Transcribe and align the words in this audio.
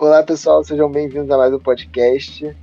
Olá, 0.00 0.22
pessoal, 0.22 0.64
sejam 0.64 0.90
bem-vindos 0.90 1.30
a 1.30 1.36
mais 1.36 1.52
um 1.52 1.58
podcast. 1.58 2.56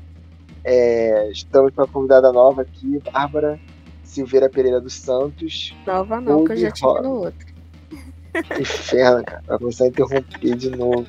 É, 0.63 1.29
estamos 1.29 1.71
com 1.71 1.81
uma 1.83 1.87
convidada 1.87 2.31
nova 2.31 2.63
aqui, 2.63 2.99
Bárbara 3.13 3.59
Silveira 4.03 4.49
Pereira 4.49 4.81
dos 4.81 4.95
Santos. 4.95 5.71
Nova 5.85 6.19
não, 6.19 6.43
que 6.45 6.53
eu 6.53 6.57
já 6.57 6.71
tive 6.71 7.01
no 7.01 7.11
outro. 7.25 7.47
Inferno, 8.59 9.23
cara. 9.23 9.43
Vai 9.45 9.59
começar 9.59 9.83
a 9.83 9.87
interromper 9.87 10.55
de 10.55 10.71
novo. 10.71 11.05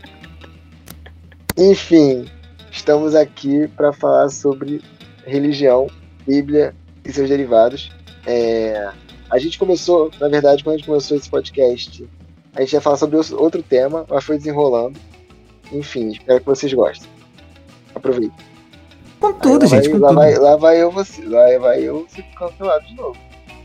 Enfim, 1.56 2.30
estamos 2.70 3.14
aqui 3.14 3.66
para 3.68 3.90
falar 3.94 4.28
sobre 4.28 4.82
religião, 5.24 5.86
Bíblia 6.26 6.74
e 7.06 7.10
seus 7.10 7.30
derivados. 7.30 7.90
É, 8.26 8.92
a 9.30 9.38
gente 9.38 9.58
começou, 9.58 10.10
na 10.20 10.28
verdade, 10.28 10.62
quando 10.62 10.74
a 10.74 10.76
gente 10.76 10.88
começou 10.88 11.16
esse 11.16 11.30
podcast, 11.30 12.06
a 12.54 12.60
gente 12.60 12.74
ia 12.74 12.82
falar 12.82 12.98
sobre 12.98 13.16
outro 13.16 13.62
tema, 13.62 14.04
mas 14.06 14.22
foi 14.22 14.36
desenrolando. 14.36 15.00
Enfim, 15.72 16.10
espero 16.10 16.40
que 16.40 16.46
vocês 16.46 16.72
gostem. 16.72 17.08
Aproveita. 17.94 18.34
Com 19.20 19.32
tudo, 19.34 19.64
Aí, 19.64 19.68
gente, 19.68 19.88
vai, 19.88 19.98
com 19.98 19.98
lá 19.98 20.08
tudo. 20.08 20.18
Vai, 20.18 20.34
lá 20.38 20.56
vai 20.56 20.82
eu, 20.82 20.90
você, 20.90 21.22
lá 21.24 21.58
vai 21.58 21.82
eu 21.82 22.06
ser 22.08 22.22
cancelado 22.36 22.86
de 22.86 22.94
novo. 22.94 23.18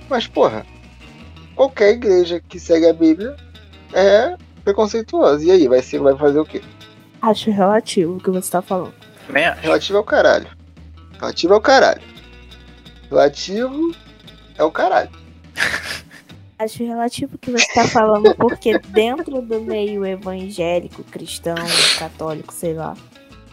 Mas, 0.09 0.27
porra, 0.27 0.65
qualquer 1.55 1.91
igreja 1.91 2.41
que 2.41 2.59
segue 2.59 2.87
a 2.87 2.93
Bíblia 2.93 3.35
é 3.93 4.35
preconceituosa. 4.63 5.45
E 5.45 5.51
aí, 5.51 5.67
vai, 5.67 5.81
ser, 5.81 5.99
vai 5.99 6.15
fazer 6.17 6.39
o 6.39 6.45
quê? 6.45 6.61
Acho 7.21 7.51
relativo 7.51 8.17
o 8.17 8.19
que 8.19 8.29
você 8.29 8.51
tá 8.51 8.61
falando. 8.61 8.93
Acho. 9.29 9.61
Relativo 9.61 9.97
ao 9.97 10.03
caralho. 10.03 10.47
Relativo 11.19 11.53
ao 11.53 11.61
caralho. 11.61 12.01
Relativo 13.09 13.95
é 14.57 14.63
o 14.63 14.71
caralho. 14.71 15.22
Acho 16.63 16.81
relativo 16.85 17.37
que 17.37 17.51
você 17.51 17.67
tá 17.73 17.85
falando, 17.89 18.33
porque 18.35 18.79
dentro 18.79 19.41
do 19.41 19.59
meio 19.59 20.05
evangélico, 20.05 21.03
cristão, 21.03 21.55
católico, 21.99 22.53
sei 22.53 22.73
lá, 22.73 22.95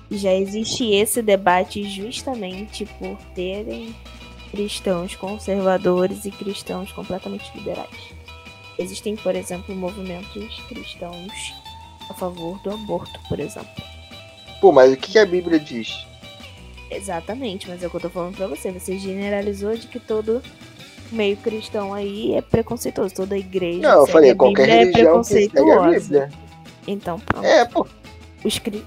já 0.09 0.33
existe 0.33 0.92
esse 0.92 1.20
debate 1.20 1.83
justamente 1.89 2.86
por 3.00 3.17
terem 3.34 3.92
cristãos 4.52 5.17
conservadores 5.17 6.25
e 6.25 6.30
cristãos 6.30 6.92
completamente 6.92 7.50
liberais. 7.56 8.14
Existem, 8.78 9.17
por 9.17 9.34
exemplo, 9.34 9.74
movimentos 9.74 10.61
cristãos 10.69 11.33
a 12.08 12.14
favor 12.14 12.62
do 12.62 12.70
aborto, 12.70 13.19
por 13.28 13.41
exemplo. 13.41 13.83
Pô, 14.61 14.70
mas 14.70 14.92
o 14.92 14.97
que 14.97 15.19
a 15.19 15.27
Bíblia 15.27 15.58
diz? 15.58 16.06
Exatamente, 16.89 17.69
mas 17.69 17.83
é 17.83 17.89
o 17.89 17.91
que 17.91 17.97
eu 17.97 18.00
tô 18.00 18.11
falando 18.11 18.36
pra 18.36 18.47
você. 18.47 18.70
Você 18.70 18.98
generalizou 18.98 19.77
de 19.77 19.89
que 19.89 19.98
todo 19.98 20.41
meio 21.12 21.36
cristão 21.36 21.92
aí 21.94 22.34
é 22.34 22.42
preconceituoso. 22.42 23.14
Toda 23.14 23.36
igreja. 23.36 23.80
Não, 23.80 24.00
eu 24.00 24.06
falei, 24.06 24.30
a 24.30 24.36
qualquer 24.36 24.62
Bíblia 24.62 24.78
religião 24.80 25.03
a 25.03 25.11
preconceituosa. 25.11 26.00
Bíblia. 26.00 26.28
Então, 26.86 27.19
pronto. 27.20 27.44
É, 27.47 27.64
pô. 27.64 27.86
Os 28.44 28.58
cri... 28.58 28.84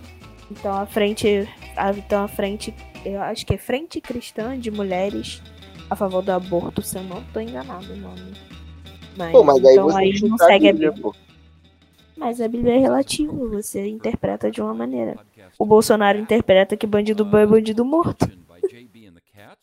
Então 0.52 0.74
a 0.74 0.86
frente. 0.86 1.48
a- 1.76 1.92
Então 1.92 2.24
a 2.24 2.28
frente. 2.28 2.74
Eu 3.06 3.22
acho 3.22 3.46
que 3.46 3.54
é 3.54 3.58
Frente 3.58 4.00
Cristã 4.00 4.58
de 4.58 4.72
Mulheres 4.72 5.42
a 5.90 5.96
favor 5.96 6.22
do 6.22 6.32
aborto, 6.32 6.82
se 6.82 6.98
eu 6.98 7.04
não 7.04 7.22
tô 7.34 7.40
enganado 7.40 7.92
o 7.92 7.98
nome. 7.98 8.34
Mas, 9.18 9.32
Pô, 9.32 9.44
mas 9.44 9.64
aí 9.64 9.74
então 9.74 9.96
aí 9.96 10.14
que 10.14 10.28
não 10.28 10.38
segue 10.38 10.68
a 10.68 10.70
a 10.70 10.74
Bíblia, 10.74 10.92
Bíblia. 10.92 11.12
pô. 11.12 11.16
Mas 12.16 12.40
a 12.40 12.48
Bíblia 12.48 12.76
é 12.76 12.78
relativa, 12.80 13.34
você 13.50 13.86
interpreta 13.88 14.50
de 14.50 14.62
uma 14.62 14.74
maneira. 14.74 15.18
O 15.60 15.66
Bolsonaro 15.66 16.18
interpreta 16.18 16.78
que 16.78 16.88
bandido 16.88 17.26
bom 17.26 17.38
é 17.38 17.46
bandido 17.46 17.84
morto. 17.84 18.28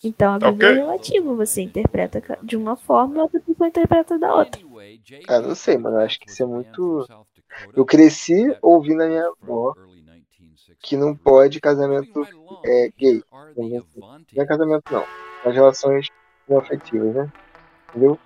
Então 0.03 0.33
a 0.35 0.39
Bíblia 0.39 0.69
é 0.69 0.73
Ok. 0.73 0.83
relativa, 0.83 1.35
você 1.35 1.63
interpreta 1.63 2.39
de 2.43 2.57
uma 2.57 2.77
forma 2.77 3.17
e 3.17 3.21
outra 3.21 3.41
pessoa 3.41 3.69
interpreta 3.69 4.19
da 4.19 4.35
outra. 4.35 4.61
Ah, 5.29 5.41
não 5.41 5.55
sei, 5.55 5.77
mano. 5.77 5.97
eu 5.97 6.01
Acho 6.01 6.19
que 6.19 6.31
isso 6.31 6.43
é 6.43 6.47
muito. 6.47 7.07
Eu 7.77 7.85
cresci 7.85 8.57
ouvindo 8.63 9.03
a 9.03 9.07
minha 9.09 9.27
avó 9.43 9.75
que 10.83 10.97
não 10.97 11.15
pode 11.15 11.61
casamento 11.61 12.27
é, 12.65 12.91
gay. 12.99 13.23
Não 13.57 14.43
é 14.43 14.47
casamento, 14.47 14.85
não. 14.91 15.05
As 15.45 15.55
relações 15.55 16.07
não 16.49 16.59
afetivas, 16.59 17.15
né? 17.15 17.29
Entendeu? 17.91 18.19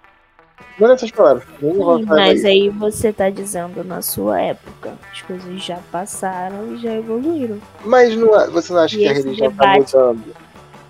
Não 0.78 0.86
nessas 0.88 1.10
palavras. 1.10 1.44
Nem 1.60 1.74
vou 1.74 1.98
Sim, 1.98 2.04
mas 2.04 2.44
aí 2.44 2.68
você 2.68 3.12
tá 3.12 3.28
dizendo 3.28 3.82
na 3.82 4.00
sua 4.02 4.40
época. 4.40 4.96
As 5.10 5.22
coisas 5.22 5.60
já 5.64 5.78
passaram 5.90 6.72
e 6.74 6.76
já 6.78 6.92
evoluíram. 6.94 7.58
Mas 7.84 8.14
não, 8.16 8.38
é- 8.38 8.48
você 8.48 8.72
não 8.72 8.80
acha 8.80 8.94
E 8.94 8.98
que 9.00 9.08
a 9.08 9.12
religião 9.12 9.48
debate- 9.48 9.92
tá 9.92 9.98
mudando? 10.12 10.43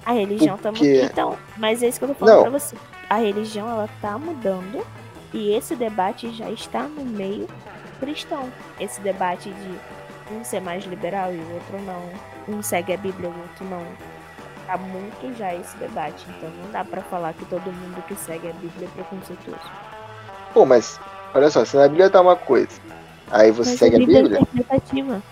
A 0.07 0.13
religião 0.13 0.57
tá 0.59 0.71
Porque- 0.71 0.93
mudando. 0.95 1.11
Então, 1.11 1.39
mas 1.57 1.83
é 1.83 1.89
isso 1.89 1.99
que 1.99 2.05
eu 2.05 2.09
tô 2.11 2.15
falando 2.15 2.35
Não. 2.37 2.43
pra 2.51 2.59
você. 2.59 2.77
A 3.09 3.17
religião, 3.17 3.69
ela 3.69 3.89
tá 4.01 4.19
mudando. 4.19 4.85
E 5.33 5.53
esse 5.55 5.75
debate 5.75 6.31
já 6.33 6.49
está 6.51 6.83
no 6.83 7.05
meio 7.05 7.49
cristão. 7.99 8.49
Esse 8.79 9.01
debate 9.01 9.51
de 9.51 10.35
um 10.35 10.45
ser 10.45 10.61
mais 10.61 10.85
liberal 10.85 11.33
e 11.33 11.39
o 11.39 11.55
outro 11.55 11.81
não. 11.83 12.55
Um 12.57 12.63
segue 12.63 12.93
a 12.93 12.97
Bíblia 12.97 13.29
e 13.29 13.33
o 13.33 13.39
outro 13.41 13.65
não. 13.65 13.83
Tá 14.67 14.77
muito 14.77 15.37
já 15.37 15.55
esse 15.55 15.77
debate. 15.77 16.25
Então 16.29 16.51
não 16.51 16.71
dá 16.71 16.85
pra 16.85 17.03
falar 17.03 17.33
que 17.35 17.45
todo 17.47 17.65
mundo 17.73 18.03
que 18.07 18.15
segue 18.15 18.49
a 18.49 18.53
Bíblia 18.53 18.87
é 18.89 18.91
preconceituoso. 18.95 19.71
Pô, 20.53 20.65
mas 20.65 21.01
olha 21.35 21.51
só, 21.51 21.65
se 21.65 21.77
na 21.77 21.89
Bíblia 21.89 22.09
tá 22.11 22.21
uma 22.21 22.37
coisa, 22.37 22.81
aí 23.31 23.51
você 23.51 23.71
Mas 23.71 23.79
segue 23.79 23.97
a 23.97 23.99
Bíblia 23.99 24.19
é 24.19 24.23
Bíblia. 24.23 24.41
interpretativa. 24.41 25.23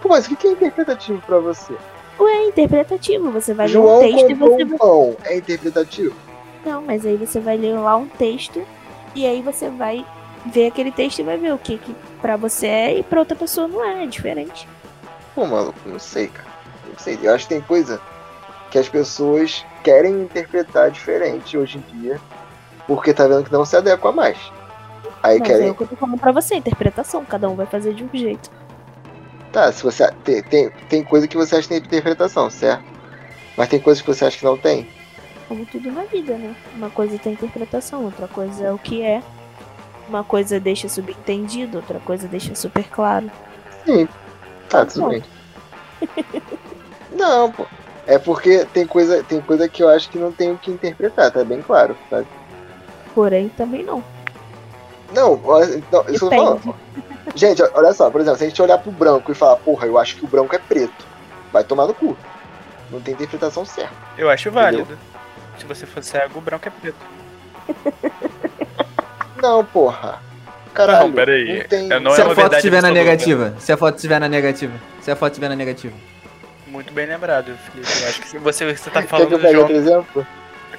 Pô, 0.00 0.08
mas 0.08 0.24
o 0.26 0.28
que 0.30 0.36
que 0.36 0.46
é 0.48 0.52
interpretativo 0.52 1.20
pra 1.26 1.38
você? 1.38 1.74
Ué, 2.18 2.32
é 2.32 2.46
interpretativo. 2.48 3.30
Você 3.30 3.54
vai 3.54 3.66
ler 3.66 3.72
João 3.72 3.98
um 3.98 4.00
texto 4.00 4.30
e 4.30 4.34
você 4.34 4.64
um 4.64 4.78
pão, 4.78 5.16
é 5.24 5.36
interpretativo? 5.36 6.16
Não, 6.64 6.82
mas 6.82 7.06
aí 7.06 7.16
você 7.16 7.38
vai 7.40 7.56
ler 7.56 7.78
lá 7.78 7.96
um 7.96 8.06
texto 8.06 8.64
e 9.14 9.26
aí 9.26 9.40
você 9.40 9.70
vai 9.70 10.04
ver 10.46 10.68
aquele 10.68 10.90
texto 10.90 11.20
e 11.20 11.22
vai 11.22 11.36
ver 11.36 11.52
o 11.52 11.58
que, 11.58 11.78
que 11.78 11.94
pra 12.20 12.36
você 12.36 12.66
é 12.66 12.98
e 12.98 13.02
pra 13.02 13.20
outra 13.20 13.36
pessoa 13.36 13.68
não 13.68 13.84
é. 13.84 14.04
É 14.04 14.06
diferente. 14.06 14.68
Pô, 15.34 15.46
maluco, 15.46 15.78
não 15.86 15.98
sei, 15.98 16.28
cara. 16.28 16.48
Não 16.88 16.98
sei. 16.98 17.18
Eu 17.22 17.34
acho 17.34 17.46
que 17.46 17.54
tem 17.54 17.62
coisa 17.62 18.00
que 18.70 18.78
as 18.78 18.88
pessoas 18.88 19.64
querem 19.82 20.22
interpretar 20.22 20.90
diferente 20.90 21.56
hoje 21.56 21.78
em 21.78 22.00
dia, 22.00 22.20
porque 22.86 23.14
tá 23.14 23.26
vendo 23.26 23.44
que 23.44 23.52
não 23.52 23.64
se 23.64 23.76
adequa 23.76 24.12
mais. 24.12 24.38
Aí 25.22 25.38
mas 25.38 25.48
querem. 25.48 25.68
é 25.68 25.70
o 25.70 25.74
que 25.74 25.82
eu 25.82 25.88
tô 25.88 25.96
falando 25.96 26.18
pra 26.18 26.32
você, 26.32 26.56
interpretação. 26.56 27.24
Cada 27.24 27.48
um 27.48 27.54
vai 27.54 27.66
fazer 27.66 27.94
de 27.94 28.04
um 28.04 28.10
jeito. 28.12 28.50
Tá, 29.52 29.72
se 29.72 29.82
você. 29.82 30.10
Tem, 30.24 30.42
tem, 30.42 30.70
tem 30.88 31.02
coisa 31.02 31.26
que 31.26 31.36
você 31.36 31.56
acha 31.56 31.62
que 31.62 31.68
tem 31.68 31.78
interpretação, 31.78 32.50
certo? 32.50 32.84
Mas 33.56 33.68
tem 33.68 33.80
coisas 33.80 34.00
que 34.02 34.08
você 34.08 34.24
acha 34.24 34.38
que 34.38 34.44
não 34.44 34.56
tem? 34.56 34.88
Como 35.48 35.64
tudo 35.66 35.90
na 35.90 36.04
vida, 36.04 36.36
né? 36.36 36.54
Uma 36.74 36.90
coisa 36.90 37.18
tem 37.18 37.32
interpretação, 37.32 38.04
outra 38.04 38.28
coisa 38.28 38.66
é 38.66 38.72
o 38.72 38.78
que 38.78 39.02
é. 39.02 39.22
Uma 40.08 40.22
coisa 40.22 40.60
deixa 40.60 40.88
subentendido, 40.88 41.78
outra 41.78 41.98
coisa 42.00 42.28
deixa 42.28 42.54
super 42.54 42.84
claro. 42.84 43.30
Sim. 43.84 44.08
Tá, 44.68 44.84
tudo 44.84 45.00
Não. 45.00 45.08
bem. 45.08 45.24
Não, 47.12 47.52
pô. 47.52 47.66
É 48.06 48.18
porque 48.18 48.64
tem 48.72 48.86
coisa, 48.86 49.22
tem 49.22 49.40
coisa 49.40 49.68
que 49.68 49.82
eu 49.82 49.88
acho 49.88 50.08
que 50.08 50.18
não 50.18 50.32
tem 50.32 50.50
o 50.50 50.56
que 50.56 50.70
interpretar, 50.70 51.30
tá 51.30 51.44
bem 51.44 51.60
claro, 51.60 51.96
sabe? 52.08 52.26
Porém, 53.14 53.50
também 53.50 53.82
não. 53.82 54.02
Não, 55.12 55.36
não 55.36 55.62
isso 55.62 55.80
eu 55.92 56.18
tô 56.18 56.30
falando. 56.30 56.74
Gente, 57.38 57.62
olha 57.62 57.92
só, 57.92 58.10
por 58.10 58.20
exemplo, 58.20 58.36
se 58.36 58.44
a 58.44 58.48
gente 58.48 58.60
olhar 58.60 58.78
pro 58.78 58.90
branco 58.90 59.30
e 59.30 59.34
falar, 59.34 59.56
porra, 59.56 59.86
eu 59.86 59.96
acho 59.96 60.16
que 60.16 60.24
o 60.24 60.28
branco 60.28 60.56
é 60.56 60.58
preto, 60.58 61.06
vai 61.52 61.62
tomar 61.62 61.86
no 61.86 61.94
cu. 61.94 62.16
Não 62.90 63.00
tem 63.00 63.14
interpretação 63.14 63.64
certa. 63.64 63.94
Eu 64.16 64.28
acho 64.28 64.50
válido. 64.50 64.98
Se 65.56 65.64
você 65.64 65.86
for 65.86 66.02
cego, 66.02 66.40
o 66.40 66.42
branco 66.42 66.66
é 66.66 66.70
preto. 66.70 66.98
Não, 69.40 69.64
porra. 69.64 70.20
Caralho. 70.74 71.08
Não, 71.08 71.12
peraí. 71.12 71.58
Não 71.60 71.68
tem... 71.68 71.88
Não 71.88 72.10
Se 72.12 72.20
é 72.20 72.24
a 72.24 72.34
foto 72.34 72.56
estiver 72.56 72.82
na 72.82 72.90
negativa. 72.90 73.54
Se 73.60 73.72
a 73.72 73.76
foto 73.76 73.94
estiver 73.94 74.18
na 74.18 74.28
negativa. 74.28 74.72
Se 75.00 75.10
a 75.10 75.16
foto 75.16 75.32
estiver 75.32 75.48
na 75.48 75.54
negativa. 75.56 75.94
Muito 76.66 76.92
bem 76.92 77.06
lembrado, 77.06 77.56
Felipe. 77.70 77.88
Eu 78.02 78.08
acho 78.08 78.20
que 78.22 78.38
você, 78.38 78.74
você 78.74 78.90
tá 78.90 79.00
Quer 79.02 79.08
falando 79.08 79.28
que 79.28 79.34
eu 79.34 79.38
do 79.38 79.42
pegue 79.42 79.54
João. 79.54 79.62
outro 79.62 79.76
exemplo? 79.76 80.26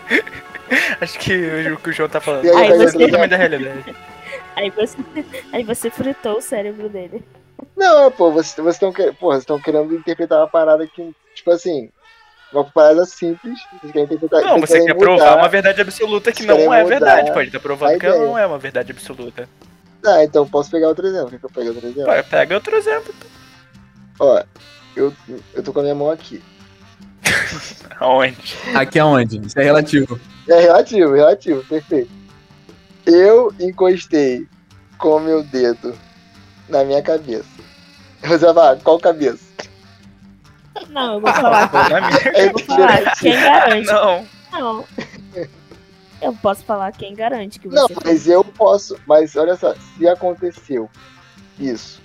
Acho 1.01 1.17
que 1.19 1.69
o 1.71 1.77
que 1.77 1.89
o 1.89 1.93
João 1.93 2.09
tá 2.09 2.21
falando. 2.21 2.45
Aí, 2.45 2.69
você-? 2.77 2.97
Totalmente 2.97 3.29
da 3.31 3.37
realidade. 3.37 3.95
Aí 4.59 4.69
você, 4.69 4.97
aí 5.53 5.63
você 5.63 5.89
fritou 5.89 6.37
o 6.37 6.41
cérebro 6.41 6.89
dele. 6.89 7.23
Não, 7.75 8.11
pô, 8.11 8.29
vocês 8.31 8.57
estão 8.75 8.91
querendo, 8.91 9.15
porra, 9.15 9.35
vocês 9.35 9.43
estão 9.43 9.59
querendo 9.59 9.93
interpretar 9.95 10.39
uma 10.39 10.49
parada 10.49 10.85
que, 10.85 11.15
tipo 11.33 11.49
assim, 11.49 11.89
uma 12.51 12.65
parada 12.65 13.05
simples, 13.05 13.57
vocês 13.79 13.91
querem 13.93 14.03
interpretar 14.03 14.41
Não, 14.41 14.59
vocês 14.59 14.81
você 14.81 14.85
quer 14.85 14.93
mudar. 14.93 15.05
provar 15.05 15.37
uma 15.37 15.47
verdade 15.47 15.81
absoluta 15.81 16.31
que 16.31 16.45
não 16.45 16.73
é 16.73 16.83
verdade. 16.83 17.31
Pode 17.31 17.47
estar 17.47 17.59
provando 17.61 17.97
que 17.97 18.07
não 18.07 18.37
é 18.37 18.45
uma 18.45 18.59
verdade 18.59 18.91
absoluta. 18.91 19.47
Tá, 20.01 20.23
então 20.23 20.47
posso 20.47 20.69
pegar 20.69 20.89
outro 20.89 21.07
exemplo. 21.07 21.29
Quer 21.29 21.39
que 21.39 21.45
eu 21.45 21.49
pegue 21.49 21.69
outro 21.69 21.87
exemplo? 21.87 22.05
Vai, 22.05 22.23
pega 22.23 22.55
outro 22.55 22.75
exemplo. 22.75 23.13
Ó, 24.19 24.43
eu, 24.95 25.13
eu 25.53 25.63
tô 25.63 25.71
com 25.71 25.79
a 25.79 25.83
minha 25.83 25.95
mão 25.95 26.11
aqui. 26.11 26.41
Aonde? 27.99 28.57
Aqui 28.75 28.97
aonde? 28.99 29.45
Isso 29.45 29.59
é 29.59 29.63
relativo. 29.63 30.19
É 30.47 30.59
relativo, 30.61 31.13
relativo, 31.13 31.63
perfeito. 31.65 32.18
Eu 33.05 33.53
encostei 33.59 34.47
com 34.97 35.15
o 35.17 35.19
meu 35.19 35.43
dedo 35.43 35.95
na 36.67 36.83
minha 36.83 37.01
cabeça. 37.01 37.47
Você 38.21 38.37
vai 38.45 38.53
falar, 38.53 38.77
qual 38.79 38.99
cabeça? 38.99 39.49
Não, 40.89 41.15
eu 41.15 41.21
vou 41.21 41.33
falar. 41.33 41.71
Na 41.89 42.01
minha... 42.01 42.19
É 42.33 42.45
Eu 42.47 42.51
vou 42.51 42.59
falar 42.63 43.15
quem 43.19 43.33
garante. 43.33 43.87
Não. 43.87 44.25
Não. 44.51 44.85
Eu 46.21 46.33
posso 46.41 46.63
falar 46.65 46.91
quem 46.91 47.13
garante 47.15 47.59
que 47.59 47.67
você 47.67 47.75
Não, 47.75 47.87
mas 48.03 48.27
eu 48.27 48.43
posso. 48.43 48.97
Mas 49.07 49.35
olha 49.35 49.55
só, 49.55 49.73
se 49.73 50.07
aconteceu 50.07 50.89
isso 51.59 52.01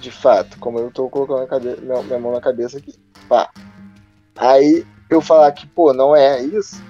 de 0.00 0.10
fato, 0.12 0.56
como 0.60 0.78
eu 0.78 0.90
tô 0.92 1.08
colocando 1.08 1.42
a 1.42 1.46
cabe- 1.46 1.76
minha, 1.80 2.00
minha 2.02 2.18
mão 2.20 2.32
na 2.32 2.40
cabeça 2.40 2.78
aqui, 2.78 2.94
pá. 3.28 3.50
Aí 4.36 4.86
eu 5.10 5.20
falar 5.20 5.50
que, 5.52 5.66
pô, 5.66 5.92
não 5.92 6.14
é 6.14 6.40
isso, 6.40 6.80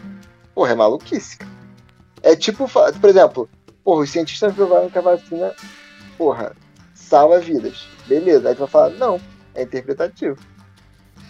porra, 0.54 0.72
é 0.72 0.74
maluquice. 0.74 1.38
cara. 1.38 1.50
É 2.22 2.34
tipo, 2.36 2.68
por 2.68 3.08
exemplo, 3.10 3.48
porra, 3.84 4.02
os 4.02 4.10
cientistas 4.10 4.54
provaram 4.54 4.90
que 4.90 4.98
a 4.98 5.02
vacina, 5.02 5.52
porra, 6.16 6.54
salva 6.94 7.38
vidas. 7.38 7.86
Beleza, 8.06 8.48
aí 8.48 8.54
tu 8.54 8.60
vai 8.60 8.68
falar, 8.68 8.90
não, 8.90 9.20
é 9.54 9.62
interpretativo. 9.62 10.36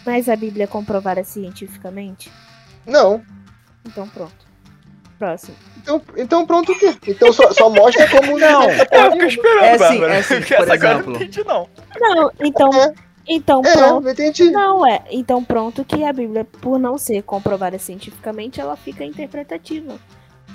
Mas 0.05 0.29
a 0.29 0.35
Bíblia 0.35 0.63
é 0.63 0.67
comprovada 0.67 1.23
cientificamente? 1.23 2.31
Não. 2.85 3.21
Então 3.85 4.07
pronto. 4.07 4.49
Próximo. 5.17 5.55
Então, 5.77 6.01
então 6.15 6.45
pronto 6.45 6.71
o 6.71 6.79
quê? 6.79 6.95
Então 7.07 7.33
só, 7.33 7.51
só 7.51 7.69
mostra 7.69 8.07
como 8.09 8.39
Não. 8.39 8.63
é 8.63 8.81
Eu 9.05 9.11
fico 9.11 9.25
esperando, 9.25 9.63
É 9.63 9.71
assim, 9.73 9.79
Bárbara. 9.99 10.13
é 10.13 10.17
assim, 10.19 10.35
Porque 10.39 10.55
por 10.55 10.63
essa 10.63 10.75
exemplo. 10.75 11.11
não 11.11 11.15
entendi, 11.21 11.43
não. 11.43 11.69
Não, 11.99 12.31
então. 12.39 12.69
É. 12.73 12.93
Então 13.27 13.61
É, 13.65 13.73
pronto. 13.73 14.09
entendi. 14.09 14.49
Não, 14.51 14.87
é. 14.87 15.03
Então 15.11 15.43
pronto 15.43 15.83
que 15.83 16.03
a 16.05 16.13
Bíblia, 16.13 16.45
por 16.45 16.79
não 16.79 16.97
ser 16.97 17.21
comprovada 17.23 17.77
cientificamente, 17.77 18.61
ela 18.61 18.77
fica 18.77 19.03
interpretativa. 19.03 19.99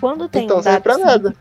Quando 0.01 0.29
tem 0.29 0.45
Então 0.45 0.59
um 0.59 0.63
serve 0.63 0.81
dado 0.81 0.83
pra 0.83 0.99
nada. 0.99 1.35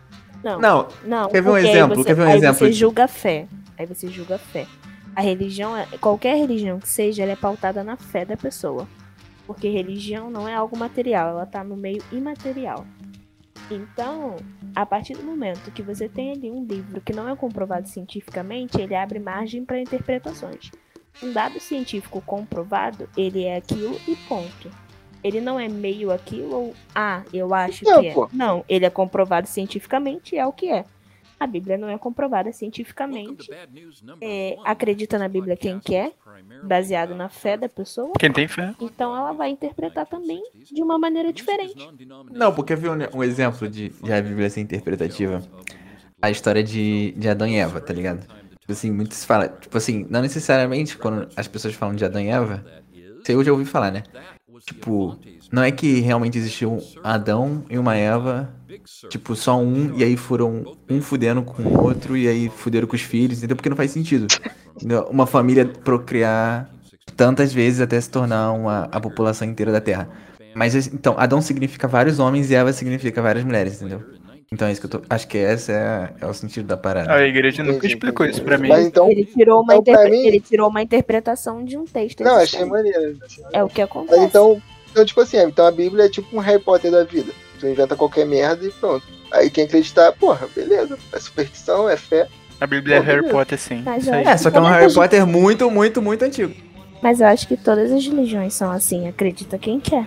Não, 0.44 0.60
Não, 0.60 0.88
não. 1.06 1.30
Quer 1.30 1.42
ver 1.42 1.50
um 1.50 1.54
aí 1.56 1.70
exemplo? 1.70 1.96
você- 1.96 2.04
Quer 2.04 2.14
ver 2.16 2.22
um 2.22 2.28
aí 2.28 2.38
exemplo 2.38 2.58
você 2.60 2.70
de- 2.70 2.74
julga 2.74 3.04
a 3.06 3.08
fé. 3.08 3.48
Aí 3.78 3.86
você 3.86 4.08
julga 4.08 4.36
a 4.36 4.40
fé. 4.40 4.68
A 5.16 5.22
religião, 5.22 5.76
é, 5.78 5.86
qualquer 6.02 6.36
religião 6.38 6.80
que 6.80 6.90
seja, 6.90 7.24
ela 7.24 7.32
é 7.32 7.36
pautada 7.36 7.84
na 7.84 7.96
fé 7.96 8.26
da 8.26 8.36
pessoa. 8.36 8.88
Porque 9.48 9.68
religião 9.70 10.30
não 10.32 10.48
é 10.48 10.54
algo 10.56 10.78
material, 10.78 11.30
ela 11.30 11.46
tá 11.46 11.64
no 11.64 11.76
meio 11.78 12.02
imaterial. 12.12 12.86
Então, 13.72 14.36
a 14.76 14.86
partir 14.86 15.14
do 15.14 15.24
momento 15.24 15.72
que 15.72 15.82
você 15.82 16.08
tem 16.10 16.32
ali 16.32 16.52
um 16.52 16.66
livro 16.66 17.00
que 17.02 17.14
não 17.14 17.28
é 17.30 17.36
comprovado 17.36 17.88
cientificamente, 17.88 18.80
ele 18.82 18.96
abre 18.96 19.20
margem 19.20 19.64
para 19.64 19.80
interpretações. 19.80 20.72
Um 21.22 21.32
dado 21.32 21.60
científico 21.60 22.22
comprovado, 22.26 23.08
ele 23.16 23.44
é 23.44 23.58
aquilo 23.58 23.98
e 24.08 24.16
ponto. 24.28 24.70
Ele 25.24 25.40
não 25.40 25.60
é 25.60 25.68
meio 25.68 26.12
aquilo 26.12 26.54
ou 26.54 26.76
ah, 26.94 27.24
eu 27.34 27.54
acho 27.54 27.86
Não, 27.86 28.02
que 28.02 28.08
é. 28.08 28.14
pô. 28.14 28.30
Não, 28.34 28.66
ele 28.68 28.86
é 28.86 28.90
comprovado 28.90 29.48
cientificamente 29.48 30.36
e 30.36 30.38
é 30.38 30.46
o 30.46 30.52
que 30.52 30.70
é. 30.70 30.86
A 31.40 31.48
Bíblia 31.48 31.78
não 31.78 31.90
é 31.90 31.98
comprovada 31.98 32.54
cientificamente. 32.54 33.50
É, 34.22 34.56
acredita 34.64 35.18
na 35.20 35.28
Bíblia 35.28 35.58
quem 35.58 35.78
quer, 35.78 36.14
baseado 36.64 37.14
na 37.16 37.28
fé 37.28 37.58
da 37.58 37.68
pessoa. 37.68 38.14
Quem 38.18 38.32
tem 38.32 38.48
fé? 38.48 38.74
Então 38.80 39.16
ela 39.16 39.34
vai 39.34 39.50
interpretar 39.50 40.06
também 40.06 40.42
de 40.72 40.82
uma 40.82 40.98
maneira 40.98 41.34
diferente. 41.34 41.76
Não, 42.32 42.54
porque 42.54 42.76
viu 42.76 42.94
um, 42.94 43.18
um 43.18 43.24
exemplo 43.24 43.68
de, 43.68 43.90
de 43.90 44.14
a 44.14 44.22
Bíblia 44.22 44.50
ser 44.50 44.62
interpretativa? 44.62 45.44
A 46.22 46.32
história 46.32 46.64
de, 46.64 47.12
de 47.18 47.28
Adão 47.28 47.48
e 47.48 47.58
Eva, 47.58 47.82
tá 47.82 47.92
ligado? 47.92 48.26
Tipo 48.58 48.72
assim, 48.72 48.92
muito 48.92 49.14
se 49.14 49.26
fala. 49.26 49.50
Tipo 49.50 49.78
assim, 49.78 50.08
não 50.10 50.22
necessariamente 50.22 50.98
quando 50.98 51.28
as 51.36 51.50
pessoas 51.50 51.74
falam 51.74 51.94
de 51.94 52.06
Adão 52.06 52.22
e 52.22 52.30
Eva. 52.30 52.64
Isso 52.94 53.32
eu 53.34 53.44
já 53.44 53.52
ouvi 53.52 53.66
falar, 53.66 53.92
né? 53.92 54.04
Tipo, 54.62 55.18
não 55.52 55.64
é 55.64 55.72
que 55.72 56.00
realmente 56.00 56.38
existiu 56.38 56.80
Adão 57.04 57.64
e 57.70 57.78
uma 57.78 57.96
Eva, 57.96 58.54
tipo, 59.10 59.36
só 59.36 59.60
um, 59.60 59.98
e 59.98 60.04
aí 60.04 60.16
foram 60.16 60.78
um 60.90 61.02
fudendo 61.02 61.42
com 61.42 61.64
o 61.64 61.84
outro, 61.84 62.16
e 62.16 62.28
aí 62.28 62.50
fuderam 62.50 62.88
com 62.88 62.96
os 62.96 63.02
filhos, 63.02 63.40
entendeu? 63.40 63.56
Porque 63.56 63.70
não 63.70 63.76
faz 63.76 63.92
sentido. 63.92 64.28
Uma 65.10 65.26
família 65.26 65.66
procriar 65.66 66.70
tantas 67.16 67.54
vezes 67.54 67.82
até 67.82 68.00
se 68.00 68.10
tornar 68.10 68.52
uma, 68.52 68.84
a 68.92 69.00
população 69.00 69.48
inteira 69.48 69.72
da 69.72 69.82
Terra. 69.82 70.10
Mas 70.56 70.76
então, 70.88 71.16
Adão 71.18 71.42
significa 71.42 71.88
vários 71.88 72.20
homens 72.20 72.52
e 72.52 72.56
Eva 72.56 72.72
significa 72.72 73.22
várias 73.22 73.44
mulheres, 73.44 73.82
entendeu? 73.82 74.04
Então 74.52 74.68
é 74.68 74.72
isso 74.72 74.82
que 74.82 74.86
eu 74.88 75.00
tô. 75.00 75.02
Acho 75.10 75.28
que 75.28 75.38
esse 75.38 75.72
é, 75.72 76.12
é 76.22 76.26
o 76.28 76.34
sentido 76.34 76.68
da 76.68 76.78
parada. 76.78 77.12
A 77.14 77.26
igreja 77.28 77.64
nunca 77.64 77.78
Entendi, 77.78 77.94
explicou 77.94 78.26
entendi. 78.26 78.40
isso 78.40 78.46
pra 78.48 78.58
mim. 78.58 78.70
Mas 78.70 78.86
então, 78.86 79.10
Ele 79.10 79.26
tirou 79.26 79.62
uma, 79.62 79.74
então, 79.76 79.84
pra 79.84 79.94
interpre- 80.04 80.12
mim- 80.22 80.28
ele 80.28 80.40
tirou 80.40 80.70
uma 80.70 80.82
interpretação 80.82 81.64
de 81.64 81.78
um 81.78 81.86
texto. 81.86 82.24
não, 82.24 82.36
achei 82.36 82.64
maneiro. 82.66 83.18
achei 83.26 83.44
maneiro. 83.44 83.50
É 83.52 83.64
o 83.64 83.68
que 83.70 83.82
acontece. 83.82 84.16
Mas 84.20 84.30
então, 84.30 84.62
então, 84.92 85.06
tipo 85.06 85.22
assim, 85.22 85.38
então 85.38 85.66
a 85.66 85.72
Bíblia 85.72 86.06
é 86.06 86.10
tipo 86.10 86.36
um 86.36 86.40
Harry 86.40 86.62
Potter 86.62 86.92
da 86.92 87.04
vida. 87.04 87.32
Tu 87.60 87.68
inventa 87.68 87.96
qualquer 87.96 88.26
merda 88.26 88.66
e 88.66 88.72
pronto. 88.72 89.04
Aí 89.32 89.50
quem 89.50 89.64
acreditar, 89.66 90.12
porra, 90.14 90.48
beleza. 90.56 90.98
É 91.12 91.20
superstição, 91.20 91.90
é 91.90 91.98
fé. 91.98 92.28
A 92.62 92.68
Bíblia 92.68 92.98
é 92.98 93.00
Harry. 93.00 93.30
Potter, 93.30 93.58
sim. 93.58 93.84
É, 94.26 94.38
só 94.38 94.52
que 94.52 94.58
é 94.58 94.62
um 94.62 94.66
Harry 94.66 94.94
Potter 94.94 95.26
muito, 95.26 95.72
muito, 95.72 96.02
muito 96.02 96.24
antigo. 96.24 96.54
Mas 97.02 97.20
eu 97.20 97.28
acho 97.28 97.48
que 97.48 97.58
todas 97.58 97.92
as 97.92 98.06
religiões 98.06 98.54
são 98.54 98.72
assim, 98.72 99.08
acredita 99.08 99.58
quem 99.58 99.80
quer. 99.80 100.06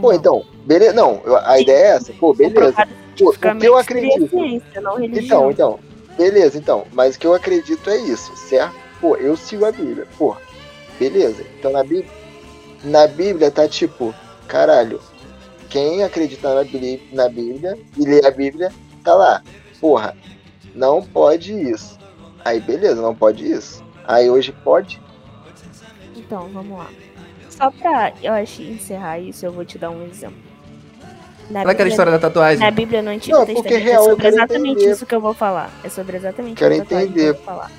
Pô, 0.00 0.12
então, 0.12 0.44
beleza. 0.66 0.92
Não, 0.92 1.22
a 1.44 1.58
ideia 1.60 1.76
é 1.76 1.88
essa. 1.96 2.12
Pô, 2.14 2.34
beleza. 2.34 2.74
Pô, 3.18 3.30
o 3.30 3.58
que 3.58 3.66
eu 3.66 3.76
acredito. 3.76 4.28
ciência, 4.28 4.80
não 4.80 4.96
religião. 4.96 5.50
Então, 5.50 5.78
então. 5.78 5.90
Beleza, 6.16 6.58
então. 6.58 6.86
Mas 6.92 7.16
o 7.16 7.18
que 7.18 7.26
eu 7.26 7.34
acredito 7.34 7.88
é 7.88 7.96
isso, 7.96 8.34
certo? 8.36 8.74
Pô, 9.00 9.16
eu 9.16 9.36
sigo 9.36 9.64
a 9.64 9.72
Bíblia. 9.72 10.06
Pô, 10.18 10.36
beleza. 10.98 11.44
Então 11.58 11.72
na 11.72 11.82
Bíblia, 11.82 12.10
na 12.84 13.06
Bíblia 13.06 13.50
tá 13.50 13.66
tipo, 13.66 14.14
caralho, 14.46 15.00
quem 15.70 16.02
acredita 16.02 16.54
na 16.54 16.64
Bíblia, 16.64 17.00
na 17.12 17.28
Bíblia 17.28 17.78
e 17.96 18.04
lê 18.04 18.26
a 18.26 18.30
Bíblia, 18.30 18.72
tá 19.02 19.14
lá. 19.14 19.42
Porra, 19.80 20.16
não 20.74 21.02
pode 21.02 21.52
isso. 21.52 21.98
Aí 22.44 22.60
beleza, 22.60 23.00
não 23.00 23.14
pode 23.14 23.50
isso. 23.50 23.82
Aí 24.04 24.28
hoje 24.28 24.52
pode. 24.64 25.00
Então, 26.16 26.48
vamos 26.52 26.78
lá. 26.78 26.90
Só 27.48 27.70
pra, 27.70 28.12
eu 28.22 28.32
acho, 28.32 28.62
encerrar 28.62 29.18
isso, 29.18 29.44
eu 29.44 29.52
vou 29.52 29.64
te 29.64 29.78
dar 29.78 29.90
um 29.90 30.06
exemplo. 30.06 30.49
Na 31.50 31.60
Olha 31.60 31.70
aquela 31.70 31.72
Bíblia- 31.74 31.88
história 31.88 32.12
da 32.12 32.18
tatuagem. 32.18 32.60
Na 32.60 32.70
Bíblia, 32.70 33.02
no 33.02 33.10
Antigo 33.10 33.36
Não, 33.36 33.44
porque 33.44 33.62
Testamento, 33.62 33.84
real, 33.84 34.02
é 34.06 34.10
sobre 34.10 34.28
exatamente 34.28 34.70
entender. 34.76 34.90
isso 34.92 35.06
que 35.06 35.14
eu 35.14 35.20
vou 35.20 35.34
falar. 35.34 35.70
É 35.82 35.88
sobre 35.88 36.16
exatamente 36.16 36.56
Quero 36.58 36.76
tatuagem 36.78 37.08
que 37.12 37.18
eu 37.18 37.22
entender. 37.24 37.32
vou 37.34 37.42
falar. 37.44 37.72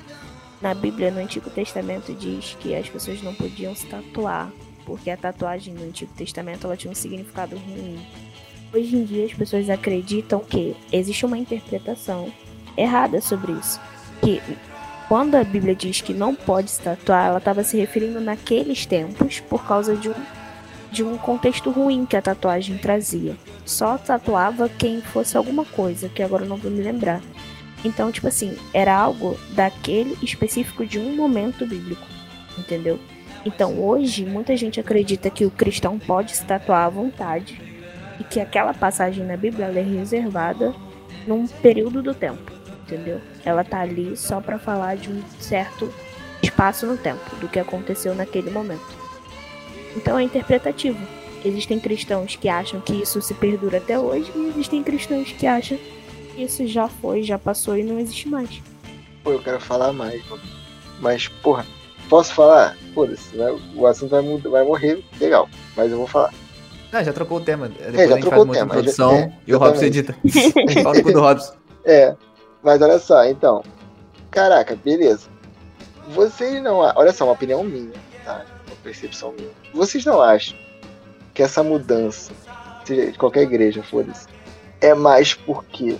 Na 0.60 0.74
Bíblia, 0.74 1.10
no 1.10 1.20
Antigo 1.20 1.48
Testamento, 1.50 2.12
diz 2.12 2.56
que 2.60 2.74
as 2.74 2.88
pessoas 2.88 3.22
não 3.22 3.34
podiam 3.34 3.74
se 3.74 3.86
tatuar, 3.86 4.50
porque 4.84 5.10
a 5.10 5.16
tatuagem 5.16 5.72
no 5.74 5.84
Antigo 5.84 6.12
Testamento 6.16 6.66
ela 6.66 6.76
tinha 6.76 6.90
um 6.90 6.94
significado 6.94 7.56
ruim. 7.56 7.98
Hoje 8.74 8.94
em 8.94 9.04
dia, 9.04 9.24
as 9.26 9.32
pessoas 9.34 9.68
acreditam 9.70 10.38
que 10.40 10.76
existe 10.92 11.24
uma 11.26 11.36
interpretação 11.38 12.30
errada 12.76 13.20
sobre 13.20 13.52
isso. 13.52 13.80
Que 14.22 14.40
quando 15.08 15.34
a 15.34 15.42
Bíblia 15.44 15.74
diz 15.74 16.00
que 16.00 16.12
não 16.14 16.34
pode 16.34 16.70
se 16.70 16.80
tatuar, 16.80 17.26
ela 17.28 17.38
estava 17.38 17.64
se 17.64 17.76
referindo 17.76 18.20
naqueles 18.20 18.86
tempos 18.86 19.40
por 19.40 19.66
causa 19.66 19.96
de 19.96 20.08
um, 20.10 20.14
de 20.92 21.02
um 21.02 21.16
contexto 21.16 21.70
ruim 21.70 22.04
que 22.04 22.16
a 22.16 22.22
tatuagem 22.22 22.76
trazia 22.76 23.34
só 23.64 23.96
tatuava 23.96 24.68
quem 24.68 25.00
fosse 25.00 25.36
alguma 25.38 25.64
coisa, 25.64 26.08
que 26.10 26.22
agora 26.22 26.44
eu 26.44 26.48
não 26.48 26.58
vou 26.58 26.70
me 26.70 26.82
lembrar. 26.82 27.22
Então, 27.82 28.12
tipo 28.12 28.28
assim, 28.28 28.56
era 28.74 28.94
algo 28.94 29.36
daquele 29.54 30.16
específico 30.22 30.84
de 30.84 30.98
um 30.98 31.16
momento 31.16 31.66
bíblico, 31.66 32.06
entendeu? 32.58 33.00
Então, 33.44 33.80
hoje, 33.80 34.24
muita 34.24 34.56
gente 34.56 34.78
acredita 34.78 35.30
que 35.30 35.46
o 35.46 35.50
cristão 35.50 35.98
pode 35.98 36.36
se 36.36 36.44
tatuar 36.44 36.84
à 36.84 36.90
vontade 36.90 37.60
e 38.20 38.24
que 38.24 38.38
aquela 38.38 38.74
passagem 38.74 39.24
na 39.24 39.36
Bíblia 39.36 39.66
é 39.66 39.82
reservada 39.82 40.74
num 41.26 41.46
período 41.46 42.02
do 42.02 42.14
tempo, 42.14 42.52
entendeu? 42.82 43.20
Ela 43.44 43.64
tá 43.64 43.80
ali 43.80 44.16
só 44.16 44.40
pra 44.40 44.58
falar 44.58 44.96
de 44.96 45.10
um 45.10 45.22
certo 45.40 45.92
espaço 46.42 46.86
no 46.86 46.96
tempo, 46.96 47.34
do 47.36 47.48
que 47.48 47.58
aconteceu 47.58 48.14
naquele 48.14 48.50
momento. 48.50 49.01
Então 49.96 50.18
é 50.18 50.22
interpretativo. 50.22 50.98
Existem 51.44 51.78
cristãos 51.80 52.36
que 52.36 52.48
acham 52.48 52.80
que 52.80 52.92
isso 52.94 53.20
se 53.20 53.34
perdura 53.34 53.78
até 53.78 53.98
hoje 53.98 54.30
e 54.34 54.48
existem 54.48 54.82
cristãos 54.82 55.32
que 55.32 55.46
acham 55.46 55.76
que 56.34 56.42
isso 56.42 56.66
já 56.66 56.88
foi, 56.88 57.22
já 57.22 57.38
passou 57.38 57.76
e 57.76 57.82
não 57.82 57.98
existe 57.98 58.28
mais. 58.28 58.62
Pô, 59.24 59.32
eu 59.32 59.40
quero 59.42 59.60
falar 59.60 59.92
mais, 59.92 60.24
mano. 60.28 60.42
Mas, 61.00 61.26
porra, 61.28 61.66
posso 62.08 62.32
falar? 62.32 62.76
Foda-se, 62.94 63.36
vai- 63.36 63.58
o 63.74 63.86
assunto 63.86 64.10
vai, 64.10 64.22
mudar, 64.22 64.50
vai 64.50 64.64
morrer, 64.64 65.02
legal. 65.20 65.48
Mas 65.76 65.90
eu 65.90 65.98
vou 65.98 66.06
falar. 66.06 66.32
Ah, 66.92 67.02
já 67.02 67.12
trocou 67.12 67.38
o 67.38 67.40
tema. 67.40 67.68
Depois 67.68 67.94
já 67.96 68.02
a 68.02 68.06
gente 68.08 68.20
trocou 68.20 68.30
faz 68.46 68.48
o 68.48 68.52
tema, 68.52 68.66
introdução 68.66 69.10
já- 69.12 69.20
é, 69.22 69.32
e 69.46 69.54
o 69.54 69.58
Robson 69.58 69.84
edita. 69.84 70.16
Fala 70.82 70.94
no 70.96 71.02
cu 71.02 71.12
do 71.12 71.20
Robson. 71.20 71.52
É, 71.84 72.14
mas 72.62 72.80
olha 72.80 72.98
só, 73.00 73.24
então. 73.24 73.64
Caraca, 74.30 74.76
beleza. 74.76 75.26
Vocês 76.10 76.62
não. 76.62 76.76
Olha 76.78 77.12
só, 77.12 77.24
uma 77.24 77.32
opinião 77.32 77.64
minha, 77.64 77.90
percepção 78.82 79.32
minha. 79.32 79.50
Vocês 79.72 80.04
não 80.04 80.20
acham 80.20 80.56
que 81.34 81.42
essa 81.42 81.62
mudança, 81.62 82.32
seja 82.84 83.12
de 83.12 83.18
qualquer 83.18 83.42
igreja, 83.42 83.82
foda-se, 83.82 84.26
é 84.80 84.94
mais 84.94 85.34
porque 85.34 85.96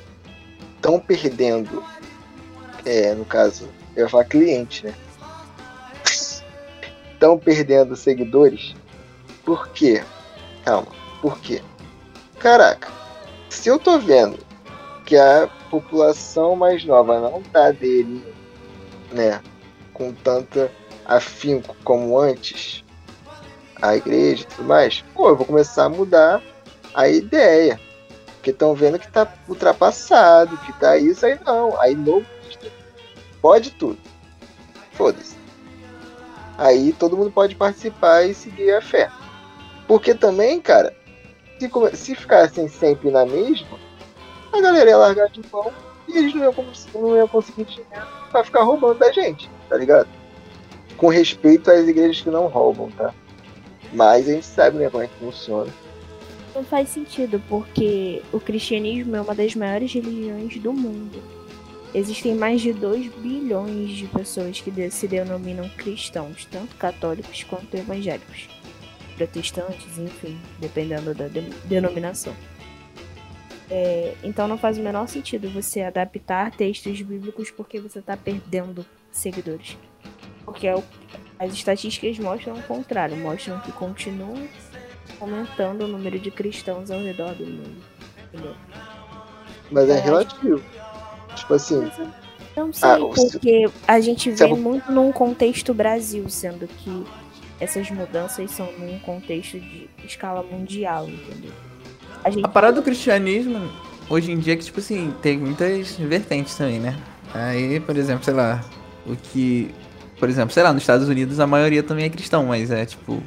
estão 0.76 0.98
perdendo, 0.98 1.82
é, 2.84 3.14
no 3.14 3.24
caso, 3.24 3.68
eu 3.96 4.04
ia 4.04 4.08
falar 4.08 4.24
cliente, 4.24 4.86
né? 4.86 4.94
Estão 7.12 7.38
perdendo 7.38 7.94
seguidores? 7.94 8.74
Por 9.44 9.68
quê? 9.68 10.02
Calma, 10.64 10.88
por 11.20 11.38
quê? 11.38 11.62
Caraca, 12.38 12.88
se 13.48 13.68
eu 13.68 13.78
tô 13.78 13.98
vendo 13.98 14.38
que 15.06 15.16
a 15.16 15.48
população 15.70 16.56
mais 16.56 16.84
nova 16.84 17.20
não 17.20 17.40
tá 17.42 17.66
aderindo, 17.66 18.34
né, 19.12 19.40
com 19.92 20.12
tanta 20.12 20.70
afinco 21.04 21.76
como 21.85 22.18
antes, 22.18 22.85
a 23.80 23.97
igreja 23.97 24.42
e 24.42 24.47
tudo 24.47 24.68
mais, 24.68 25.04
pô, 25.14 25.28
eu 25.28 25.37
vou 25.37 25.47
começar 25.47 25.85
a 25.85 25.88
mudar 25.88 26.42
a 26.94 27.09
ideia. 27.09 27.80
Porque 28.35 28.50
estão 28.50 28.75
vendo 28.75 28.99
que 28.99 29.11
tá 29.11 29.32
ultrapassado, 29.49 30.56
que 30.59 30.73
tá 30.75 30.97
isso, 30.97 31.25
aí 31.25 31.38
não. 31.44 31.80
Aí 31.80 31.94
novo 31.94 32.26
pode 33.40 33.71
tudo. 33.73 33.99
foda-se. 34.92 35.37
Aí 36.59 36.92
todo 36.92 37.16
mundo 37.16 37.30
pode 37.30 37.54
participar 37.54 38.25
e 38.25 38.35
seguir 38.35 38.73
a 38.75 38.80
fé. 38.80 39.11
Porque 39.87 40.14
também, 40.14 40.61
cara, 40.61 40.94
se, 41.59 41.71
se 41.97 42.14
ficassem 42.14 42.68
sempre 42.68 43.11
na 43.11 43.25
mesma, 43.25 43.78
a 44.52 44.61
galera 44.61 44.90
ia 44.90 44.97
largar 44.97 45.28
de 45.28 45.40
mão 45.52 45.73
e 46.09 46.18
eles 46.18 46.35
não 46.35 46.42
iam, 46.44 46.54
não 46.94 47.16
iam 47.16 47.28
conseguir 47.28 47.64
dinheiro 47.64 48.06
pra 48.30 48.44
ficar 48.44 48.62
roubando 48.62 48.99
da 48.99 49.12
gente, 49.12 49.50
tá 49.68 49.76
ligado? 49.76 50.09
Com 51.02 51.09
respeito 51.09 51.68
às 51.68 51.88
igrejas 51.88 52.21
que 52.21 52.30
não 52.30 52.47
roubam, 52.47 52.88
tá? 52.92 53.12
Mas 53.92 54.28
a 54.28 54.35
gente 54.35 54.47
sabe 54.47 54.78
né, 54.78 54.88
como 54.88 55.02
é 55.02 55.09
que 55.09 55.14
funciona. 55.16 55.68
Não 56.54 56.62
faz 56.62 56.90
sentido, 56.90 57.42
porque 57.49 58.23
o 58.32 58.38
cristianismo 58.38 59.16
é 59.16 59.21
uma 59.21 59.35
das 59.35 59.52
maiores 59.56 59.92
religiões 59.92 60.56
do 60.59 60.73
mundo. 60.73 61.21
Existem 61.92 62.37
mais 62.37 62.61
de 62.61 62.73
2 62.73 63.12
bilhões 63.16 63.90
de 63.90 64.06
pessoas 64.06 64.61
que 64.61 64.90
se 64.92 65.09
denominam 65.09 65.68
cristãos, 65.71 66.44
tanto 66.49 66.76
católicos 66.76 67.42
quanto 67.42 67.76
evangélicos. 67.76 68.49
Protestantes, 69.16 69.99
enfim, 69.99 70.38
dependendo 70.61 71.12
da 71.12 71.26
de- 71.26 71.50
denominação. 71.64 72.32
É, 73.68 74.14
então 74.23 74.47
não 74.47 74.56
faz 74.56 74.78
o 74.78 74.82
menor 74.82 75.09
sentido 75.09 75.50
você 75.50 75.80
adaptar 75.80 76.52
textos 76.52 77.02
bíblicos 77.02 77.50
porque 77.50 77.80
você 77.80 77.99
está 77.99 78.16
perdendo 78.16 78.87
seguidores. 79.11 79.76
Porque 80.44 80.66
é 80.66 80.75
o- 80.76 80.82
as 81.38 81.52
estatísticas 81.52 82.18
mostram 82.18 82.54
o 82.54 82.62
contrário, 82.62 83.16
mostram 83.16 83.58
que 83.61 83.72
continua 83.72 84.37
aumentando 85.20 85.84
o 85.84 85.88
número 85.88 86.18
de 86.18 86.30
cristãos 86.30 86.90
ao 86.90 87.00
redor 87.00 87.34
do 87.34 87.44
mundo. 87.46 87.82
Entendeu? 88.32 88.54
Mas 89.70 89.88
é 89.88 89.96
É. 89.96 90.00
relativo. 90.00 90.62
Tipo 91.37 91.54
assim, 91.54 91.90
não 92.56 92.72
sei, 92.72 92.88
Ah, 92.90 92.99
porque 92.99 93.70
a 93.88 94.00
gente 94.00 94.30
se 94.30 94.44
vê 94.44 94.52
a- 94.52 94.56
muito 94.56 94.92
num 94.92 95.11
contexto 95.11 95.72
Brasil, 95.72 96.28
sendo 96.28 96.66
que 96.66 97.04
essas 97.58 97.90
mudanças 97.90 98.50
são 98.50 98.70
num 98.78 98.99
contexto 98.99 99.58
de 99.58 99.88
escala 100.04 100.42
mundial, 100.42 101.08
entendeu? 101.08 101.52
A 102.22 102.30
gente 102.30 102.44
A 102.44 102.49
parada 102.49 102.75
do 102.76 102.82
cristianismo, 102.82 103.70
hoje 104.11 104.30
em 104.30 104.38
dia, 104.38 104.52
é 104.52 104.56
que, 104.56 104.64
tipo 104.64 104.78
assim, 104.80 105.14
tem 105.22 105.38
muitas 105.38 105.96
vertentes 105.96 106.54
também, 106.56 106.78
né? 106.78 106.96
Aí, 107.32 107.80
por 107.80 107.96
exemplo, 107.96 108.25
sei 108.25 108.34
lá, 108.34 108.62
o 109.06 109.16
que. 109.16 109.75
Por 110.22 110.28
exemplo, 110.28 110.54
sei 110.54 110.62
lá, 110.62 110.72
nos 110.72 110.84
Estados 110.84 111.08
Unidos 111.08 111.40
a 111.40 111.48
maioria 111.48 111.82
também 111.82 112.04
é 112.04 112.08
cristão, 112.08 112.46
mas 112.46 112.70
é 112.70 112.86
tipo. 112.86 113.20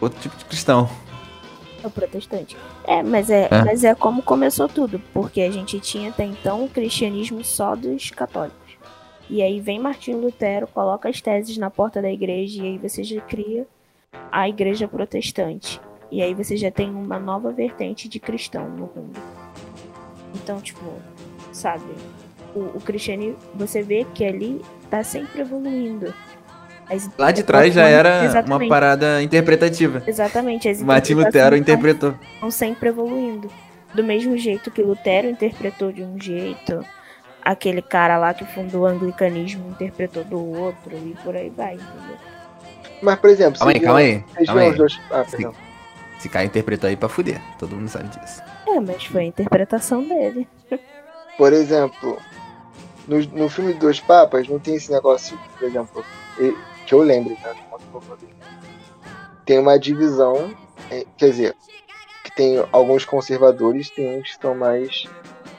Outro 0.00 0.18
tipo 0.18 0.34
de 0.34 0.46
cristão. 0.46 0.88
é 1.84 1.86
o 1.86 1.90
protestante. 1.90 2.56
É, 2.86 3.02
mas 3.02 3.28
é, 3.28 3.48
É. 3.50 3.62
mas 3.62 3.84
é 3.84 3.94
como 3.94 4.22
começou 4.22 4.66
tudo, 4.66 4.98
porque 5.12 5.42
a 5.42 5.50
gente 5.50 5.78
tinha 5.78 6.08
até 6.08 6.24
então 6.24 6.64
o 6.64 6.70
cristianismo 6.70 7.44
só 7.44 7.76
dos 7.76 8.08
católicos. 8.10 8.78
E 9.28 9.42
aí 9.42 9.60
vem 9.60 9.78
Martinho 9.78 10.18
Lutero, 10.18 10.66
coloca 10.66 11.06
as 11.06 11.20
teses 11.20 11.58
na 11.58 11.68
porta 11.68 12.00
da 12.00 12.10
igreja 12.10 12.62
e 12.62 12.66
aí 12.66 12.78
você 12.78 13.04
já 13.04 13.20
cria 13.20 13.66
a 14.32 14.48
igreja 14.48 14.88
protestante. 14.88 15.78
E 16.10 16.22
aí 16.22 16.32
você 16.32 16.56
já 16.56 16.70
tem 16.70 16.88
uma 16.88 17.18
nova 17.18 17.52
vertente 17.52 18.08
de 18.08 18.18
cristão 18.18 18.70
no 18.70 18.90
mundo. 18.96 19.20
Então, 20.34 20.62
tipo, 20.62 20.80
sabe, 21.52 21.84
o, 22.56 22.76
o 22.78 22.80
cristianismo, 22.80 23.36
você 23.54 23.82
vê 23.82 24.06
que 24.14 24.24
ali 24.24 24.62
tá 24.90 25.04
sempre 25.04 25.42
evoluindo. 25.42 26.12
As 26.88 27.10
Lá 27.18 27.30
de 27.32 27.42
trás 27.42 27.74
já 27.74 27.86
era 27.88 28.18
uma 28.20 28.24
Exatamente. 28.24 28.68
parada 28.68 29.22
interpretativa. 29.22 30.02
Exatamente, 30.06 30.68
as 30.68 30.80
Martin 30.80 31.14
Lutero 31.14 31.50
são 31.50 31.56
interpretou. 31.58 32.14
estão 32.34 32.50
sempre 32.50 32.88
evoluindo. 32.88 33.50
Do 33.92 34.04
mesmo 34.04 34.36
jeito 34.38 34.70
que 34.70 34.82
Lutero 34.82 35.28
interpretou 35.28 35.90
de 35.90 36.02
um 36.02 36.20
jeito, 36.20 36.84
aquele 37.42 37.82
cara 37.82 38.16
lá 38.18 38.32
que 38.34 38.44
fundou 38.44 38.82
o 38.82 38.86
anglicanismo 38.86 39.68
interpretou 39.70 40.22
do 40.24 40.38
outro 40.38 40.96
e 40.96 41.16
por 41.24 41.34
aí 41.36 41.50
vai, 41.50 41.74
entendeu? 41.74 42.16
mas 43.02 43.18
por 43.18 43.30
exemplo, 43.30 43.58
Calma 43.58 43.72
aí, 43.72 43.80
calma 43.80 43.98
aí. 43.98 44.24
Calma 44.46 44.60
aí. 44.62 44.72
dois. 44.74 45.00
Ah, 45.10 45.24
perdão. 45.28 45.52
Se 46.18 46.28
Caio 46.30 46.46
interpretou 46.46 46.88
aí 46.88 46.96
pra 46.96 47.08
fuder. 47.08 47.40
Todo 47.58 47.76
mundo 47.76 47.88
sabe 47.88 48.08
disso. 48.08 48.42
É, 48.66 48.80
mas 48.80 49.04
foi 49.04 49.22
a 49.22 49.24
interpretação 49.24 50.02
dele. 50.02 50.48
Por 51.36 51.52
exemplo, 51.52 52.18
no, 53.06 53.18
no 53.26 53.48
filme 53.48 53.72
dos 53.72 53.80
Dois 53.80 54.00
Papas, 54.00 54.48
não 54.48 54.58
tem 54.58 54.74
esse 54.76 54.90
negócio, 54.90 55.38
por 55.58 55.66
exemplo, 55.68 56.04
e- 56.38 56.56
que 56.86 56.94
eu 56.94 57.00
lembre, 57.02 57.36
tá? 57.42 57.54
Tem 59.44 59.58
uma 59.58 59.78
divisão, 59.78 60.54
é, 60.90 61.04
quer 61.16 61.30
dizer, 61.30 61.56
que 62.24 62.30
tem 62.32 62.64
alguns 62.72 63.04
conservadores, 63.04 63.90
tem 63.90 64.18
uns 64.18 64.32
que 64.34 64.42
são 64.42 64.54
mais, 64.54 65.04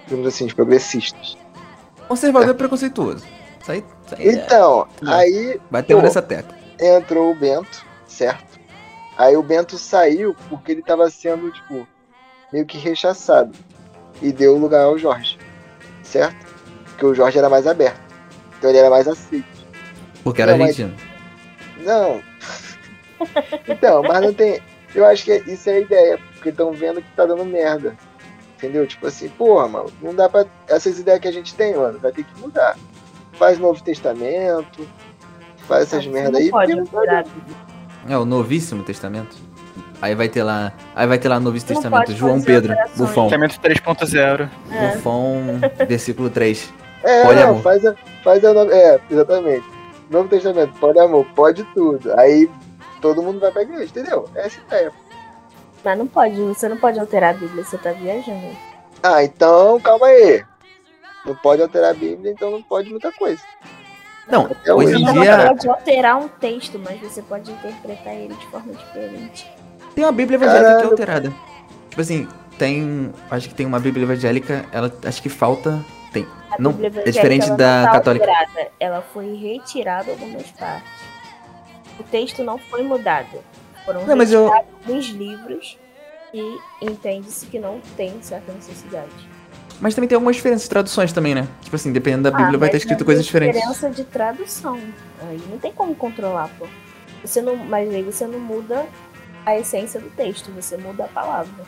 digamos 0.05 0.27
assim, 0.27 0.47
progressistas. 0.47 1.37
Conservador 2.07 2.49
é 2.49 2.53
preconceituoso. 2.53 3.25
Isso 3.61 3.71
aí, 3.71 3.83
isso 4.05 4.15
aí 4.15 4.27
é- 4.27 4.31
Então, 4.33 4.87
Não. 5.01 5.13
aí 5.13 5.59
bateu 5.69 5.97
pô. 5.97 6.03
nessa 6.03 6.21
tecla. 6.21 6.55
entrou 6.79 7.31
o 7.31 7.35
Bento, 7.35 7.85
certo? 8.07 8.57
Aí 9.17 9.35
o 9.35 9.41
Bento 9.43 9.77
saiu 9.77 10.35
porque 10.49 10.71
ele 10.71 10.83
tava 10.83 11.09
sendo, 11.09 11.51
tipo, 11.51 11.87
meio 12.53 12.65
que 12.65 12.77
rechaçado. 12.77 13.51
E 14.21 14.31
deu 14.31 14.55
lugar 14.57 14.83
ao 14.83 14.97
Jorge, 14.97 15.37
certo? 16.03 16.46
Porque 16.97 17.05
o 17.05 17.13
Jorge 17.13 17.37
era 17.37 17.47
mais 17.47 17.67
aberto. 17.67 17.99
Então 18.57 18.71
ele 18.71 18.79
era 18.79 18.89
mais 18.89 19.07
aceito. 19.07 19.45
Porque 20.23 20.41
era 20.41 20.53
Não, 20.53 20.57
mas- 20.59 20.69
argentino. 20.79 20.95
Não. 21.85 22.21
Então, 23.67 24.03
mas 24.03 24.21
não 24.21 24.33
tem. 24.33 24.59
Eu 24.93 25.05
acho 25.05 25.23
que 25.25 25.43
isso 25.47 25.67
é 25.69 25.73
a 25.73 25.79
ideia, 25.79 26.19
porque 26.33 26.49
estão 26.49 26.71
vendo 26.71 27.01
que 27.01 27.09
tá 27.15 27.25
dando 27.25 27.43
merda. 27.45 27.95
Entendeu? 28.57 28.85
Tipo 28.87 29.07
assim, 29.07 29.27
porra, 29.29 29.67
mano, 29.67 29.91
não 30.01 30.13
dá 30.13 30.27
pra. 30.29 30.45
Essas 30.67 30.99
ideias 30.99 31.19
que 31.19 31.27
a 31.27 31.31
gente 31.31 31.53
tem, 31.55 31.75
mano, 31.75 31.97
vai 31.99 32.11
ter 32.11 32.23
que 32.23 32.39
mudar. 32.39 32.75
Faz 33.33 33.57
Novo 33.59 33.81
Testamento, 33.83 34.87
faz 35.67 35.83
essas 35.83 36.05
Você 36.05 36.11
merda 36.11 36.31
não 36.31 36.39
aí. 36.39 36.49
pode 36.49 36.75
Bíblia. 36.75 37.23
É 38.09 38.17
o 38.17 38.25
Novíssimo 38.25 38.83
Testamento. 38.83 39.35
Aí 40.01 40.13
vai 40.13 40.29
ter 40.29 40.43
lá. 40.43 40.71
Aí 40.95 41.07
vai 41.07 41.17
ter 41.17 41.27
lá 41.29 41.39
no 41.39 41.45
Novíssimo 41.45 41.73
Não 41.73 41.81
Testamento. 41.81 42.05
pode 42.07 42.17
João 42.19 42.39
Pedro. 42.41 42.75
Bufão. 42.95 43.29
Testamento 43.29 43.59
3.0. 43.59 44.49
É. 44.71 44.95
Bufão, 44.95 45.59
versículo 45.87 46.29
3. 46.29 46.71
É, 47.03 47.23
Poliamor. 47.23 47.55
não, 47.55 47.61
faz 47.61 47.85
a, 47.85 47.95
faz 48.23 48.43
a. 48.43 48.49
É, 48.73 48.99
exatamente. 49.09 49.65
Novo 50.09 50.29
Testamento, 50.29 50.73
pode 50.79 50.99
amor, 50.99 51.25
pode 51.35 51.63
tudo. 51.73 52.13
Aí 52.17 52.49
todo 53.01 53.21
mundo 53.21 53.39
vai 53.39 53.51
pra 53.51 53.61
igreja, 53.63 53.85
entendeu? 53.85 54.29
Essa 54.35 54.57
é 54.57 54.61
a 54.61 54.65
ideia. 54.65 54.91
Mas 55.83 55.97
não 55.97 56.07
pode, 56.07 56.35
você 56.41 56.67
não 56.67 56.77
pode 56.77 56.99
alterar 56.99 57.35
a 57.35 57.37
Bíblia, 57.37 57.63
você 57.63 57.77
tá 57.77 57.91
viajando. 57.91 58.55
Ah, 59.03 59.23
então, 59.23 59.79
calma 59.79 60.07
aí. 60.07 60.43
Não 61.25 61.35
pode 61.35 61.61
alterar 61.61 61.91
a 61.91 61.93
Bíblia, 61.93 62.31
então 62.31 62.49
não 62.51 62.63
pode 62.63 62.89
muita 62.89 63.11
coisa. 63.11 63.41
Não, 64.27 64.45
Até 64.45 64.73
hoje 64.73 64.95
em 64.95 65.05
Você 65.05 65.13
dia 65.13 65.37
não 65.37 65.47
pode 65.47 65.69
alterar 65.69 66.17
um 66.17 66.27
texto, 66.27 66.79
mas 66.79 66.99
você 66.99 67.21
pode 67.21 67.49
interpretar 67.51 68.13
ele 68.13 68.33
de 68.33 68.45
forma 68.47 68.73
diferente. 68.73 69.49
tem 69.95 70.03
uma 70.03 70.11
Bíblia 70.11 70.35
evangélica 70.35 70.77
que 70.77 70.83
é 70.83 70.85
alterada. 70.89 71.33
Tipo 71.89 72.01
assim, 72.01 72.27
tem. 72.57 73.13
Acho 73.31 73.47
que 73.49 73.55
tem 73.55 73.65
uma 73.65 73.79
Bíblia 73.79 74.03
evangélica, 74.03 74.65
ela 74.71 74.91
acho 75.05 75.21
que 75.21 75.29
falta. 75.29 75.83
Tem. 76.11 76.27
Não, 76.59 76.71
é 76.83 77.11
diferente 77.11 77.49
da 77.51 77.85
tá 77.85 77.91
católica. 77.93 78.25
alterada, 78.29 78.71
ela 78.79 79.01
foi 79.01 79.35
retirada 79.35 80.11
algumas 80.11 80.49
partes. 80.51 80.91
O 81.99 82.03
texto 82.03 82.43
não 82.43 82.57
foi 82.57 82.83
mudado. 82.83 83.39
Foram 83.85 84.05
Não, 84.05 84.15
mas 84.15 84.31
eu- 84.31 84.45
retirados 84.49 84.73
alguns 84.85 85.05
livros 85.07 85.77
e 86.33 86.57
entende-se 86.81 87.45
que 87.47 87.57
não 87.59 87.79
tem 87.95 88.21
certa 88.21 88.51
necessidade. 88.53 89.11
Mas 89.79 89.93
também 89.93 90.07
tem 90.07 90.15
algumas 90.15 90.35
diferenças 90.35 90.63
de 90.63 90.69
traduções 90.69 91.13
também, 91.13 91.35
né? 91.35 91.47
Tipo 91.61 91.75
assim, 91.75 91.91
dependendo 91.93 92.23
da 92.23 92.31
Bíblia 92.31 92.55
Ah, 92.55 92.59
vai 92.59 92.69
ter 92.69 92.77
escrito 92.77 93.05
coisas 93.05 93.23
tem 93.23 93.27
diferentes. 93.27 93.55
diferença 93.61 93.89
de 93.89 94.03
tradução. 94.03 94.79
Aí 95.21 95.39
não 95.49 95.59
tem 95.59 95.71
como 95.71 95.93
controlar, 95.95 96.49
pô. 96.57 96.65
Você 97.23 97.41
não, 97.41 97.55
mas 97.55 97.93
aí 97.93 98.01
você 98.01 98.25
não 98.25 98.39
muda 98.39 98.85
a 99.45 99.57
essência 99.57 99.99
do 99.99 100.09
texto, 100.09 100.51
você 100.51 100.77
muda 100.77 101.05
a 101.05 101.07
palavra. 101.07 101.63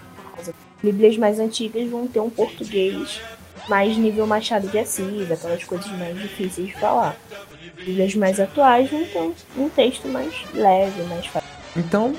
Bíblias 0.81 1.17
mais 1.17 1.39
antigas 1.39 1.87
vão 1.89 2.07
ter 2.07 2.19
um 2.19 2.29
português 2.29 3.21
mais 3.67 3.97
nível 3.97 4.25
Machado 4.25 4.67
de 4.67 4.77
Assis, 4.77 5.31
aquelas 5.31 5.63
coisas 5.63 5.89
mais 5.97 6.17
difíceis 6.17 6.67
de 6.67 6.73
falar. 6.73 7.15
Bíblias 7.75 8.15
mais 8.15 8.39
atuais 8.39 8.89
vão 8.89 9.03
ter 9.05 9.33
um, 9.57 9.69
texto 9.69 10.07
mais 10.07 10.33
leve, 10.53 11.01
mais 11.03 11.25
fácil. 11.25 11.49
Então. 11.75 12.15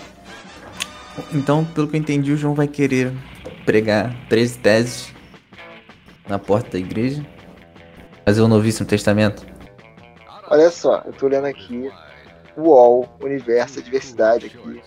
Então, 1.32 1.64
pelo 1.64 1.88
que 1.88 1.96
eu 1.96 2.00
entendi, 2.00 2.32
o 2.32 2.36
João 2.36 2.54
vai 2.54 2.66
querer 2.66 3.12
pregar 3.66 4.14
13 4.28 4.58
teses 4.58 5.14
na 6.28 6.38
porta 6.38 6.70
da 6.70 6.78
igreja. 6.78 7.24
Fazer 8.24 8.40
o 8.40 8.48
Novíssimo 8.48 8.86
Testamento. 8.88 9.44
Olha 10.48 10.70
só, 10.70 11.02
eu 11.04 11.12
tô 11.12 11.26
olhando 11.26 11.46
aqui. 11.46 11.90
UOL, 12.56 13.08
Universo, 13.20 13.82
Diversidade 13.82 14.46
aqui. 14.46 14.82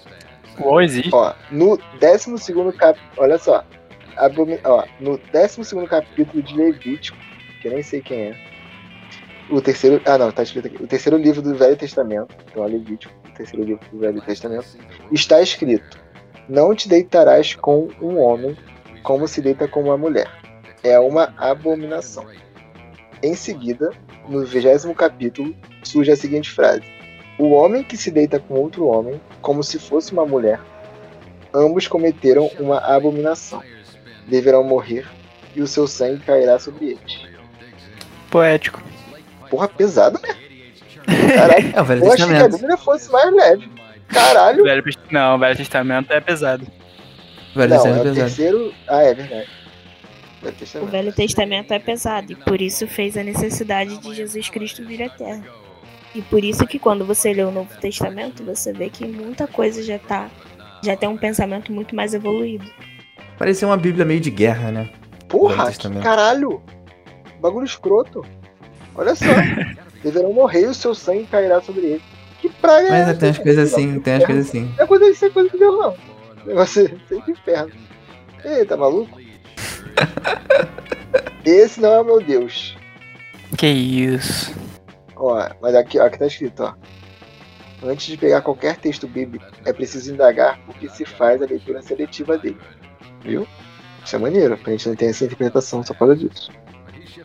O 0.59 0.81
existe. 0.81 1.09
Ó, 1.13 1.33
no 1.51 1.79
12 1.99 2.53
cap... 2.77 2.99
Olha 3.17 3.37
só. 3.37 3.63
Abomi- 4.17 4.59
Ó, 4.63 4.83
no 4.99 5.19
12 5.31 5.87
capítulo 5.87 6.41
de 6.41 6.55
Levítico, 6.55 7.17
que 7.61 7.67
eu 7.67 7.73
nem 7.73 7.83
sei 7.83 8.01
quem 8.01 8.19
é. 8.29 8.35
O 9.49 9.61
terceiro. 9.61 10.01
Ah, 10.05 10.17
não, 10.17 10.31
tá 10.31 10.43
escrito 10.43 10.67
aqui. 10.67 10.81
O 10.81 10.87
terceiro 10.87 11.17
livro 11.17 11.41
do 11.41 11.55
Velho 11.55 11.75
Testamento. 11.75 12.35
Então, 12.49 12.63
é 12.63 12.67
Levítico, 12.67 13.13
o 13.27 13.31
terceiro 13.33 13.65
livro 13.65 13.85
do 13.91 13.99
Velho 13.99 14.21
Testamento. 14.21 14.65
Está 15.11 15.41
escrito: 15.41 15.99
Não 16.47 16.73
te 16.73 16.87
deitarás 16.87 17.53
com 17.55 17.89
um 18.01 18.19
homem 18.19 18.55
como 19.03 19.27
se 19.27 19.41
deita 19.41 19.67
com 19.67 19.81
uma 19.83 19.97
mulher. 19.97 20.29
É 20.81 20.97
uma 20.99 21.33
abominação. 21.37 22.25
Em 23.21 23.35
seguida, 23.35 23.89
no 24.27 24.45
vigésimo 24.45 24.93
capítulo, 24.95 25.55
surge 25.83 26.11
a 26.11 26.15
seguinte 26.15 26.49
frase: 26.49 26.83
O 27.37 27.51
homem 27.51 27.83
que 27.83 27.97
se 27.97 28.09
deita 28.11 28.39
com 28.39 28.55
outro 28.55 28.85
homem, 28.85 29.19
como 29.41 29.61
se 29.63 29.77
fosse 29.77 30.13
uma 30.13 30.25
mulher, 30.25 30.59
ambos 31.53 31.87
cometeram 31.87 32.49
uma 32.59 32.79
abominação. 32.79 33.61
Deverão 34.27 34.63
morrer, 34.63 35.05
e 35.55 35.61
o 35.61 35.67
seu 35.67 35.87
sangue 35.87 36.23
cairá 36.23 36.57
sobre 36.59 36.91
eles. 36.91 37.21
Poético. 38.29 38.81
Porra, 39.49 39.67
pesado, 39.67 40.19
né? 40.21 40.35
Caralho, 41.35 41.73
É 41.75 41.81
o 41.81 41.85
Velho 41.85 42.05
eu 42.05 42.11
achei 42.13 42.25
que 42.25 42.31
a 42.31 42.35
Testamento. 42.35 42.57
Bíblia 42.57 42.77
fosse 42.77 43.11
mais 43.11 43.33
leve. 43.33 43.69
Caralho. 44.07 44.63
Velho, 44.63 44.83
não, 45.11 45.35
o 45.35 45.39
Velho 45.39 45.57
Testamento 45.57 46.11
é 46.11 46.19
pesado. 46.21 46.65
O 47.55 47.59
Velho 47.59 47.69
Não, 47.69 47.75
é 47.77 47.81
Testamento 47.81 47.97
o 48.05 48.07
é 48.07 48.13
pesado. 48.13 48.27
terceiro. 48.27 48.73
Ah, 48.87 49.03
é 49.03 49.13
verdade. 49.13 49.49
O 50.41 50.51
Testamento. 50.51 50.91
Velho 50.91 51.13
Testamento 51.13 51.73
é 51.73 51.79
pesado 51.79 52.31
e 52.31 52.35
por 52.35 52.61
isso 52.61 52.87
fez 52.87 53.17
a 53.17 53.23
necessidade 53.23 53.97
de 53.97 54.13
Jesus 54.15 54.49
Cristo 54.49 54.85
vir 54.85 55.03
à 55.03 55.09
Terra. 55.09 55.43
E 56.15 56.21
por 56.21 56.43
isso 56.43 56.65
que 56.67 56.77
quando 56.79 57.05
você 57.05 57.33
lê 57.33 57.43
o 57.43 57.51
Novo 57.51 57.75
Testamento, 57.79 58.43
você 58.43 58.71
vê 58.71 58.89
que 58.89 59.05
muita 59.05 59.47
coisa 59.47 59.81
já 59.83 59.97
tá 59.99 60.29
já 60.83 60.95
tem 60.97 61.07
um 61.07 61.17
pensamento 61.17 61.71
muito 61.71 61.95
mais 61.95 62.13
evoluído. 62.13 62.65
Parecia 63.37 63.67
uma 63.67 63.77
Bíblia 63.77 64.05
meio 64.05 64.19
de 64.19 64.31
guerra, 64.31 64.71
né? 64.71 64.89
Porra, 65.27 65.71
que 65.71 65.89
caralho. 66.01 66.61
Bagulho 67.39 67.65
escroto. 67.65 68.25
Olha 68.95 69.15
só. 69.15 69.25
Deverão 70.03 70.33
morrer 70.33 70.63
e 70.63 70.67
o 70.67 70.73
seu 70.73 70.93
sangue 70.93 71.25
cairá 71.25 71.61
sobre 71.61 71.85
eles. 71.85 72.01
Que 72.39 72.49
praga 72.49 72.87
é 72.87 72.91
Mas 72.91 73.09
essa? 73.09 73.13
tem 73.15 73.29
umas 73.29 73.39
coisas 73.39 73.73
assim, 73.73 73.99
tem 74.01 74.13
umas 74.15 74.25
coisas 74.25 74.47
assim. 74.49 74.73
Não 74.77 74.83
é 74.83 74.87
coisa, 74.87 75.09
isso 75.09 75.25
é 75.25 75.29
coisa 75.29 75.49
de 75.49 75.57
Deus, 75.57 75.79
não. 75.79 75.95
O 76.43 76.47
negócio 76.47 76.85
é 76.85 76.89
sempre 77.07 77.31
inferno. 77.31 77.71
Ei, 78.43 78.65
tá 78.65 78.75
maluco? 78.75 79.17
Esse 81.45 81.79
não 81.79 81.93
é 81.93 82.01
o 82.01 82.05
meu 82.05 82.21
Deus. 82.21 82.75
Que 83.57 83.67
isso. 83.67 84.53
Ó, 85.15 85.41
mas 85.61 85.75
aqui, 85.75 85.99
ó, 85.99 86.05
aqui 86.05 86.19
tá 86.19 86.27
escrito, 86.27 86.63
ó. 86.63 86.73
Antes 87.85 88.07
de 88.07 88.17
pegar 88.17 88.41
qualquer 88.41 88.77
texto 88.77 89.07
bíblico, 89.07 89.45
é 89.65 89.71
preciso 89.71 90.13
indagar 90.13 90.59
o 90.67 90.73
que 90.73 90.89
se 90.89 91.05
faz 91.05 91.41
a 91.41 91.45
leitura 91.45 91.81
seletiva 91.81 92.37
dele. 92.37 92.57
Viu? 93.23 93.47
Isso 94.03 94.15
é 94.15 94.19
maneiro, 94.19 94.57
pra 94.57 94.71
gente 94.71 94.87
não 94.89 94.95
ter 94.95 95.05
essa 95.05 95.23
interpretação 95.25 95.83
só 95.83 95.93
por 95.93 95.99
causa 95.99 96.15
disso. 96.17 96.51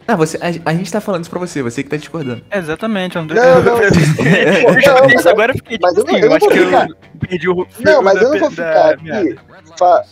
Ah, 0.07 0.17
você, 0.17 0.39
a, 0.39 0.71
a 0.71 0.75
gente 0.75 0.91
tá 0.91 1.01
falando 1.01 1.23
isso 1.23 1.31
pra 1.31 1.39
você, 1.41 1.63
você 1.63 1.83
que 1.83 1.91
tá 1.91 1.97
discordando. 1.97 2.43
Exatamente, 2.51 3.17
eu 3.17 3.25
não, 3.25 3.35
Não, 3.35 3.63
não, 3.63 3.77
eu 3.83 3.91
não, 3.91 5.09
isso 5.15 5.29
eu- 5.29 5.33
agora 5.33 5.53
eu 5.53 5.57
fiquei 5.57 5.79
mas 5.83 5.97
eu 5.97 6.05
tipo 6.05 6.13
não- 6.13 6.19
assim, 6.19 6.25
eu 6.25 6.29
não 6.31 6.37
acho 6.37 6.45
vou 6.47 6.55
que 6.55 6.65
ficar- 6.65 6.89
eu 6.89 6.97
perdi 7.29 7.49
o 7.49 7.67
Não, 7.81 8.03
mas 8.03 8.15
da 8.15 8.21
eu 8.23 8.31
não 8.31 8.39
vou 8.39 8.51
ficar 8.51 8.91
aqui. 8.95 9.39
Fa... 9.79 10.05